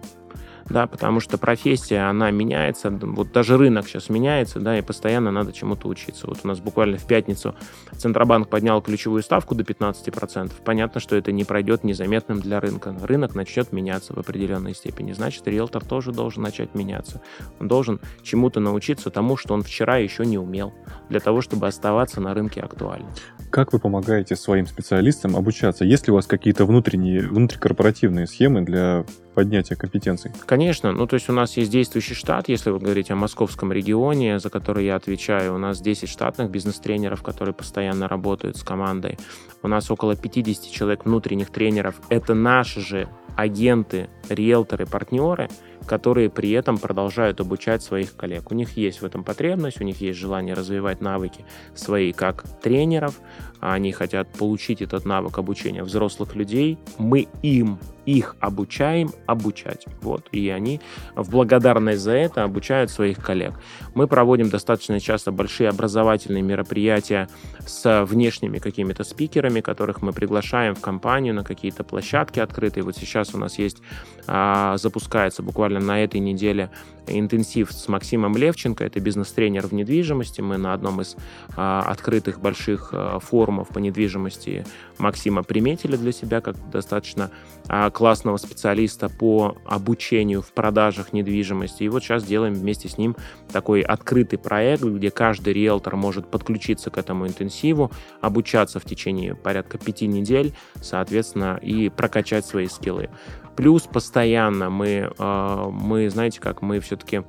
да, 0.69 0.88
потому 0.88 1.19
что 1.19 1.38
профессия, 1.38 2.10
она 2.10 2.32
меняется, 2.32 2.89
вот 2.89 3.32
даже 3.32 3.58
рынок 3.58 3.88
сейчас 3.88 4.10
меняется, 4.10 4.60
да, 4.60 4.78
и 4.78 4.82
постоянно 4.82 5.32
надо 5.32 5.54
чему-то 5.54 5.88
учиться. 5.88 6.25
Вот 6.28 6.39
у 6.43 6.47
нас 6.47 6.60
буквально 6.60 6.97
в 6.97 7.06
пятницу 7.06 7.56
Центробанк 7.91 8.49
поднял 8.49 8.82
ключевую 8.82 9.21
ставку 9.21 9.54
до 9.54 9.63
15%. 9.63 10.51
Понятно, 10.63 10.99
что 10.99 11.15
это 11.15 11.32
не 11.32 11.43
пройдет 11.43 11.84
незаметным 11.84 12.39
для 12.39 12.60
рынка. 12.60 12.95
Рынок 13.04 13.36
начнет 13.36 13.71
меняться 13.71 14.13
в 14.13 14.17
определенной 14.17 14.73
степени. 14.73 15.12
Значит, 15.12 15.47
риэлтор 15.47 15.86
тоже 15.86 16.12
должен 16.12 16.41
начать 16.41 16.73
меняться. 16.73 17.21
Он 17.60 17.67
должен 17.67 18.01
чему-то 18.23 18.60
научиться 18.60 19.12
тому, 19.12 19.38
что 19.38 19.54
он 19.54 19.62
вчера 19.62 19.97
еще 19.97 20.25
не 20.25 20.39
умел, 20.39 20.73
для 21.10 21.19
того, 21.19 21.41
чтобы 21.41 21.67
оставаться 21.67 22.21
на 22.21 22.34
рынке 22.34 22.62
актуальным. 22.62 23.12
Как 23.51 23.71
вы 23.71 23.80
помогаете 23.80 24.36
своим 24.36 24.65
специалистам 24.65 25.36
обучаться? 25.36 25.86
Есть 25.86 26.08
ли 26.08 26.12
у 26.12 26.15
вас 26.15 26.25
какие-то 26.25 26.65
внутренние, 26.65 27.21
внутрикорпоративные 27.21 28.25
схемы 28.25 28.62
для 28.62 29.06
поднятия 29.36 29.76
компетенций? 29.76 30.32
Конечно. 30.45 30.91
Ну, 30.91 31.06
то 31.06 31.15
есть 31.15 31.30
у 31.30 31.34
нас 31.34 31.58
есть 31.58 31.71
действующий 31.71 32.15
штат, 32.15 32.50
если 32.50 32.71
вы 32.71 32.80
говорите 32.80 33.13
о 33.13 33.15
московском 33.17 33.71
регионе, 33.71 34.39
за 34.39 34.50
который 34.50 34.86
я 34.86 34.95
отвечаю. 34.95 35.54
У 35.54 35.58
нас 35.58 35.82
10 35.82 36.10
штатных 36.10 36.50
бизнес-тренеров, 36.50 37.21
которые 37.21 37.54
постоянно 37.54 38.08
работают 38.08 38.58
с 38.58 38.63
командой. 38.63 39.19
У 39.62 39.67
нас 39.67 39.91
около 39.91 40.15
50 40.15 40.71
человек 40.71 41.06
внутренних 41.06 41.52
тренеров. 41.52 41.95
Это 42.10 42.34
наши 42.34 42.80
же 42.80 43.08
агенты, 43.36 44.10
риэлторы, 44.30 44.86
партнеры, 44.86 45.50
которые 45.86 46.30
при 46.30 46.52
этом 46.52 46.78
продолжают 46.78 47.39
обучать 47.39 47.84
своих 47.84 48.15
коллег. 48.15 48.52
У 48.52 48.56
них 48.56 48.78
есть 48.78 49.02
в 49.02 49.06
этом 49.06 49.24
потребность, 49.24 49.82
у 49.82 49.84
них 49.84 50.02
есть 50.02 50.17
желание 50.17 50.56
развивать 50.56 51.02
навыки 51.02 51.45
свои 51.76 52.12
как 52.12 52.45
тренеров, 52.62 53.19
они 53.60 53.91
хотят 53.91 54.28
получить 54.32 54.82
этот 54.82 55.06
навык 55.06 55.38
обучения 55.38 55.84
взрослых 55.84 56.36
людей. 56.36 56.78
Мы 56.98 57.28
им 57.41 57.80
их 58.06 58.36
обучаем 58.39 59.12
обучать. 59.26 59.86
Вот. 60.02 60.28
И 60.32 60.50
они 60.50 60.80
в 61.15 61.30
благодарность 61.32 62.02
за 62.02 62.12
это 62.12 62.44
обучают 62.44 62.91
своих 62.91 63.18
коллег. 63.24 63.54
Мы 63.94 64.08
проводим 64.08 64.50
достаточно 64.50 65.00
часто 65.00 65.32
большие 65.32 65.70
образовательные 65.70 66.44
мероприятия 66.44 67.28
с 67.65 68.06
внешними 68.06 68.60
какими-то 68.60 69.04
спикерами, 69.04 69.62
которых 69.62 70.02
мы 70.02 70.13
приглашаем 70.13 70.76
в 70.76 70.82
компанию 70.82 71.34
на 71.34 71.44
какие-то 71.44 71.84
площадки 71.84 72.39
открытые. 72.39 72.84
Вот 72.84 72.96
сейчас 72.96 73.34
у 73.34 73.38
нас 73.38 73.58
есть, 73.58 73.82
а, 74.28 74.78
запускается 74.78 75.41
буквально 75.41 75.80
на 75.80 76.04
этой 76.04 76.20
неделе 76.20 76.70
интенсив 77.08 77.72
с 77.72 77.88
Максимом 77.88 78.36
Левченко, 78.36 78.84
это 78.84 79.00
бизнес-тренер 79.00 79.68
в 79.68 79.74
недвижимости. 79.74 80.41
Мы 80.41 80.58
на 80.58 80.74
одном 80.74 81.02
из 81.02 81.15
а, 81.56 81.82
открытых 81.82 82.39
больших 82.39 82.89
а, 82.94 83.20
форумов 83.45 83.67
по 83.69 83.77
недвижимости 83.77 84.65
Максима 84.97 85.43
приметили 85.43 85.95
для 85.95 86.12
себя 86.12 86.41
как 86.41 86.55
достаточно 86.71 87.29
а, 87.67 87.91
классного 87.91 88.38
специалиста 88.38 89.08
по 89.08 89.58
обучению 89.65 90.41
в 90.41 90.51
продажах 90.51 91.13
недвижимости. 91.13 91.84
И 91.84 91.89
вот 91.89 92.03
сейчас 92.03 92.23
делаем 92.23 92.55
вместе 92.55 92.89
с 92.89 92.97
ним 92.97 93.15
такой 93.51 93.81
открытый 93.81 94.39
проект, 94.39 94.84
где 94.84 95.12
каждый 95.12 95.53
риэлтор 95.53 95.95
может 95.95 96.31
подключиться 96.31 96.89
к 96.89 96.97
этому 96.97 97.27
интенсиву, 97.27 97.91
обучаться 98.19 98.79
в 98.79 98.86
течение 98.86 99.36
порядка 99.36 99.77
пяти 99.77 100.08
недель, 100.08 100.53
соответственно, 100.81 101.60
и 101.62 101.89
прокачать 101.89 102.45
свои 102.45 102.67
скиллы. 102.67 103.10
Плюс 103.55 103.84
постоянно 103.84 104.71
мы, 104.71 105.12
а, 105.19 105.69
мы 105.69 106.10
знаете 106.10 106.41
как, 106.41 106.63
мы 106.63 106.79
все-таки 106.79 107.21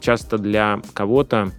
часто 0.00 0.36
для 0.36 0.82
кого-то 0.92 1.50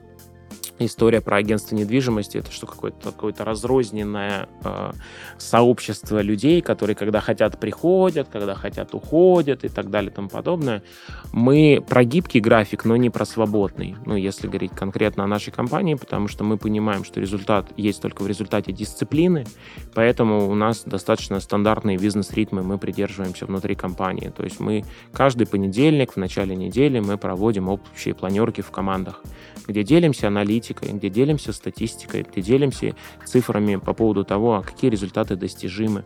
история 0.79 1.21
про 1.21 1.37
агентство 1.37 1.75
недвижимости 1.75 2.37
это 2.37 2.51
что 2.51 2.67
какое-то 2.67 3.11
какое-то 3.11 3.45
разрозненное 3.45 4.47
э, 4.63 4.91
сообщество 5.37 6.21
людей, 6.21 6.61
которые 6.61 6.95
когда 6.95 7.19
хотят 7.19 7.59
приходят, 7.59 8.27
когда 8.31 8.55
хотят 8.55 8.93
уходят 8.93 9.63
и 9.63 9.69
так 9.69 9.89
далее 9.89 10.11
и 10.11 10.13
тому 10.13 10.29
подобное. 10.29 10.83
Мы 11.31 11.83
про 11.87 12.03
гибкий 12.03 12.39
график, 12.39 12.85
но 12.85 12.95
не 12.95 13.09
про 13.09 13.25
свободный. 13.25 13.95
Ну, 14.05 14.15
если 14.15 14.47
говорить 14.47 14.71
конкретно 14.71 15.23
о 15.23 15.27
нашей 15.27 15.51
компании, 15.51 15.95
потому 15.95 16.27
что 16.27 16.43
мы 16.43 16.57
понимаем, 16.57 17.03
что 17.03 17.19
результат 17.19 17.67
есть 17.77 18.01
только 18.01 18.23
в 18.23 18.27
результате 18.27 18.71
дисциплины, 18.71 19.45
поэтому 19.93 20.49
у 20.49 20.55
нас 20.55 20.83
достаточно 20.85 21.39
стандартные 21.39 21.97
бизнес-ритмы 21.97 22.63
мы 22.63 22.77
придерживаемся 22.77 23.45
внутри 23.45 23.75
компании. 23.75 24.31
То 24.35 24.43
есть 24.43 24.59
мы 24.59 24.83
каждый 25.13 25.47
понедельник 25.47 26.13
в 26.13 26.17
начале 26.17 26.55
недели 26.55 26.99
мы 26.99 27.17
проводим 27.17 27.69
общие 27.69 28.13
планерки 28.13 28.61
в 28.61 28.71
командах, 28.71 29.21
где 29.67 29.83
делимся 29.83 30.27
аналитикой 30.27 30.93
где 30.93 31.09
делимся 31.09 31.53
статистикой, 31.53 32.25
где 32.29 32.41
делимся 32.41 32.95
цифрами 33.25 33.75
по 33.75 33.93
поводу 33.93 34.23
того, 34.23 34.63
какие 34.65 34.89
результаты 34.89 35.35
достижимы, 35.35 36.05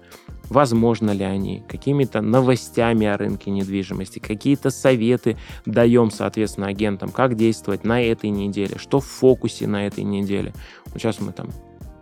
возможно 0.50 1.12
ли 1.12 1.24
они, 1.24 1.64
какими-то 1.68 2.22
новостями 2.22 3.08
о 3.08 3.18
рынке 3.18 3.52
недвижимости, 3.52 4.20
какие-то 4.20 4.70
советы 4.70 5.38
даем, 5.66 6.12
соответственно, 6.12 6.68
агентам, 6.68 7.10
как 7.10 7.36
действовать 7.36 7.84
на 7.84 8.02
этой 8.02 8.30
неделе, 8.30 8.78
что 8.78 9.00
в 9.00 9.06
фокусе 9.06 9.68
на 9.68 9.88
этой 9.88 10.04
неделе. 10.04 10.54
Сейчас 10.94 11.20
мы 11.20 11.32
там 11.32 11.50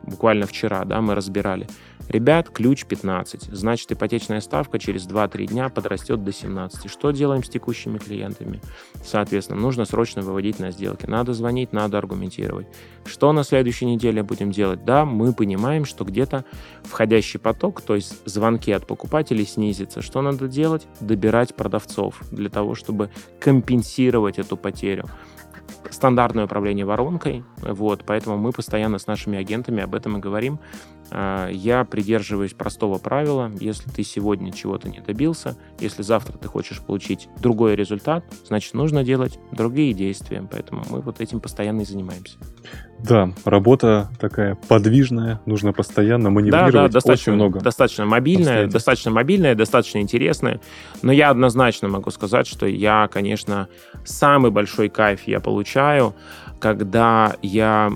буквально 0.08 0.48
вчера, 0.48 0.84
да, 0.86 1.02
мы 1.02 1.14
разбирали. 1.14 1.68
Ребят, 2.08 2.50
ключ 2.50 2.86
15. 2.86 3.44
Значит, 3.52 3.92
ипотечная 3.92 4.40
ставка 4.40 4.80
через 4.80 5.06
2-3 5.08 5.48
дня 5.48 5.70
подрастет 5.70 6.24
до 6.24 6.32
17. 6.32 6.90
Что 6.90 7.12
делаем 7.12 7.44
с 7.44 7.50
текущими 7.50 7.98
клиентами? 7.98 8.62
Соответственно, 9.04 9.60
нужно 9.60 9.84
срочно 9.84 10.22
выводить 10.22 10.60
на 10.60 10.72
сделки. 10.72 11.06
Надо 11.06 11.34
звонить, 11.34 11.74
надо 11.74 11.98
аргументировать. 11.98 12.68
Что 13.06 13.34
на 13.34 13.44
следующей 13.44 13.86
неделе 13.86 14.24
будем 14.24 14.52
делать? 14.52 14.86
Да, 14.86 15.04
мы 15.04 15.34
понимаем, 15.34 15.84
что 15.84 16.06
где-то 16.06 16.46
входящий 16.84 17.40
поток, 17.40 17.82
то 17.82 17.96
есть 17.96 18.26
звонки 18.26 18.72
от 18.72 18.88
покупателей 18.88 19.46
снизится. 19.46 20.02
Что 20.02 20.22
надо 20.22 20.48
делать? 20.48 20.88
Добирать 21.02 21.56
продавцов 21.56 22.22
для 22.32 22.50
того, 22.50 22.76
чтобы 22.76 23.10
компенсировать 23.40 24.40
эту 24.40 24.56
потерю 24.56 25.10
стандартное 25.90 26.46
управление 26.46 26.86
воронкой, 26.86 27.44
вот, 27.62 28.04
поэтому 28.06 28.38
мы 28.38 28.52
постоянно 28.52 29.00
с 29.00 29.08
нашими 29.08 29.38
агентами 29.38 29.82
об 29.84 29.96
этом 29.96 30.18
и 30.18 30.20
говорим. 30.20 30.60
А, 31.10 31.50
я 31.50 31.86
придерживаюсь 31.86 32.54
простого 32.54 32.98
правила. 32.98 33.52
Если 33.60 33.90
ты 33.90 34.04
сегодня 34.04 34.52
чего-то 34.52 34.90
не 34.90 35.00
добился, 35.00 35.58
если 35.80 36.02
завтра 36.02 36.38
ты 36.38 36.48
хочешь 36.48 36.82
получить 36.82 37.30
другой 37.40 37.76
результат, 37.76 38.26
значит, 38.46 38.74
нужно 38.74 39.04
делать 39.04 39.40
другие 39.52 39.94
действия. 39.94 40.46
Поэтому 40.52 40.84
мы 40.90 41.02
вот 41.02 41.22
этим 41.22 41.40
постоянно 41.40 41.82
и 41.82 41.86
занимаемся. 41.86 42.38
Да, 43.00 43.32
работа 43.46 44.10
такая 44.20 44.56
подвижная, 44.56 45.40
нужно 45.46 45.72
постоянно 45.72 46.30
маневрировать 46.30 46.74
да, 46.74 46.82
да, 46.84 46.90
достаточно, 46.90 47.34
очень 47.34 47.36
много. 47.36 47.60
Достаточно 47.60 48.06
мобильная, 48.06 48.68
достаточно 48.68 49.12
мобильная, 49.12 49.56
достаточно 49.56 50.00
интересная. 50.00 50.60
Но 51.04 51.12
я 51.12 51.30
однозначно 51.30 51.88
могу 51.88 52.10
сказать, 52.10 52.48
что 52.48 52.66
я, 52.66 53.08
конечно, 53.08 53.68
самый 54.08 54.52
большой 54.52 54.90
кайф 54.90 55.28
я 55.28 55.40
получаю, 55.40 56.16
когда 56.60 57.36
я 57.42 57.92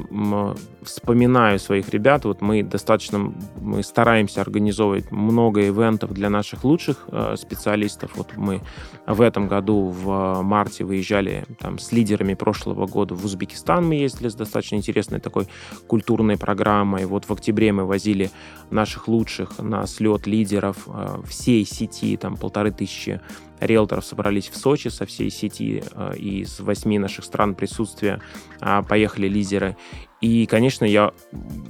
вспоминаю 0.84 1.60
своих 1.60 1.90
ребят, 1.90 2.26
вот 2.26 2.42
мы 2.42 2.64
достаточно, 2.64 3.34
мы 3.60 3.84
стараемся 3.84 4.42
организовывать 4.42 5.12
много 5.12 5.68
ивентов 5.68 6.12
для 6.14 6.30
наших 6.30 6.64
лучших 6.64 7.08
э, 7.08 7.36
специалистов. 7.38 8.12
Вот 8.16 8.36
мы 8.36 8.62
в 9.06 9.22
этом 9.22 9.48
году 9.48 9.88
в 9.88 10.42
марте 10.42 10.84
выезжали 10.84 11.46
там 11.60 11.80
с 11.80 11.92
лидерами 11.92 12.34
прошлого 12.34 12.88
года 12.88 13.16
в 13.16 13.26
Узбекистан, 13.26 13.88
мы 13.88 13.96
ездили 13.96 14.30
с 14.30 14.36
достаточно 14.36 14.76
интересной 14.76 15.20
такой 15.20 15.48
культурной 15.88 16.38
программой. 16.38 17.06
Вот 17.06 17.26
в 17.26 17.34
октябре 17.34 17.72
мы 17.72 17.86
возили 17.86 18.32
наших 18.70 19.08
лучших 19.08 19.60
на 19.60 19.86
слет 19.88 20.28
лидеров 20.28 20.78
э, 20.88 21.22
всей 21.28 21.66
сети, 21.66 22.18
там 22.18 22.38
полторы 22.38 22.72
тысячи 22.72 23.22
риэлторов 23.62 24.04
собрались 24.04 24.50
в 24.50 24.58
Сочи 24.58 24.90
со 24.90 25.06
всей 25.06 25.30
сети 25.30 25.84
э, 25.94 26.16
из 26.18 26.60
восьми 26.60 27.00
наших 27.00 27.26
стран 27.26 27.56
присутствия 27.56 28.22
э, 28.60 28.82
поехали 28.88 29.28
лидеры. 29.28 29.78
И, 30.20 30.46
конечно, 30.46 30.86
я 30.86 31.14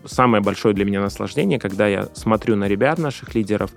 самое 0.06 0.44
большое 0.44 0.74
для 0.74 0.84
меня 0.84 1.02
наслаждение, 1.02 1.60
когда 1.60 1.88
я 1.88 2.08
смотрю 2.14 2.56
на 2.56 2.68
ребят 2.68 2.98
наших 2.98 3.36
лидеров, 3.36 3.72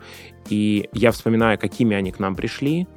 и 0.48 0.88
я 0.92 1.12
вспоминаю, 1.12 1.58
какими 1.58 1.96
они 1.96 2.10
к 2.10 2.18
нам 2.18 2.34
пришли, 2.34 2.88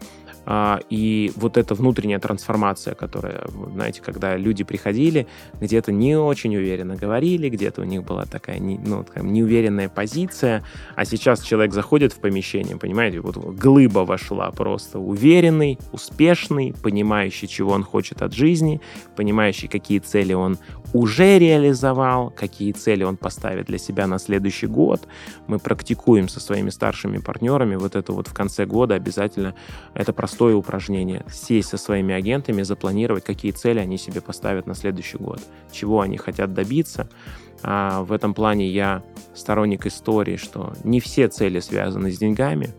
и 0.90 1.32
вот 1.36 1.58
эта 1.58 1.76
внутренняя 1.76 2.20
трансформация, 2.20 2.96
которая, 2.96 3.46
знаете, 3.74 4.02
когда 4.02 4.38
люди 4.38 4.64
приходили, 4.64 5.28
где-то 5.60 5.92
не 5.92 6.18
очень 6.18 6.56
уверенно 6.56 6.96
говорили, 6.96 7.50
где-то 7.50 7.82
у 7.82 7.84
них 7.84 8.04
была 8.04 8.26
такая 8.26 8.60
ну, 8.60 9.06
неуверенная 9.16 9.90
позиция, 9.90 10.64
а 10.96 11.06
сейчас 11.06 11.42
человек 11.42 11.74
заходит 11.74 12.14
в 12.14 12.20
помещение, 12.20 12.78
понимаете, 12.78 13.20
вот 13.20 13.38
глыба 13.38 14.00
вошла 14.00 14.52
просто 14.52 15.00
уверенный, 15.00 15.80
успешный, 15.92 16.74
понимающий, 16.82 17.48
чего 17.48 17.72
он 17.72 17.84
хочет 17.84 18.22
от 18.22 18.34
жизни, 18.34 18.80
понимающий, 19.16 19.68
какие 19.68 20.00
цели 20.00 20.34
он 20.34 20.58
уже 20.94 21.38
реализовал, 21.40 22.30
какие 22.30 22.72
цели 22.72 23.04
он 23.04 23.18
поставит 23.18 23.66
для 23.66 23.78
себя 23.78 24.08
на 24.08 24.20
следующий 24.20 24.68
год. 24.68 25.08
Мы 25.48 25.60
практикуем 25.60 26.30
со 26.30 26.40
своими 26.40 26.70
старшими 26.70 27.18
партнерами 27.18 27.76
вот 27.76 27.96
это 27.96 28.14
вот 28.14 28.28
в 28.28 28.34
конце 28.34 28.66
года 28.66 28.96
обязательно. 28.96 29.54
Это 29.94 30.14
простое 30.38 30.56
упражнение. 30.56 31.26
Сесть 31.32 31.70
со 31.70 31.78
своими 31.78 32.14
агентами, 32.14 32.62
запланировать, 32.62 33.24
какие 33.24 33.52
цели 33.52 33.80
они 33.80 33.98
себе 33.98 34.22
поставят 34.22 34.68
на 34.68 34.76
следующий 34.76 35.18
год, 35.18 35.42
чего 35.72 36.02
они 36.02 36.18
хотят 36.18 36.54
добиться. 36.54 37.10
А 37.64 38.04
в 38.04 38.12
этом 38.12 38.36
плане 38.36 38.70
я 38.70 39.02
сторонник 39.34 39.88
истории, 39.88 40.36
что 40.38 40.74
не 40.84 41.00
все 41.00 41.28
цели 41.28 41.60
связаны 41.60 42.12
с 42.12 42.20
деньгами, 42.20 42.70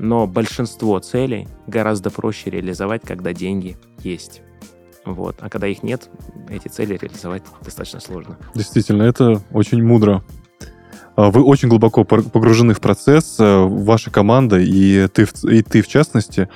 но 0.00 0.26
большинство 0.26 0.98
целей 0.98 1.46
гораздо 1.68 2.10
проще 2.10 2.50
реализовать, 2.50 3.02
когда 3.02 3.32
деньги 3.32 3.76
есть. 4.02 4.42
Вот. 5.04 5.36
А 5.38 5.48
когда 5.48 5.68
их 5.68 5.84
нет, 5.84 6.10
эти 6.48 6.66
цели 6.66 6.98
реализовать 7.00 7.44
достаточно 7.64 8.00
сложно. 8.00 8.36
Действительно, 8.56 9.04
это 9.04 9.40
очень 9.52 9.84
мудро. 9.84 10.24
А, 11.18 11.32
вы 11.32 11.42
очень 11.42 11.68
глубоко 11.68 12.04
погружены 12.04 12.74
в 12.74 12.80
процесс, 12.80 13.40
э, 13.40 13.56
ваша 13.64 14.08
команда 14.08 14.60
и 14.60 15.08
ты, 15.08 15.26
и 15.50 15.62
ты 15.62 15.82
в 15.82 15.88
частности. 15.88 16.48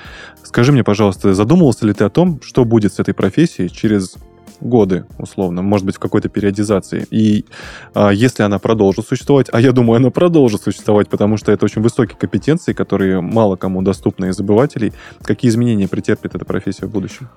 Скажи 0.44 0.70
мне, 0.70 0.84
пожалуйста, 0.84 1.34
задумывался 1.34 1.84
ли 1.84 1.92
ты 1.92 2.04
о 2.04 2.10
том, 2.10 2.40
что 2.40 2.64
будет 2.64 2.94
с 2.94 3.00
этой 3.00 3.12
профессией 3.12 3.68
через 3.68 4.14
годы, 4.60 5.04
условно, 5.18 5.62
может 5.62 5.84
быть, 5.84 5.96
в 5.96 5.98
какой-то 5.98 6.28
периодизации. 6.28 7.08
И 7.10 7.44
а, 7.92 8.10
если 8.10 8.44
она 8.44 8.60
продолжит 8.60 9.04
существовать, 9.04 9.48
а 9.52 9.60
я 9.60 9.72
думаю, 9.72 9.96
она 9.96 10.10
продолжит 10.10 10.62
существовать, 10.62 11.08
потому 11.08 11.38
что 11.38 11.50
это 11.50 11.64
очень 11.64 11.82
высокие 11.82 12.16
компетенции, 12.16 12.72
которые 12.72 13.20
мало 13.20 13.56
кому 13.56 13.82
доступны 13.82 14.26
из 14.26 14.38
обывателей, 14.38 14.92
какие 15.22 15.50
изменения 15.50 15.88
претерпит 15.88 16.36
эта 16.36 16.44
профессия 16.44 16.86
в 16.86 16.90
будущем? 16.92 17.28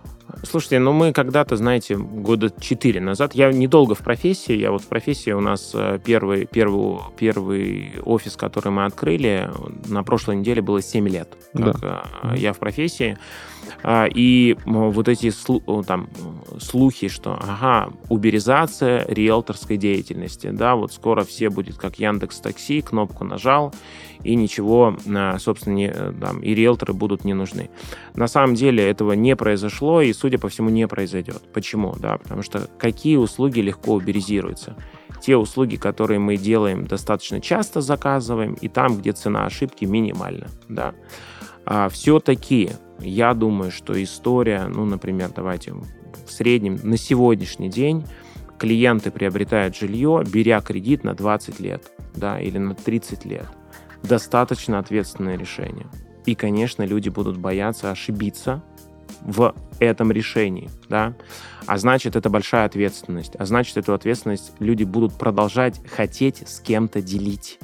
Слушайте, 0.44 0.80
ну 0.80 0.92
мы 0.94 1.14
когда-то, 1.14 1.56
знаете, 1.56 1.98
года 1.98 2.52
четыре 2.60 3.02
назад, 3.02 3.34
я 3.36 3.52
недолго 3.52 3.96
в 3.96 4.00
профессии, 4.00 4.54
я 4.54 4.72
вот 4.72 4.82
в 4.82 4.88
профессии 4.88 5.32
у 5.32 5.40
нас 5.40 5.72
э, 5.74 6.00
первый, 6.04 6.46
первый, 6.46 7.00
первый 7.18 7.94
офис, 8.04 8.36
который 8.36 8.72
мы 8.72 8.86
открыли, 8.86 9.50
на 9.88 10.04
прошлой 10.04 10.38
неделе 10.38 10.62
было 10.62 10.82
7 10.82 11.08
лет, 11.08 11.38
как 11.54 11.80
да. 11.80 12.06
Э, 12.24 12.38
я 12.38 12.54
в 12.54 12.60
профессии. 12.60 13.18
А, 13.84 14.06
и 14.06 14.58
вот 14.66 15.08
эти 15.08 15.32
там, 15.86 16.10
слухи, 16.60 17.08
что 17.08 17.38
ага, 17.42 17.92
уберизация 18.10 19.06
риэлторской 19.08 19.78
деятельности, 19.78 20.48
да, 20.48 20.76
вот 20.76 20.94
скоро 20.94 21.24
все 21.24 21.50
будет 21.50 21.78
как 21.78 22.00
Яндекс 22.00 22.40
Такси, 22.40 22.82
кнопку 22.82 23.24
нажал, 23.24 23.74
и 24.24 24.36
ничего, 24.36 24.96
а, 25.08 25.38
собственно, 25.40 25.74
не, 25.74 25.92
там, 25.92 26.40
и 26.40 26.54
риэлторы 26.54 26.94
будут 26.94 27.26
не 27.26 27.34
нужны. 27.34 27.70
На 28.16 28.28
самом 28.28 28.56
деле 28.56 28.88
этого 28.88 29.14
не 29.14 29.36
произошло, 29.36 30.02
и, 30.02 30.14
судя 30.14 30.38
по 30.38 30.50
всему, 30.50 30.70
не 30.70 30.88
произойдет. 30.88 31.42
Почему? 31.54 31.96
Да, 32.00 32.18
потому 32.18 32.42
что 32.42 32.70
какие 32.78 33.18
услуги 33.18 33.60
легко 33.60 33.94
уберизируются? 33.94 34.76
Те 35.22 35.38
услуги, 35.38 35.76
которые 35.76 36.20
мы 36.20 36.38
делаем 36.38 36.86
достаточно 36.86 37.42
часто, 37.42 37.82
заказываем, 37.82 38.54
и 38.54 38.68
там, 38.68 38.98
где 38.98 39.12
цена 39.12 39.46
ошибки 39.46 39.86
минимальна, 39.86 40.48
да. 40.70 40.94
А 41.66 41.90
все-таки 41.90 42.72
я 43.00 43.34
думаю, 43.34 43.72
что 43.72 44.02
история, 44.02 44.68
ну, 44.68 44.86
например, 44.86 45.32
давайте 45.36 45.74
в 45.74 46.32
среднем 46.32 46.80
на 46.84 46.98
сегодняшний 46.98 47.70
день 47.70 48.06
клиенты 48.58 49.12
приобретают 49.12 49.76
жилье, 49.76 50.24
беря 50.26 50.62
кредит 50.62 51.04
на 51.04 51.14
20 51.14 51.60
лет, 51.60 51.92
да, 52.14 52.40
или 52.40 52.58
на 52.58 52.76
30 52.76 53.26
лет. 53.26 53.48
Достаточно 54.08 54.80
ответственное 54.80 55.38
решение. 55.38 55.88
И, 56.26 56.36
конечно, 56.36 56.84
люди 56.84 57.10
будут 57.10 57.38
бояться 57.38 57.92
ошибиться 57.92 58.64
в 59.22 59.56
этом 59.80 60.12
решении, 60.12 60.70
да, 60.90 61.16
а 61.66 61.78
значит, 61.78 62.16
это 62.16 62.30
большая 62.30 62.66
ответственность, 62.66 63.36
а 63.38 63.46
значит, 63.46 63.78
эту 63.78 63.94
ответственность 63.94 64.54
люди 64.60 64.84
будут 64.84 65.14
продолжать 65.14 65.82
хотеть 65.88 66.48
с 66.48 66.60
кем-то 66.60 67.02
делить. 67.02 67.60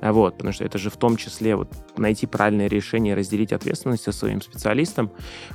Вот, 0.00 0.34
потому 0.34 0.52
что 0.52 0.64
это 0.64 0.78
же 0.78 0.90
в 0.90 0.96
том 0.96 1.16
числе 1.16 1.56
вот 1.56 1.68
найти 1.96 2.26
правильное 2.26 2.68
решение, 2.68 3.14
разделить 3.14 3.52
ответственность 3.52 4.02
со 4.04 4.12
своим 4.12 4.40
специалистом. 4.40 5.10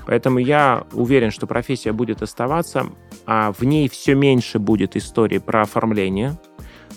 Поэтому 0.06 0.40
я 0.40 0.86
уверен, 0.94 1.32
что 1.32 1.48
профессия 1.48 1.92
будет 1.92 2.22
оставаться, 2.22 2.88
а 3.26 3.52
в 3.52 3.64
ней 3.64 3.90
все 3.90 4.16
меньше 4.16 4.60
будет 4.60 4.96
истории 4.96 5.40
про 5.40 5.64
оформление. 5.64 6.38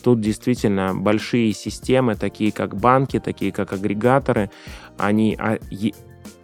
Тут 0.02 0.20
действительно 0.20 0.94
большие 0.94 1.52
системы, 1.52 2.16
такие 2.16 2.50
как 2.52 2.76
банки, 2.76 3.20
такие 3.20 3.52
как 3.52 3.72
агрегаторы, 3.72 4.50
они 4.98 5.36
а, 5.38 5.58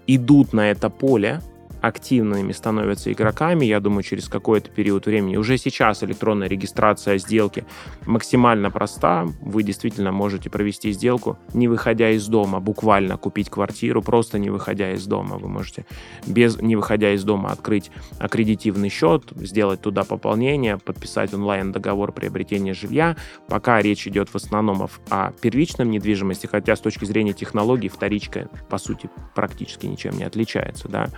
идут 0.07 0.53
на 0.53 0.71
это 0.71 0.91
поле, 0.91 1.41
активными 1.81 2.53
становятся 2.53 3.13
игроками, 3.13 3.65
я 3.65 3.81
думаю, 3.81 4.03
через 4.03 4.29
какой-то 4.29 4.71
период 4.71 5.07
времени. 5.07 5.37
Уже 5.37 5.59
сейчас 5.59 6.03
электронная 6.03 6.49
регистрация 6.49 7.19
сделки 7.19 7.65
максимально 8.07 8.71
проста. 8.71 9.27
Вы 9.41 9.63
действительно 9.63 10.13
можете 10.13 10.51
провести 10.51 10.93
сделку, 10.93 11.39
не 11.55 11.69
выходя 11.69 12.11
из 12.11 12.27
дома, 12.27 12.61
буквально 12.61 13.17
купить 13.17 13.51
квартиру, 13.51 14.03
просто 14.03 14.39
не 14.39 14.51
выходя 14.51 14.93
из 14.93 15.07
дома. 15.07 15.37
Вы 15.39 15.49
можете, 15.49 15.87
без, 16.27 16.61
не 16.61 16.77
выходя 16.77 17.13
из 17.15 17.25
дома, 17.25 17.51
открыть 17.51 17.91
аккредитивный 18.19 18.89
счет, 18.89 19.33
сделать 19.37 19.81
туда 19.81 20.05
пополнение, 20.05 20.79
подписать 20.79 21.35
онлайн-договор 21.35 22.13
приобретения 22.13 22.75
жилья. 22.75 23.17
Пока 23.49 23.81
речь 23.81 24.07
идет 24.07 24.29
в 24.31 24.35
основном 24.35 24.89
о 25.11 25.33
первичном 25.33 25.91
недвижимости, 25.91 26.47
хотя 26.47 26.77
с 26.77 26.81
точки 26.81 27.05
зрения 27.05 27.33
технологий 27.33 27.89
вторичка, 27.89 28.49
по 28.69 28.79
сути, 28.79 29.11
практически 29.35 29.87
ничем 29.87 30.17
не 30.17 30.25
отличается. 30.25 30.89
Да? 30.89 31.09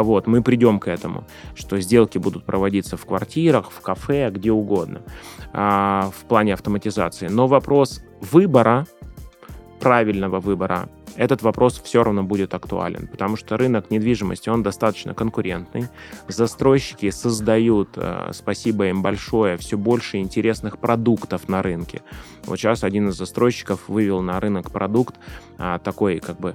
А 0.00 0.02
вот, 0.02 0.26
мы 0.26 0.42
придем 0.42 0.78
к 0.80 0.88
этому, 0.88 1.24
что 1.54 1.78
сделки 1.78 2.16
будут 2.16 2.44
проводиться 2.44 2.96
в 2.96 3.04
квартирах, 3.04 3.70
в 3.70 3.82
кафе, 3.82 4.30
где 4.30 4.50
угодно, 4.50 5.02
а, 5.52 6.10
в 6.18 6.24
плане 6.24 6.54
автоматизации. 6.54 7.28
Но 7.28 7.46
вопрос 7.46 8.00
выбора, 8.22 8.86
правильного 9.78 10.40
выбора, 10.40 10.88
этот 11.16 11.42
вопрос 11.42 11.78
все 11.84 12.02
равно 12.02 12.22
будет 12.22 12.54
актуален, 12.54 13.08
потому 13.08 13.36
что 13.36 13.58
рынок 13.58 13.90
недвижимости, 13.90 14.48
он 14.48 14.62
достаточно 14.62 15.12
конкурентный. 15.12 15.88
Застройщики 16.28 17.10
создают, 17.10 17.90
э, 17.96 18.30
спасибо 18.32 18.86
им 18.86 19.02
большое, 19.02 19.58
все 19.58 19.76
больше 19.76 20.16
интересных 20.16 20.78
продуктов 20.78 21.46
на 21.46 21.60
рынке. 21.60 22.00
Вот 22.44 22.58
сейчас 22.58 22.84
один 22.84 23.10
из 23.10 23.18
застройщиков 23.18 23.86
вывел 23.88 24.22
на 24.22 24.40
рынок 24.40 24.70
продукт 24.70 25.16
а, 25.58 25.78
такой 25.78 26.20
как 26.20 26.40
бы 26.40 26.54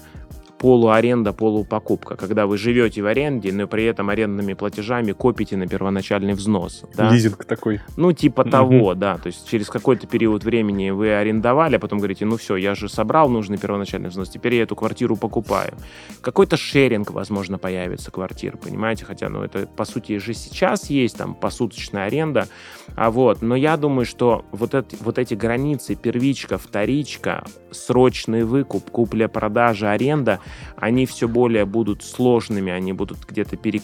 полуаренда, 0.65 1.31
полупокупка, 1.31 2.15
когда 2.15 2.47
вы 2.47 2.57
живете 2.57 3.03
в 3.03 3.05
аренде, 3.05 3.53
но 3.53 3.67
при 3.67 3.83
этом 3.83 4.09
арендными 4.09 4.55
платежами 4.55 5.11
копите 5.11 5.57
на 5.57 5.67
первоначальный 5.67 6.33
взнос. 6.33 6.85
Да? 6.97 7.11
Лизинг 7.11 7.45
такой. 7.45 7.81
Ну, 7.97 8.13
типа 8.13 8.43
того, 8.45 8.95
да. 8.95 9.19
То 9.19 9.27
есть 9.27 9.47
через 9.47 9.67
какой-то 9.67 10.07
период 10.07 10.43
времени 10.43 10.89
вы 10.89 11.13
арендовали, 11.13 11.75
а 11.75 11.79
потом 11.79 11.99
говорите, 11.99 12.25
ну 12.25 12.37
все, 12.37 12.55
я 12.55 12.73
же 12.73 12.89
собрал 12.89 13.29
нужный 13.29 13.59
первоначальный 13.59 14.09
взнос, 14.09 14.29
теперь 14.29 14.55
я 14.55 14.63
эту 14.63 14.75
квартиру 14.75 15.15
покупаю. 15.15 15.75
Какой-то 16.21 16.57
шеринг, 16.57 17.11
возможно, 17.11 17.59
появится 17.59 18.09
квартир, 18.09 18.57
понимаете? 18.57 19.05
Хотя, 19.05 19.29
ну, 19.29 19.43
это, 19.43 19.67
по 19.67 19.85
сути, 19.85 20.17
же 20.17 20.33
сейчас 20.33 20.89
есть, 20.89 21.15
там, 21.15 21.35
посуточная 21.35 22.05
аренда, 22.05 22.47
а 22.95 23.11
вот. 23.11 23.43
Но 23.43 23.55
я 23.55 23.77
думаю, 23.77 24.07
что 24.07 24.45
вот, 24.51 24.73
это, 24.73 24.95
вот 25.01 25.19
эти 25.19 25.35
границы, 25.35 25.93
первичка, 25.93 26.57
вторичка, 26.57 27.43
срочный 27.69 28.43
выкуп, 28.43 28.89
купля-продажа, 28.89 29.91
аренда, 29.91 30.39
они 30.75 31.05
все 31.05 31.27
более 31.27 31.65
будут 31.65 32.03
сложными, 32.03 32.71
они 32.71 32.93
будут 32.93 33.25
где-то 33.27 33.57
пере, 33.57 33.81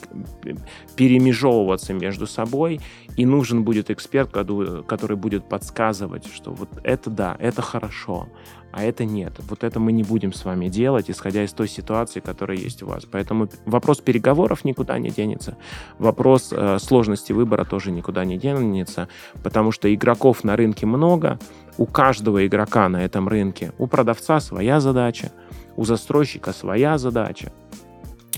перемежевываться 0.96 1.94
между 1.94 2.28
собой, 2.28 2.80
и 3.18 3.26
нужен 3.26 3.64
будет 3.64 3.90
эксперт, 3.90 4.32
который 4.32 5.18
будет 5.18 5.48
подсказывать, 5.48 6.28
что 6.32 6.52
вот 6.52 6.70
это 6.84 7.10
да, 7.10 7.36
это 7.40 7.62
хорошо, 7.62 8.28
а 8.72 8.84
это 8.84 9.06
нет. 9.06 9.34
Вот 9.50 9.64
это 9.64 9.80
мы 9.80 9.92
не 9.92 10.04
будем 10.04 10.34
с 10.34 10.46
вами 10.46 10.70
делать, 10.70 11.10
исходя 11.10 11.44
из 11.44 11.52
той 11.54 11.68
ситуации, 11.68 12.20
которая 12.20 12.58
есть 12.58 12.84
у 12.84 12.88
вас. 12.88 13.06
Поэтому 13.10 13.50
вопрос 13.66 14.00
переговоров 14.00 14.64
никуда 14.64 14.98
не 14.98 15.10
денется, 15.10 15.58
вопрос 16.00 16.50
э, 16.52 16.78
сложности 16.80 17.34
выбора 17.34 17.66
тоже 17.66 17.92
никуда 17.92 18.26
не 18.26 18.38
денется, 18.38 19.08
потому 19.44 19.72
что 19.72 19.94
игроков 19.94 20.44
на 20.44 20.56
рынке 20.56 20.86
много, 20.86 21.40
у 21.78 21.86
каждого 21.86 22.46
игрока 22.46 22.90
на 22.90 23.04
этом 23.04 23.28
рынке, 23.28 23.74
у 23.78 23.88
продавца 23.88 24.40
своя 24.40 24.80
задача, 24.80 25.32
у 25.76 25.86
застройщика 25.86 26.54
своя 26.54 26.98
задача 26.98 27.52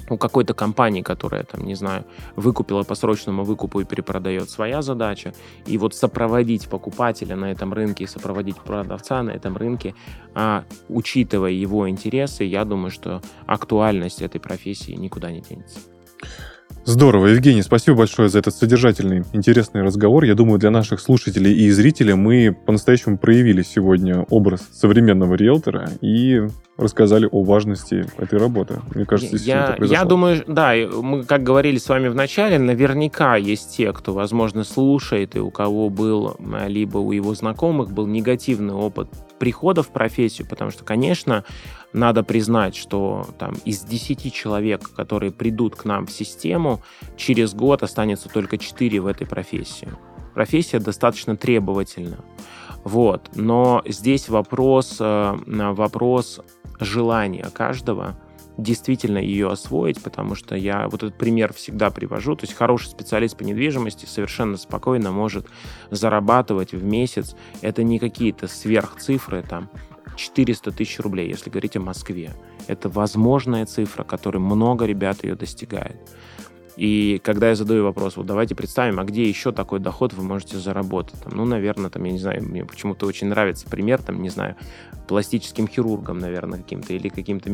у 0.10 0.18
какой-то 0.18 0.54
компании, 0.54 1.02
которая, 1.02 1.44
там, 1.44 1.66
не 1.66 1.76
знаю, 1.76 2.06
выкупила 2.36 2.84
по 2.84 2.96
срочному 2.96 3.44
выкупу 3.44 3.80
и 3.80 3.86
перепродает, 3.86 4.50
своя 4.50 4.82
задача. 4.82 5.34
И 5.66 5.78
вот 5.78 5.96
сопроводить 5.96 6.68
покупателя 6.68 7.36
на 7.36 7.52
этом 7.52 7.74
рынке 7.74 8.04
и 8.04 8.08
сопроводить 8.08 8.58
продавца 8.58 9.24
на 9.24 9.32
этом 9.32 9.58
рынке, 9.58 9.96
а, 10.36 10.66
учитывая 10.90 11.52
его 11.52 11.90
интересы, 11.90 12.44
я 12.44 12.66
думаю, 12.66 12.92
что 12.92 13.22
актуальность 13.46 14.22
этой 14.22 14.40
профессии 14.40 14.92
никуда 14.92 15.32
не 15.32 15.42
денется. 15.42 15.80
Здорово, 16.86 17.28
Евгений, 17.28 17.62
спасибо 17.62 18.00
большое 18.00 18.28
за 18.28 18.40
этот 18.40 18.54
содержательный, 18.54 19.24
интересный 19.32 19.84
разговор. 19.84 20.26
Я 20.26 20.36
думаю, 20.36 20.60
для 20.60 20.70
наших 20.70 21.00
слушателей 21.00 21.54
и 21.54 21.72
зрителей 21.72 22.14
мы 22.14 22.54
по-настоящему 22.66 23.18
проявили 23.18 23.62
сегодня 23.62 24.26
образ 24.30 24.68
современного 24.74 25.36
риэлтора 25.36 25.90
и 26.02 26.42
рассказали 26.76 27.30
о 27.32 27.44
важности 27.44 28.06
этой 28.18 28.38
работы. 28.38 28.82
Мне 28.94 29.06
кажется, 29.06 29.38
я, 29.38 29.78
Я 29.80 30.04
думаю, 30.04 30.44
да, 30.46 30.74
мы, 30.76 31.24
как 31.24 31.44
говорили 31.44 31.78
с 31.78 31.88
вами 31.88 32.10
в 32.10 32.16
начале, 32.16 32.60
наверняка 32.60 33.38
есть 33.38 33.78
те, 33.78 33.94
кто, 33.94 34.14
возможно, 34.14 34.66
слушает, 34.66 35.38
и 35.38 35.40
у 35.40 35.52
кого 35.52 35.90
был, 35.90 36.36
либо 36.68 36.98
у 36.98 37.14
его 37.14 37.34
знакомых 37.34 37.92
был 37.92 38.08
негативный 38.08 38.74
опыт 38.74 39.08
прихода 39.40 39.84
в 39.84 39.90
профессию, 39.90 40.48
потому 40.50 40.72
что, 40.72 40.84
конечно, 40.84 41.46
надо 41.94 42.24
признать, 42.24 42.76
что 42.76 43.26
там 43.38 43.56
из 43.66 43.82
10 43.82 44.34
человек, 44.34 44.90
которые 44.96 45.32
придут 45.32 45.76
к 45.76 45.86
нам 45.86 46.08
в 46.08 46.12
систему, 46.12 46.82
через 47.16 47.54
год 47.54 47.84
останется 47.84 48.30
только 48.30 48.58
4 48.58 49.00
в 49.00 49.08
этой 49.08 49.28
профессии. 49.28 49.90
Профессия 50.34 50.80
достаточно 50.80 51.38
требовательна. 51.38 52.18
Вот. 52.84 53.30
Но 53.36 53.84
здесь 53.86 54.28
вопрос, 54.28 54.98
э, 55.00 55.36
вопрос 55.46 56.42
желания 56.80 57.50
каждого 57.54 58.18
действительно 58.58 59.18
ее 59.18 59.50
освоить, 59.50 60.02
потому 60.02 60.36
что 60.36 60.56
я 60.56 60.88
вот 60.88 61.02
этот 61.02 61.18
пример 61.18 61.54
всегда 61.54 61.90
привожу. 61.90 62.36
То 62.36 62.46
есть 62.46 62.56
хороший 62.56 62.88
специалист 62.88 63.36
по 63.38 63.44
недвижимости 63.44 64.06
совершенно 64.06 64.58
спокойно 64.58 65.12
может 65.12 65.48
зарабатывать 65.90 66.74
в 66.74 66.84
месяц. 66.84 67.36
Это 67.62 67.84
не 67.84 68.00
какие-то 68.00 68.48
сверхцифры, 68.48 69.44
там 69.44 69.70
400 70.16 70.72
тысяч 70.72 71.00
рублей, 71.00 71.30
если 71.30 71.50
говорить 71.50 71.76
о 71.78 71.82
Москве. 71.82 72.32
Это 72.68 72.90
возможная 72.90 73.66
цифра, 73.66 74.04
которой 74.04 74.38
много 74.38 74.86
ребят 74.86 75.24
ее 75.24 75.36
достигает. 75.36 75.98
И 76.76 77.22
когда 77.24 77.50
я 77.50 77.56
задаю 77.56 77.84
вопрос, 77.84 78.18
вот 78.18 78.26
давайте 78.26 78.56
представим, 78.56 79.00
а 79.00 79.04
где 79.04 79.24
еще 79.28 79.52
такой 79.52 79.80
доход 79.80 80.14
вы 80.14 80.24
можете 80.24 80.58
заработать? 80.58 81.22
Там, 81.22 81.34
ну, 81.36 81.46
наверное, 81.46 81.90
там, 81.90 82.04
я 82.04 82.12
не 82.12 82.18
знаю, 82.18 82.44
мне 82.44 82.66
почему-то 82.66 83.06
очень 83.06 83.28
нравится 83.28 83.68
пример, 83.70 84.02
там, 84.02 84.22
не 84.22 84.30
знаю, 84.30 84.56
пластическим 85.14 85.68
хирургом, 85.68 86.18
наверное, 86.18 86.58
каким-то, 86.58 86.92
или 86.92 87.08
каким-то, 87.08 87.48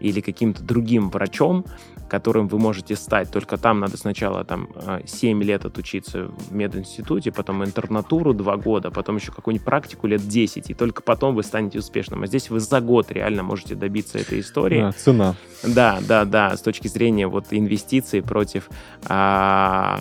или 0.00 0.20
каким-то 0.22 0.62
другим 0.62 1.10
врачом, 1.10 1.66
которым 2.08 2.48
вы 2.48 2.58
можете 2.58 2.96
стать. 2.96 3.30
Только 3.30 3.58
там 3.58 3.80
надо 3.80 3.98
сначала 3.98 4.44
там 4.44 4.70
7 5.04 5.42
лет 5.42 5.66
отучиться 5.66 6.28
в 6.28 6.54
мединституте, 6.54 7.30
потом 7.30 7.62
интернатуру 7.64 8.32
2 8.32 8.56
года, 8.56 8.90
потом 8.90 9.16
еще 9.16 9.30
какую-нибудь 9.30 9.66
практику 9.66 10.06
лет 10.06 10.26
10, 10.26 10.70
и 10.70 10.72
только 10.72 11.02
потом 11.02 11.34
вы 11.34 11.42
станете 11.42 11.80
успешным. 11.80 12.22
А 12.22 12.26
здесь 12.26 12.48
вы 12.48 12.60
за 12.60 12.80
год 12.80 13.12
реально 13.12 13.42
можете 13.42 13.74
добиться 13.74 14.18
этой 14.18 14.40
истории. 14.40 14.80
Да, 14.80 14.92
цена. 14.92 15.34
Да, 15.62 15.98
да, 16.08 16.24
да, 16.24 16.56
с 16.56 16.62
точки 16.62 16.88
зрения 16.88 17.26
вот 17.26 17.48
инвестиций 17.50 18.22
против 18.22 18.70
а, 19.06 20.00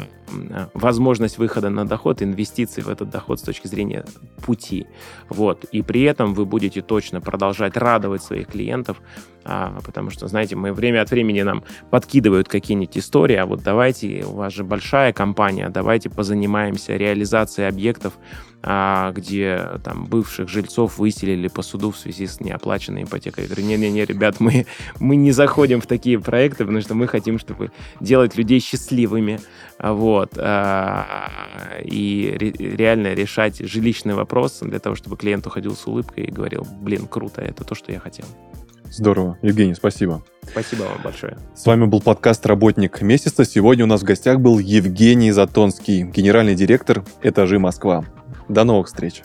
возможность 0.73 1.37
выхода 1.37 1.69
на 1.69 1.85
доход, 1.85 2.21
инвестиций 2.21 2.83
в 2.83 2.89
этот 2.89 3.09
доход 3.09 3.39
с 3.39 3.43
точки 3.43 3.67
зрения 3.67 4.05
пути. 4.45 4.87
Вот. 5.29 5.65
И 5.65 5.81
при 5.81 6.01
этом 6.03 6.33
вы 6.33 6.45
будете 6.45 6.81
точно 6.81 7.21
продолжать 7.21 7.77
радовать 7.77 8.23
своих 8.23 8.47
клиентов, 8.47 9.01
а, 9.43 9.79
потому 9.83 10.09
что, 10.09 10.27
знаете, 10.27 10.55
мы 10.55 10.73
время 10.73 11.01
от 11.01 11.11
времени 11.11 11.41
нам 11.41 11.63
подкидывают 11.89 12.47
какие-нибудь 12.47 12.97
истории, 12.97 13.35
а 13.35 13.45
вот 13.45 13.63
давайте, 13.63 14.23
у 14.25 14.33
вас 14.33 14.53
же 14.53 14.63
большая 14.63 15.13
компания, 15.13 15.69
давайте 15.69 16.09
позанимаемся 16.09 16.95
реализацией 16.95 17.67
объектов, 17.67 18.13
а, 18.63 19.11
где 19.11 19.79
там 19.83 20.05
бывших 20.05 20.47
жильцов 20.47 20.99
выселили 20.99 21.47
по 21.47 21.63
суду 21.63 21.89
в 21.89 21.97
связи 21.97 22.27
с 22.27 22.39
неоплаченной 22.39 23.03
ипотекой. 23.03 23.45
Я 23.45 23.49
говорю, 23.49 23.67
не-не-не, 23.67 24.05
ребят, 24.05 24.39
мы, 24.39 24.67
мы 24.99 25.15
не 25.15 25.31
заходим 25.31 25.81
в 25.81 25.87
такие 25.87 26.19
проекты, 26.19 26.63
потому 26.63 26.81
что 26.81 26.93
мы 26.93 27.07
хотим, 27.07 27.39
чтобы 27.39 27.71
делать 27.99 28.35
людей 28.35 28.59
счастливыми, 28.59 29.39
вот, 29.79 30.33
а, 30.37 31.31
и 31.83 32.35
ре- 32.39 32.75
реально 32.75 33.15
решать 33.15 33.57
жилищный 33.57 34.13
вопрос 34.13 34.59
для 34.61 34.77
того, 34.79 34.95
чтобы 34.95 35.17
клиент 35.17 35.47
уходил 35.47 35.75
с 35.75 35.87
улыбкой 35.87 36.25
и 36.25 36.31
говорил, 36.31 36.67
блин, 36.81 37.07
круто, 37.07 37.41
это 37.41 37.63
то, 37.63 37.73
что 37.73 37.91
я 37.91 37.99
хотел. 37.99 38.25
Здорово. 38.91 39.37
Евгений, 39.41 39.73
спасибо. 39.73 40.21
Спасибо 40.43 40.83
вам 40.83 41.01
большое. 41.01 41.37
С 41.55 41.65
вами 41.65 41.85
был 41.85 42.01
подкаст 42.01 42.45
«Работник 42.45 43.01
месяца». 43.01 43.45
Сегодня 43.45 43.85
у 43.85 43.87
нас 43.87 44.01
в 44.01 44.03
гостях 44.03 44.41
был 44.41 44.59
Евгений 44.59 45.31
Затонский, 45.31 46.03
генеральный 46.03 46.55
директор 46.55 47.03
«Этажи 47.23 47.57
Москва». 47.57 48.03
До 48.49 48.65
новых 48.65 48.87
встреч. 48.87 49.23